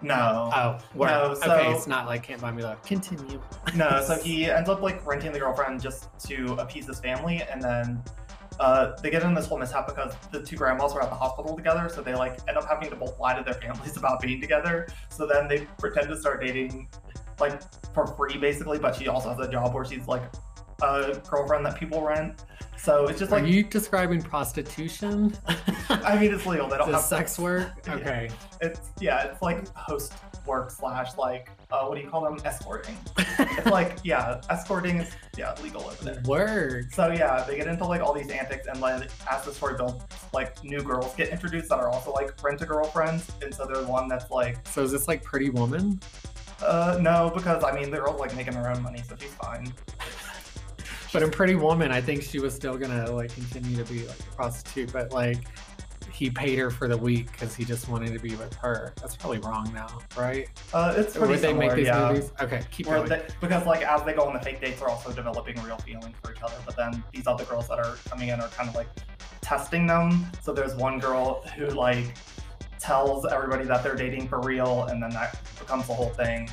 No. 0.00 0.50
Oh, 0.54 0.78
word. 0.94 1.08
No, 1.08 1.22
okay, 1.32 1.72
it's 1.72 1.86
not 1.86 2.06
like 2.06 2.22
Can't 2.22 2.40
Buy 2.40 2.52
Me 2.52 2.62
Love. 2.62 2.82
Continue. 2.82 3.40
No, 3.74 4.02
so 4.06 4.16
he 4.16 4.50
ends 4.50 4.68
up 4.68 4.80
like 4.80 5.04
renting 5.06 5.32
the 5.32 5.38
girlfriend 5.38 5.80
just 5.80 6.08
to 6.28 6.54
appease 6.54 6.86
his 6.86 7.00
family, 7.00 7.42
and 7.50 7.60
then 7.60 8.02
uh, 8.60 8.96
they 9.02 9.10
get 9.10 9.22
in 9.22 9.34
this 9.34 9.46
whole 9.46 9.58
mishap 9.58 9.86
because 9.86 10.14
the 10.30 10.42
two 10.42 10.56
grandmas 10.56 10.92
are 10.92 11.02
at 11.02 11.10
the 11.10 11.16
hospital 11.16 11.56
together, 11.56 11.88
so 11.88 12.02
they 12.02 12.14
like 12.14 12.38
end 12.48 12.56
up 12.56 12.66
having 12.68 12.90
to 12.90 12.96
both 12.96 13.18
lie 13.18 13.36
to 13.36 13.42
their 13.42 13.54
families 13.54 13.96
about 13.96 14.20
being 14.20 14.40
together. 14.40 14.88
So 15.08 15.26
then 15.26 15.48
they 15.48 15.66
pretend 15.78 16.08
to 16.08 16.16
start 16.16 16.40
dating, 16.40 16.88
like 17.40 17.60
for 17.92 18.06
free 18.06 18.36
basically. 18.36 18.78
But 18.78 18.94
she 18.94 19.08
also 19.08 19.30
has 19.30 19.38
a 19.40 19.50
job 19.50 19.74
where 19.74 19.84
she's 19.84 20.06
like 20.06 20.22
a 20.82 21.20
girlfriend 21.28 21.66
that 21.66 21.76
people 21.78 22.02
rent. 22.02 22.44
So 22.76 23.08
it's 23.08 23.18
just 23.18 23.32
Are 23.32 23.40
like 23.40 23.50
you 23.50 23.64
describing 23.64 24.22
prostitution? 24.22 25.34
I 25.88 26.16
mean 26.18 26.32
it's 26.32 26.46
legal. 26.46 26.68
They 26.68 26.76
don't 26.78 26.90
have 26.92 27.00
sex 27.02 27.38
work? 27.38 27.72
Yeah. 27.86 27.94
Okay. 27.94 28.30
It's 28.60 28.80
yeah, 29.00 29.24
it's 29.24 29.42
like 29.42 29.66
host 29.74 30.12
work 30.46 30.70
slash 30.70 31.16
like 31.16 31.50
uh, 31.70 31.84
what 31.86 31.96
do 31.96 32.02
you 32.02 32.08
call 32.08 32.22
them? 32.22 32.38
Escorting. 32.44 32.96
It's 33.40 33.66
like 33.66 33.98
yeah, 34.04 34.40
escorting 34.50 34.98
is 34.98 35.10
yeah 35.36 35.54
legal 35.62 35.82
over 35.82 36.04
there. 36.04 36.22
Work. 36.26 36.92
So 36.92 37.10
yeah, 37.12 37.42
they 37.44 37.56
get 37.56 37.66
into 37.66 37.84
like 37.84 38.00
all 38.00 38.12
these 38.12 38.30
antics, 38.30 38.66
and 38.68 38.80
like 38.80 39.10
as 39.30 39.44
the 39.44 39.52
story 39.52 39.76
builds, 39.76 40.04
like 40.32 40.62
new 40.62 40.80
girls 40.80 41.14
get 41.16 41.28
introduced 41.30 41.68
that 41.70 41.78
are 41.78 41.88
also 41.88 42.12
like 42.12 42.32
rent 42.42 42.60
a 42.62 42.66
girlfriends, 42.66 43.30
and 43.42 43.52
so 43.52 43.66
there's 43.66 43.86
one 43.86 44.06
that's 44.08 44.30
like, 44.30 44.66
So 44.68 44.82
is 44.82 44.92
this 44.92 45.08
like 45.08 45.22
Pretty 45.24 45.50
Woman? 45.50 46.00
uh, 46.62 46.98
no, 47.00 47.30
because 47.34 47.62
I 47.64 47.72
mean 47.72 47.90
they're 47.90 48.06
all 48.06 48.18
like 48.18 48.34
making 48.36 48.54
their 48.54 48.70
own 48.70 48.82
money, 48.82 49.02
so 49.08 49.16
she's 49.18 49.34
fine. 49.34 49.72
But 51.12 51.22
in 51.22 51.30
Pretty 51.30 51.54
Woman, 51.54 51.90
I 51.90 52.00
think 52.00 52.22
she 52.22 52.38
was 52.38 52.54
still 52.54 52.76
gonna 52.76 53.10
like 53.10 53.34
continue 53.34 53.76
to 53.82 53.92
be 53.92 54.06
like 54.06 54.18
a 54.18 54.34
prostitute, 54.34 54.92
but 54.92 55.12
like 55.12 55.38
he 56.18 56.30
paid 56.30 56.58
her 56.58 56.70
for 56.70 56.88
the 56.88 56.96
week 56.96 57.30
because 57.30 57.54
he 57.54 57.64
just 57.64 57.88
wanted 57.88 58.12
to 58.12 58.18
be 58.18 58.34
with 58.34 58.52
her. 58.54 58.92
That's 59.00 59.14
probably 59.14 59.38
wrong 59.38 59.70
now, 59.72 60.00
right? 60.16 60.48
Uh, 60.72 60.94
it's 60.96 61.16
pretty 61.16 61.34
would 61.34 61.38
they 61.38 61.48
similar, 61.48 61.66
make 61.68 61.76
these 61.76 61.86
yeah. 61.86 62.08
movies? 62.08 62.32
Okay, 62.40 62.60
keep 62.72 62.86
going. 62.86 63.08
they, 63.08 63.24
because 63.40 63.64
like 63.66 63.82
as 63.82 64.02
they 64.02 64.14
go 64.14 64.24
on 64.24 64.34
the 64.34 64.40
fake 64.40 64.60
dates, 64.60 64.80
they're 64.80 64.88
also 64.88 65.12
developing 65.12 65.62
real 65.62 65.78
feelings 65.78 66.16
for 66.22 66.32
each 66.32 66.42
other. 66.42 66.56
But 66.66 66.76
then 66.76 67.04
these 67.12 67.26
other 67.26 67.44
girls 67.44 67.68
that 67.68 67.78
are 67.78 67.96
coming 68.08 68.28
in 68.28 68.40
are 68.40 68.48
kind 68.48 68.68
of 68.68 68.74
like 68.74 68.88
testing 69.40 69.86
them. 69.86 70.26
So 70.42 70.52
there's 70.52 70.74
one 70.74 70.98
girl 70.98 71.42
who 71.56 71.66
like 71.66 72.14
tells 72.80 73.24
everybody 73.26 73.64
that 73.64 73.82
they're 73.82 73.96
dating 73.96 74.28
for 74.28 74.40
real, 74.40 74.84
and 74.84 75.02
then 75.02 75.10
that 75.10 75.38
becomes 75.58 75.86
the 75.86 75.94
whole 75.94 76.10
thing. 76.10 76.48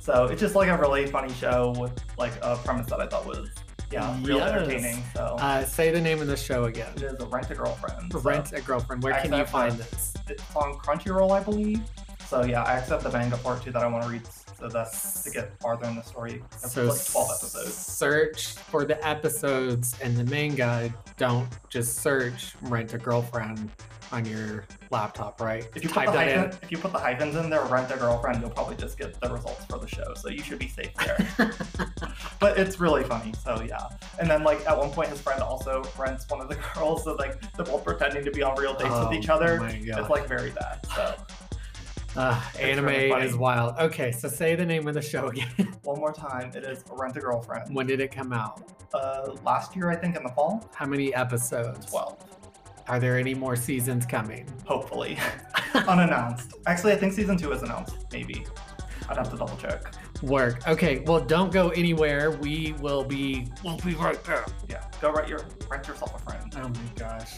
So 0.00 0.26
it's 0.26 0.40
just 0.40 0.54
like 0.54 0.68
a 0.68 0.76
really 0.78 1.06
funny 1.06 1.32
show 1.34 1.74
with 1.78 1.92
like 2.16 2.32
a 2.40 2.56
premise 2.56 2.86
that 2.86 3.00
I 3.00 3.06
thought 3.06 3.26
was 3.26 3.50
yeah 3.90 4.16
real 4.22 4.38
Yes. 4.38 4.48
entertaining. 4.54 5.04
So 5.14 5.36
Uh, 5.40 5.64
say 5.64 5.90
the 5.90 6.00
name 6.00 6.20
of 6.20 6.26
the 6.26 6.36
show 6.36 6.64
again. 6.64 6.92
it 6.96 7.02
is 7.02 7.20
rent 7.26 7.50
a 7.50 7.54
girlfriend. 7.54 8.12
So 8.12 8.18
Rent 8.20 8.52
a 8.52 8.60
Girlfriend. 8.60 9.02
Where 9.02 9.14
can 9.20 9.32
you 9.32 9.44
find 9.46 9.74
this? 9.74 10.14
It's 10.28 10.42
on 10.56 10.74
Crunchyroll, 10.74 11.30
I 11.32 11.40
believe. 11.42 11.80
So 12.26 12.44
yeah, 12.44 12.62
I 12.62 12.74
accept 12.78 13.02
the 13.02 13.10
manga 13.10 13.38
part 13.38 13.62
too 13.62 13.72
that 13.72 13.82
I 13.82 13.86
want 13.86 14.04
to 14.04 14.10
read. 14.10 14.22
So 14.58 14.68
that's 14.68 15.22
to 15.22 15.30
get 15.30 15.58
farther 15.60 15.86
in 15.86 15.94
the 15.94 16.02
story. 16.02 16.42
It's 16.52 16.72
So 16.72 16.84
like 16.86 17.04
12 17.06 17.28
episodes. 17.30 17.74
search 17.74 18.46
for 18.48 18.84
the 18.84 18.98
episodes 19.06 19.94
and 20.02 20.16
the 20.16 20.24
manga. 20.24 20.92
Don't 21.16 21.48
just 21.70 21.98
search 22.02 22.54
Rent 22.62 22.92
a 22.92 22.98
Girlfriend 22.98 23.70
on 24.12 24.24
your 24.24 24.64
laptop, 24.90 25.40
right? 25.40 25.68
If 25.74 25.82
you 25.82 25.88
put 25.90 26.06
the 26.06 26.12
that 26.12 26.28
in. 26.28 26.38
hyphen, 26.38 26.58
if 26.62 26.70
you 26.72 26.78
put 26.78 26.92
the 26.92 26.98
hyphens 26.98 27.36
in 27.36 27.50
there, 27.50 27.64
rent 27.66 27.90
a 27.92 27.96
girlfriend, 27.96 28.40
you'll 28.40 28.50
probably 28.50 28.76
just 28.76 28.98
get 28.98 29.18
the 29.20 29.30
results 29.30 29.64
for 29.66 29.78
the 29.78 29.86
show. 29.86 30.14
So 30.14 30.28
you 30.28 30.42
should 30.42 30.58
be 30.58 30.68
safe 30.68 30.92
there. 30.94 31.52
but 32.40 32.58
it's 32.58 32.80
really 32.80 33.04
funny. 33.04 33.32
So 33.44 33.60
yeah. 33.62 33.88
And 34.18 34.30
then 34.30 34.44
like 34.44 34.66
at 34.66 34.76
one 34.76 34.90
point, 34.90 35.10
his 35.10 35.20
friend 35.20 35.42
also 35.42 35.82
rents 35.98 36.26
one 36.28 36.40
of 36.40 36.48
the 36.48 36.56
girls. 36.74 37.04
So 37.04 37.14
like 37.14 37.40
they're 37.52 37.66
both 37.66 37.84
pretending 37.84 38.24
to 38.24 38.30
be 38.30 38.42
on 38.42 38.58
real 38.58 38.72
dates 38.74 38.90
Oh 38.92 39.08
with 39.08 39.18
each 39.18 39.28
other. 39.28 39.60
It's 39.64 40.08
like 40.10 40.26
very 40.26 40.50
bad. 40.50 40.84
So 40.94 41.14
Uh, 42.16 42.40
anime 42.58 42.86
really 42.86 43.26
is 43.26 43.36
wild. 43.36 43.76
Okay, 43.78 44.10
so 44.10 44.28
say 44.28 44.54
the 44.56 44.64
name 44.66 44.88
of 44.88 44.94
the 44.94 45.02
show 45.02 45.28
again. 45.28 45.48
one 45.84 45.98
more 46.00 46.12
time, 46.12 46.50
it 46.54 46.64
is 46.64 46.82
rent 46.90 47.16
a 47.16 47.20
girlfriend. 47.20 47.72
when 47.74 47.86
did 47.86 48.00
it 48.00 48.10
come 48.10 48.32
out? 48.32 48.62
Uh, 48.94 49.36
last 49.44 49.76
year 49.76 49.90
I 49.90 49.96
think 49.96 50.16
in 50.16 50.22
the 50.22 50.30
fall, 50.30 50.66
How 50.74 50.86
many 50.86 51.14
episodes? 51.14 51.86
twelve, 51.86 52.16
Are 52.88 52.98
there 52.98 53.18
any 53.18 53.34
more 53.34 53.56
seasons 53.56 54.06
coming? 54.06 54.46
hopefully, 54.64 55.18
unannounced. 55.74 56.52
Actually, 56.66 56.92
I 56.92 56.96
think 56.96 57.12
season 57.14 57.36
two 57.38 57.52
is 57.52 57.62
announced. 57.62 57.96
Maybe. 58.12 58.46
I'd 59.08 59.16
have 59.16 59.30
to 59.30 59.36
double 59.36 59.56
check. 59.56 59.94
Work. 60.22 60.66
Okay, 60.68 60.98
well, 61.06 61.20
don't 61.20 61.50
go 61.52 61.70
anywhere. 61.70 62.30
We 62.32 62.74
will 62.80 63.04
be. 63.04 63.46
We'll 63.64 63.78
be 63.78 63.94
right 63.94 64.22
there. 64.24 64.44
Yeah, 64.68 64.84
go 65.00 65.10
rent 65.12 65.28
your 65.28 65.40
rent 65.70 65.86
yourself 65.86 66.14
a 66.14 66.18
friend. 66.30 66.52
Oh 66.56 66.68
my 66.68 66.80
gosh. 66.96 67.32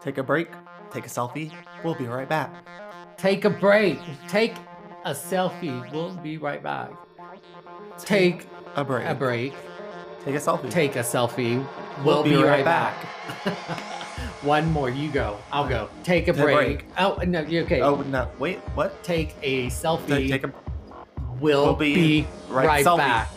Take 0.00 0.18
a 0.18 0.22
break, 0.22 0.48
take 0.90 1.06
a 1.06 1.08
selfie. 1.08 1.52
We'll 1.84 1.94
be 1.94 2.06
right 2.06 2.28
back. 2.28 2.50
Take 3.16 3.44
a 3.44 3.50
break. 3.50 3.98
Take 4.28 4.54
a 5.04 5.12
selfie. 5.12 5.90
We'll 5.92 6.16
be 6.16 6.38
right 6.38 6.62
back. 6.62 6.90
Take 7.98 8.46
A 8.74 8.84
break. 8.84 9.06
a 9.06 9.14
break. 9.14 9.52
Take 10.24 10.36
a 10.36 10.38
selfie. 10.38 10.70
Take 10.70 10.96
a 10.96 11.00
selfie. 11.00 11.66
We'll, 12.04 12.22
be, 12.22 12.36
right 12.36 12.64
back. 12.64 12.94
One 14.42 14.70
more. 14.70 14.88
You 14.88 15.10
go. 15.10 15.38
I'll 15.50 15.68
go. 15.68 15.88
Take 16.04 16.28
a 16.28 16.32
Take 16.32 16.42
break. 16.42 16.78
break. 16.78 16.86
Oh 16.96 17.16
no. 17.26 17.40
You 17.40 17.62
okay? 17.62 17.80
Oh 17.80 18.02
no! 18.02 18.28
Wait, 18.38 18.58
what? 18.74 19.02
Take 19.02 19.34
a 19.42 19.66
selfie. 19.66 20.06
Take, 20.06 20.30
take 20.30 20.44
a 20.44 20.52
We'll, 21.40 21.64
We'll 21.64 21.74
be, 21.74 21.94
be 21.94 22.26
right, 22.48 22.66
right 22.66 22.86
selfie. 22.86 22.98
back. 22.98 23.30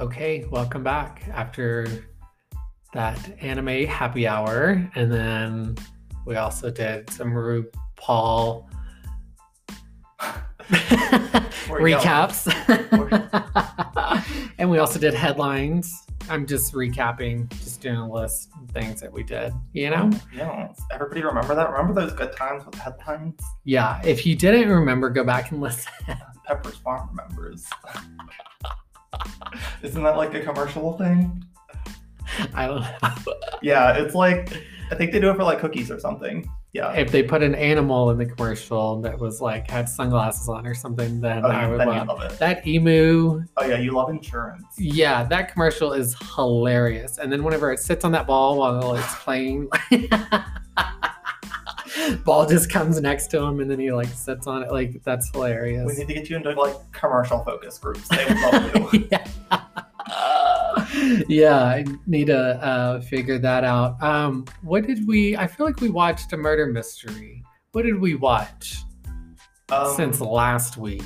Okay, 0.00 0.46
welcome 0.50 0.82
back 0.82 1.22
after 1.28 1.86
that 2.92 3.18
anime 3.40 3.86
happy 3.86 4.26
hour. 4.26 4.90
And 4.94 5.12
then 5.12 5.76
we 6.26 6.36
also 6.36 6.70
did 6.70 7.10
some 7.10 7.32
RuPaul 7.32 8.66
Where 11.68 11.88
you 11.88 11.96
going? 11.96 12.04
recaps. 12.04 12.46
and 14.58 14.70
we 14.70 14.78
also 14.78 14.98
did 14.98 15.14
headlines. 15.14 16.06
I'm 16.28 16.46
just 16.46 16.74
recapping, 16.74 17.48
just 17.60 17.80
doing 17.80 17.96
a 17.96 18.08
list 18.08 18.50
of 18.62 18.70
things 18.70 19.00
that 19.00 19.12
we 19.12 19.24
did, 19.24 19.52
you 19.72 19.90
know? 19.90 20.10
Yeah. 20.32 20.72
Everybody 20.92 21.22
remember 21.22 21.56
that? 21.56 21.70
Remember 21.72 22.00
those 22.00 22.12
good 22.12 22.36
times 22.36 22.64
with 22.64 22.76
headlines? 22.76 23.40
Yeah, 23.64 24.00
if 24.04 24.24
you 24.24 24.36
didn't 24.36 24.68
remember, 24.68 25.10
go 25.10 25.24
back 25.24 25.50
and 25.50 25.60
listen. 25.60 25.90
Pepper's 26.46 26.76
Farm 26.76 27.08
remembers. 27.10 27.66
Isn't 29.82 30.02
that 30.04 30.16
like 30.16 30.34
a 30.34 30.40
commercial 30.40 30.96
thing? 30.98 31.44
I 32.54 32.66
don't 32.66 32.80
know. 32.80 33.34
Yeah, 33.62 33.92
it's 33.96 34.14
like 34.14 34.52
I 34.90 34.94
think 34.96 35.12
they 35.12 35.20
do 35.20 35.30
it 35.30 35.36
for 35.36 35.44
like 35.44 35.58
cookies 35.60 35.90
or 35.90 35.98
something. 36.00 36.50
Yeah. 36.72 36.92
If 36.92 37.10
they 37.10 37.22
put 37.24 37.42
an 37.42 37.54
animal 37.56 38.10
in 38.10 38.18
the 38.18 38.26
commercial 38.26 39.00
that 39.02 39.18
was 39.18 39.40
like 39.40 39.68
had 39.68 39.88
sunglasses 39.88 40.48
on 40.48 40.66
or 40.66 40.74
something, 40.74 41.20
then 41.20 41.44
Oh, 41.44 41.48
I 41.48 41.66
would 41.68 41.80
then 41.80 41.88
love 41.88 42.06
love 42.08 42.22
it. 42.22 42.38
that 42.38 42.64
emu. 42.66 43.42
Oh 43.56 43.66
yeah, 43.66 43.78
you 43.78 43.90
love 43.92 44.08
insurance. 44.10 44.64
Yeah, 44.78 45.24
that 45.24 45.52
commercial 45.52 45.92
is 45.92 46.14
hilarious. 46.36 47.18
And 47.18 47.30
then 47.32 47.42
whenever 47.42 47.72
it 47.72 47.80
sits 47.80 48.04
on 48.04 48.12
that 48.12 48.26
ball 48.26 48.56
while 48.58 48.94
it's 48.94 49.14
playing, 49.16 49.68
ball 52.24 52.46
just 52.46 52.70
comes 52.70 53.00
next 53.00 53.28
to 53.28 53.40
him 53.42 53.60
and 53.60 53.68
then 53.70 53.80
he 53.80 53.90
like 53.92 54.06
sits 54.08 54.46
on 54.46 54.62
it. 54.62 54.70
Like 54.70 55.02
that's 55.02 55.28
hilarious. 55.30 55.86
We 55.86 55.94
need 55.94 56.08
to 56.08 56.14
get 56.14 56.30
you 56.30 56.36
into 56.36 56.50
like 56.52 56.76
commercial 56.92 57.44
focus 57.44 57.78
groups. 57.78 58.06
They 58.08 58.24
would 58.26 58.38
love 58.52 58.94
you. 58.94 59.08
yeah. 59.10 59.26
Yeah, 61.28 61.62
I 61.62 61.84
need 62.06 62.26
to 62.26 62.38
uh, 62.38 63.00
figure 63.00 63.38
that 63.38 63.64
out. 63.64 64.02
Um, 64.02 64.44
what 64.62 64.86
did 64.86 65.06
we? 65.06 65.36
I 65.36 65.46
feel 65.46 65.66
like 65.66 65.80
we 65.80 65.88
watched 65.88 66.32
a 66.32 66.36
murder 66.36 66.66
mystery. 66.66 67.42
What 67.72 67.82
did 67.82 68.00
we 68.00 68.14
watch 68.14 68.78
Um, 69.70 69.94
since 69.94 70.20
last 70.20 70.76
week? 70.76 71.02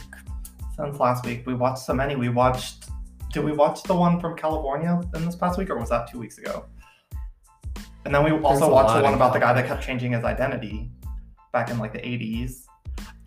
since 0.77 0.99
last 0.99 1.25
week, 1.25 1.47
we 1.47 1.55
watched 1.55 1.85
so 1.85 1.95
many. 1.95 2.17
We 2.17 2.29
watched. 2.29 2.87
Did 3.33 3.45
we 3.45 3.53
watch 3.53 3.83
the 3.83 3.95
one 3.95 4.21
from 4.21 4.37
California 4.37 5.01
in 5.15 5.25
this 5.25 5.37
past 5.37 5.59
week, 5.59 5.71
or 5.71 5.79
was 5.79 5.91
that 5.91 6.11
two 6.11 6.19
weeks 6.19 6.39
ago? 6.39 6.67
And 8.05 8.15
then 8.15 8.23
we 8.23 8.31
also 8.31 8.71
watched 8.71 8.95
the 8.95 9.03
one 9.03 9.15
about 9.15 9.33
the 9.33 9.39
guy 9.39 9.53
that 9.55 9.67
kept 9.67 9.83
changing 9.83 10.13
his 10.13 10.25
identity 10.25 10.91
back 11.53 11.71
in 11.71 11.79
like 11.79 11.93
the 11.93 12.01
80s. 12.01 12.67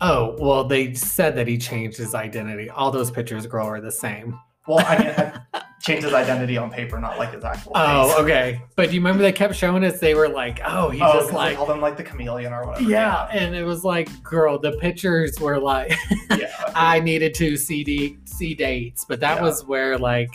Oh, 0.00 0.36
well, 0.38 0.64
they 0.64 0.94
said 0.94 1.34
that 1.36 1.48
he 1.48 1.58
changed 1.58 1.98
his 1.98 2.14
identity. 2.14 2.70
All 2.70 2.90
those 2.90 3.10
pictures 3.10 3.46
girl 3.46 3.66
are 3.66 3.80
the 3.80 3.90
same. 3.90 4.38
Well, 4.68 4.84
I 4.86 4.98
mean, 4.98 5.32
I 5.47 5.47
changed 5.88 6.04
his 6.04 6.14
identity 6.14 6.56
on 6.56 6.70
paper, 6.70 6.98
not 7.00 7.18
like 7.18 7.32
his 7.32 7.42
actual 7.44 7.72
Oh, 7.74 8.08
face. 8.10 8.18
okay. 8.20 8.62
But 8.76 8.88
do 8.90 8.94
you 8.94 9.00
remember 9.00 9.22
they 9.22 9.32
kept 9.32 9.54
showing 9.56 9.82
us? 9.84 9.98
They 9.98 10.14
were 10.14 10.28
like, 10.28 10.60
oh, 10.64 10.90
he 10.90 11.00
Oh, 11.02 11.14
just 11.20 11.32
like, 11.32 11.56
called 11.56 11.70
him 11.70 11.80
like 11.80 11.96
the 11.96 12.04
chameleon 12.04 12.52
or 12.52 12.66
whatever. 12.66 12.88
yeah. 12.88 13.28
And 13.32 13.54
it 13.54 13.64
was 13.64 13.82
like, 13.84 14.22
girl, 14.22 14.58
the 14.58 14.72
pictures 14.72 15.38
were 15.40 15.58
like, 15.58 15.92
yeah. 16.30 16.52
I 16.74 17.00
needed 17.00 17.34
to 17.34 17.56
see 17.56 17.82
d- 17.82 18.18
see 18.24 18.54
dates, 18.54 19.04
but 19.04 19.18
that 19.20 19.36
Yeah. 19.38 19.42
was 19.42 19.64
where 19.64 19.98
like 19.98 20.30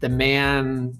the 0.00 0.08
man. 0.08 0.98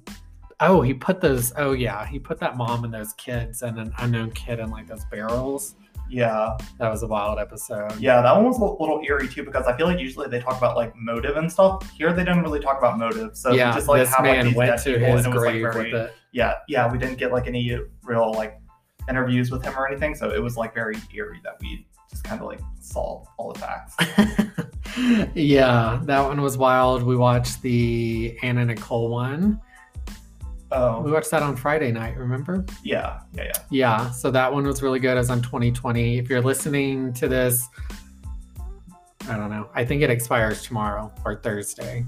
Oh, 0.61 0.81
he 0.81 0.95
put 0.95 1.21
those. 1.21 1.53
Oh 1.59 1.73
yeah, 1.73 2.07
he 2.07 2.19
put 2.19 2.39
that 2.41 2.57
mom 2.57 2.85
and 2.85 2.95
those 2.95 3.13
kids 3.15 3.61
and 3.63 3.79
an 3.79 3.93
unknown 3.99 4.31
kid 4.31 4.59
in 4.59 4.71
like 4.71 4.87
those 4.87 5.05
barrels. 5.07 5.75
Yeah, 6.09 6.57
That 6.79 6.91
was 6.91 7.03
a 7.03 7.07
wild 7.07 7.39
episode. 7.39 7.99
yeah, 7.99 8.23
that 8.23 8.35
one 8.35 8.45
was 8.45 8.59
a 8.59 8.65
little 8.65 9.03
eerie 9.07 9.29
too 9.29 9.43
because 9.45 9.67
I 9.67 9.77
feel 9.77 9.87
like 9.87 9.99
usually 9.99 10.29
they 10.29 10.41
talk 10.41 10.57
about 10.57 10.77
like 10.77 10.95
motive 10.97 11.37
and 11.37 11.51
stuff. 11.51 11.91
Here 11.91 12.13
they 12.13 12.25
didn't 12.25 12.43
really 12.43 12.61
talk 12.61 12.79
about 12.79 12.99
motive, 12.99 13.37
so 13.37 13.53
yeah, 13.53 13.71
we 13.71 13.77
just 13.77 13.89
like 13.89 14.01
this 14.03 14.15
have 14.15 14.25
like 14.25 14.43
these 14.45 14.55
went 14.55 14.71
dead 14.71 14.79
to 14.85 14.93
people, 14.99 15.17
his 15.17 15.25
and 15.27 15.35
it 15.35 15.37
was 15.37 15.45
like 15.47 15.61
very 15.61 15.93
with 15.93 16.01
it. 16.03 16.15
yeah, 16.33 16.55
yeah. 16.69 16.91
We 16.91 16.99
didn't 16.99 17.19
get 17.19 17.33
like 17.33 17.47
any 17.47 17.77
real 18.05 18.33
like 18.33 18.61
interviews 19.09 19.51
with 19.51 19.65
him 19.65 19.75
or 19.77 19.87
anything, 19.89 20.15
so 20.15 20.31
it 20.31 20.43
was 20.43 20.57
like 20.57 20.75
very 20.75 20.97
eerie 21.15 21.41
that 21.45 21.59
we 21.61 21.87
just 22.11 22.23
kind 22.25 22.41
of 22.41 22.47
like 22.47 22.61
saw 22.81 23.25
all 23.37 23.53
the 23.53 23.59
facts. 23.59 23.97
yeah, 25.35 26.01
that 26.05 26.21
one 26.21 26.41
was 26.41 26.57
wild. 26.57 27.03
We 27.03 27.17
watched 27.17 27.63
the 27.63 28.37
Anna 28.43 28.65
Nicole 28.65 29.09
one. 29.09 29.61
Oh. 30.77 31.01
We 31.03 31.11
Oh, 31.11 31.15
watched 31.15 31.31
that 31.31 31.43
on 31.43 31.57
Friday 31.57 31.91
night, 31.93 32.17
remember? 32.17 32.65
yeah, 32.83 33.21
yeah, 33.35 33.45
yeah. 33.45 33.53
Yeah, 33.71 34.11
so 34.11 34.31
that 34.31 34.53
one 34.53 34.65
was 34.67 34.83
really 34.83 34.99
good. 35.01 35.15
It 35.15 35.19
was 35.21 35.31
on 35.31 35.41
2020. 35.43 36.19
If 36.19 36.29
you're 36.29 36.43
listening 36.43 37.13
to 37.15 37.29
this, 37.29 37.67
I 39.29 39.37
don't 39.37 39.51
know. 39.51 39.69
I 39.75 39.85
think 39.85 40.03
it 40.03 40.11
expires 40.11 40.63
tomorrow 40.63 41.13
or 41.25 41.37
Thursday. 41.37 42.05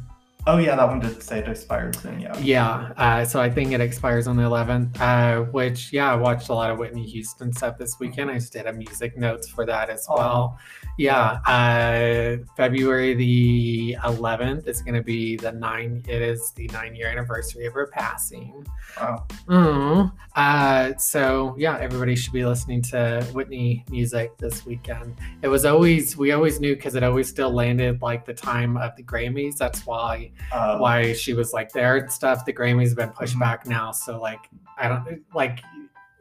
Oh 0.51 0.57
yeah, 0.57 0.77
that 0.77 0.89
one 0.89 0.99
did 0.99 1.23
say 1.23 1.41
it 1.41 1.47
expired 1.47 1.95
soon. 1.97 2.21
Yeah. 2.21 2.39
Yeah, 2.39 2.93
uh, 2.97 3.23
so 3.27 3.39
I 3.39 3.51
think 3.51 3.73
it 3.73 3.83
expires 3.83 4.27
on 4.27 4.35
the 4.35 4.45
11th. 4.45 4.99
Uh, 4.99 5.43
which, 5.51 5.93
yeah, 5.93 6.11
I 6.11 6.15
watched 6.15 6.49
a 6.49 6.55
lot 6.55 6.71
of 6.71 6.79
Whitney 6.79 7.05
Houston 7.05 7.53
stuff 7.53 7.77
this 7.77 8.01
weekend. 8.01 8.31
I 8.31 8.39
just 8.39 8.55
did 8.55 8.65
a 8.65 8.73
music 8.73 9.19
notes 9.19 9.47
for 9.47 9.67
that 9.67 9.91
as 9.91 10.07
well. 10.09 10.59
Yeah, 10.97 11.39
uh, 11.47 12.43
February 12.57 13.13
the 13.13 13.97
11th 14.05 14.67
is 14.67 14.81
going 14.81 14.95
to 14.95 15.03
be 15.03 15.37
the 15.37 15.53
nine. 15.53 16.03
It 16.09 16.23
is 16.23 16.51
the 16.53 16.67
nine 16.69 16.97
year 16.97 17.09
anniversary 17.09 17.67
of 17.67 17.75
her 17.75 17.87
passing. 17.89 18.67
Wow. 18.99 19.27
Mm. 19.49 20.13
Uh, 20.35 20.97
so 20.97 21.55
yeah, 21.59 21.79
everybody 21.79 22.17
should 22.17 22.33
be 22.33 22.45
listening 22.45 22.81
to 22.83 23.25
Whitney 23.33 23.85
music 23.91 24.37
this 24.39 24.65
weekend. 24.65 25.15
It 25.43 25.49
was 25.49 25.65
always 25.65 26.17
we 26.17 26.33
always 26.33 26.59
knew 26.59 26.75
because 26.75 26.95
it 26.95 27.05
always 27.05 27.29
still 27.29 27.53
landed 27.53 28.01
like 28.03 28.25
the 28.25 28.35
time 28.35 28.77
of 28.77 28.97
the 28.97 29.05
Grammys. 29.05 29.57
That's 29.57 29.87
why 29.87 30.33
Uh, 30.53 30.79
why 30.79 31.13
she 31.13 31.35
was 31.35 31.53
like 31.53 31.73
there 31.73 31.97
and 31.97 32.11
stuff. 32.11 32.45
The 32.45 32.53
Grammys 32.53 32.89
have 32.89 32.97
been 32.97 33.11
pushed 33.11 33.37
Mhm. 33.37 33.41
back 33.41 33.67
now, 33.67 33.93
so 33.93 34.21
like 34.21 34.49
I 34.79 34.89
don't 34.89 35.21
like 35.35 35.61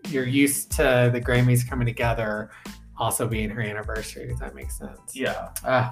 you're 0.09 0.25
used 0.27 0.71
to 0.73 1.09
the 1.13 1.19
Grammys 1.21 1.67
coming 1.67 1.85
together, 1.85 2.49
also 2.97 3.27
being 3.27 3.49
her 3.49 3.61
anniversary. 3.61 4.27
Does 4.27 4.39
that 4.39 4.53
make 4.55 4.71
sense? 4.71 5.13
Yeah. 5.15 5.49
Uh, 5.63 5.91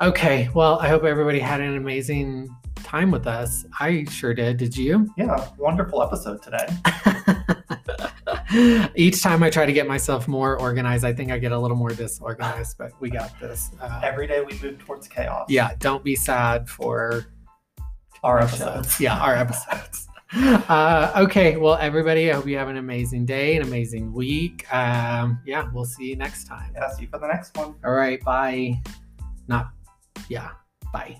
okay. 0.00 0.48
Well, 0.54 0.78
I 0.78 0.88
hope 0.88 1.04
everybody 1.04 1.38
had 1.40 1.60
an 1.60 1.76
amazing 1.76 2.54
time 2.82 3.10
with 3.10 3.26
us. 3.26 3.64
I 3.80 4.04
sure 4.10 4.34
did. 4.34 4.56
Did 4.58 4.76
you? 4.76 5.12
Yeah. 5.16 5.48
Wonderful 5.58 6.02
episode 6.02 6.42
today. 6.42 6.66
Each 8.94 9.22
time 9.22 9.42
I 9.42 9.50
try 9.50 9.66
to 9.66 9.72
get 9.72 9.86
myself 9.88 10.28
more 10.28 10.58
organized, 10.58 11.04
I 11.04 11.12
think 11.12 11.30
I 11.30 11.38
get 11.38 11.52
a 11.52 11.58
little 11.58 11.76
more 11.76 11.90
disorganized, 11.90 12.78
but 12.78 12.92
we 13.00 13.10
got 13.10 13.38
this. 13.40 13.70
Uh, 13.80 14.00
Every 14.02 14.26
day 14.26 14.40
we 14.40 14.58
move 14.60 14.78
towards 14.78 15.08
chaos. 15.08 15.46
yeah, 15.48 15.70
don't 15.78 16.02
be 16.04 16.14
sad 16.16 16.68
for 16.68 17.26
Our 18.22 18.40
episodes. 18.40 19.00
Yeah, 19.00 19.18
our 19.18 19.34
episodes. 19.34 20.08
Uh, 20.32 21.12
okay, 21.16 21.56
well, 21.56 21.76
everybody, 21.76 22.30
I 22.30 22.34
hope 22.34 22.48
you 22.48 22.58
have 22.58 22.68
an 22.68 22.78
amazing 22.78 23.26
day, 23.26 23.56
an 23.56 23.62
amazing 23.62 24.12
week. 24.12 24.66
Um, 24.74 25.40
yeah, 25.46 25.70
we'll 25.72 25.84
see 25.84 26.06
you 26.06 26.16
next 26.16 26.46
time. 26.48 26.72
Yeah. 26.74 26.90
See 26.90 27.02
you 27.02 27.08
for 27.08 27.18
the 27.18 27.28
next 27.28 27.56
one. 27.56 27.76
All 27.84 27.92
right, 27.92 28.22
bye. 28.24 28.82
Not, 29.46 29.68
yeah, 30.28 30.50
bye. 30.92 31.16